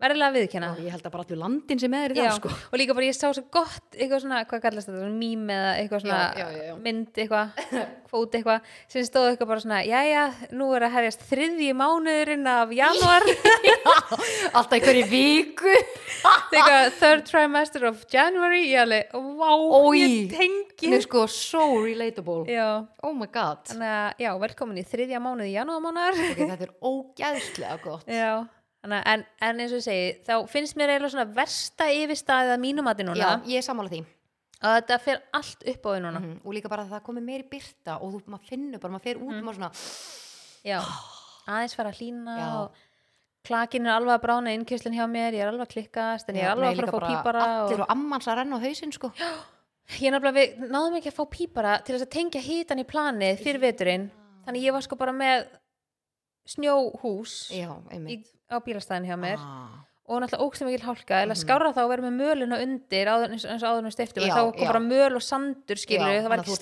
[0.01, 2.53] verðilega viðkjanna og ég held að bara allur landin sem er í það sko.
[2.71, 5.73] og líka bara ég sá svo gott eitthvað svona, hvað kallast þetta, svona mím eða
[5.83, 7.61] eitthvað svona Já, já, mynd eitthvað,
[8.09, 10.25] kvót eitthvað sem stóð eitthvað bara svona, jæja,
[10.57, 13.29] nú er að hefjast þriðji mánuðurinn af januar
[14.55, 15.75] alltaf einhverju viku
[16.21, 19.99] eitthvað third trimester of January ég alveg, Oj.
[20.01, 20.93] ég tengi.
[20.95, 22.45] Er sko so relatable.
[22.51, 23.65] Já, oh my god.
[23.71, 28.09] Þannig að, já, velkomin í þriðja mánuð í janúarmánar ok, þetta er ógæðslega gott.
[28.11, 28.33] Já,
[28.85, 32.65] þannig en, en eins og ég segi þá finnst mér eiginlega svona versta yfirstaðið að
[32.65, 34.03] mínum mati núna, já, ég er sammála því.
[34.61, 36.21] Að þetta fer allt upp á því núna.
[36.21, 39.07] Mhm, og líka bara að það komið meiri byrta og þú, maður finnur bara, maður
[39.09, 39.71] fer út og maður svona
[40.69, 40.79] já,
[41.49, 42.83] aðeins fara að hlýna og
[43.47, 46.45] klakin er alveg að brána innkjöslinn hjá mér, ég er alveg að klikkast en ég
[46.45, 47.87] er Já, alveg að fara að fá pípara allir og...
[47.87, 49.13] og ammans að renna á hausinn sko.
[49.99, 52.87] Ég er nefnilega, við náðum ekki að fá pípara til þess að tengja hítan í
[52.87, 54.11] planið fyrir veturinn
[54.47, 55.49] þannig ég var sko bara með
[56.51, 59.83] snjóhús já, í, á bílastæðin hjá mér ah.
[60.09, 63.45] og náttúrulega ókslega mikil hálka eða skára þá að vera með möluna undir áður, eins,
[63.47, 64.71] og áður með stiftum Já, þá kom já.
[64.73, 66.57] bara möl og sandur skilur Já, það var ekki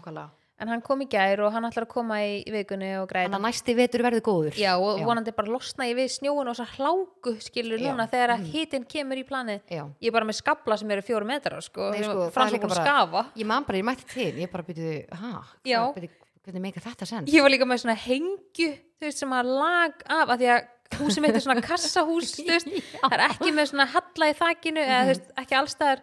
[0.00, 3.08] ert en hann kom í gær og hann ætlar að koma í í vikunni og
[3.10, 3.26] græða.
[3.28, 4.58] Þannig að næsti vetur verður góður.
[4.60, 5.04] Já, og Já.
[5.08, 7.88] vonandi bara losna ég við snjóun og svo hláku skilur Já.
[7.90, 9.60] núna þegar að hitin kemur í planið.
[9.68, 9.84] Já.
[10.00, 12.70] ég er bara með skabla sem eru fjóru metrar sko, sko, það frans líka og
[12.70, 13.24] búin að bara- skafa.
[13.36, 16.08] Ég man bara, ég mætti til, ég bara byrju, hæ,
[16.44, 17.32] hvernig meika þetta sens?
[17.32, 18.70] ég var líka með svona hengju
[19.00, 22.44] þú veist sem að lag af að því að húsið mitt er svona kassahús þú
[22.50, 22.68] veist,
[23.00, 26.02] það er ekki með svona halla í þakinu eða þú veist, ekki allstaðar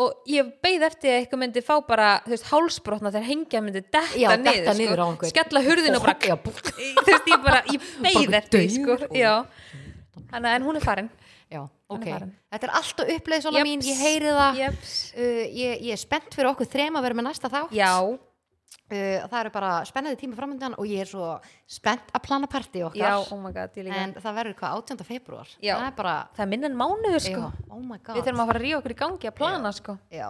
[0.00, 3.82] og ég beið eftir að eitthvað myndi fá bara þú veist, hálsbrotna þegar hengja myndi
[3.82, 7.90] detta Já, niður, detta niður sko, skella hurðinu og bara þú veist, ég bara, ég
[8.00, 9.34] Bara eftir sko, já.
[10.32, 11.08] Þannig að en hún er farin.
[11.52, 11.60] Já,
[11.92, 12.04] ok.
[12.06, 12.34] er farinn.
[12.54, 14.60] Þetta er alltaf uppleið svona mín, ég heyri það.
[14.62, 17.74] Uh, ég, ég er spennt fyrir okkur þrem að vera með næsta þátt.
[17.76, 17.92] Já,
[18.92, 21.28] Uh, það eru bara spennandi tíma framöndan og ég er svo
[21.70, 23.00] spennt að plana partí okkar.
[23.00, 25.06] já, oh my god, En það verður hvað 18.
[25.08, 25.54] februar.
[25.60, 25.74] Já.
[25.78, 27.80] Það er bara, Það er minn en mánuður, sko já, oh.
[27.88, 30.28] Við þurfum að fara að ríða okkur í gangi að plana, sko Já,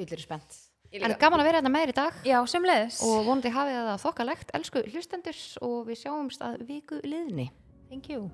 [0.00, 0.60] ég er spennt.
[0.90, 2.20] En gaman að vera þetta meir í dag.
[2.26, 7.52] Já, semleiðis Og vonandi hafið það þokkalegt, elsku hlustendur og við sjáumst að viku liðni.
[7.90, 8.30] Thank you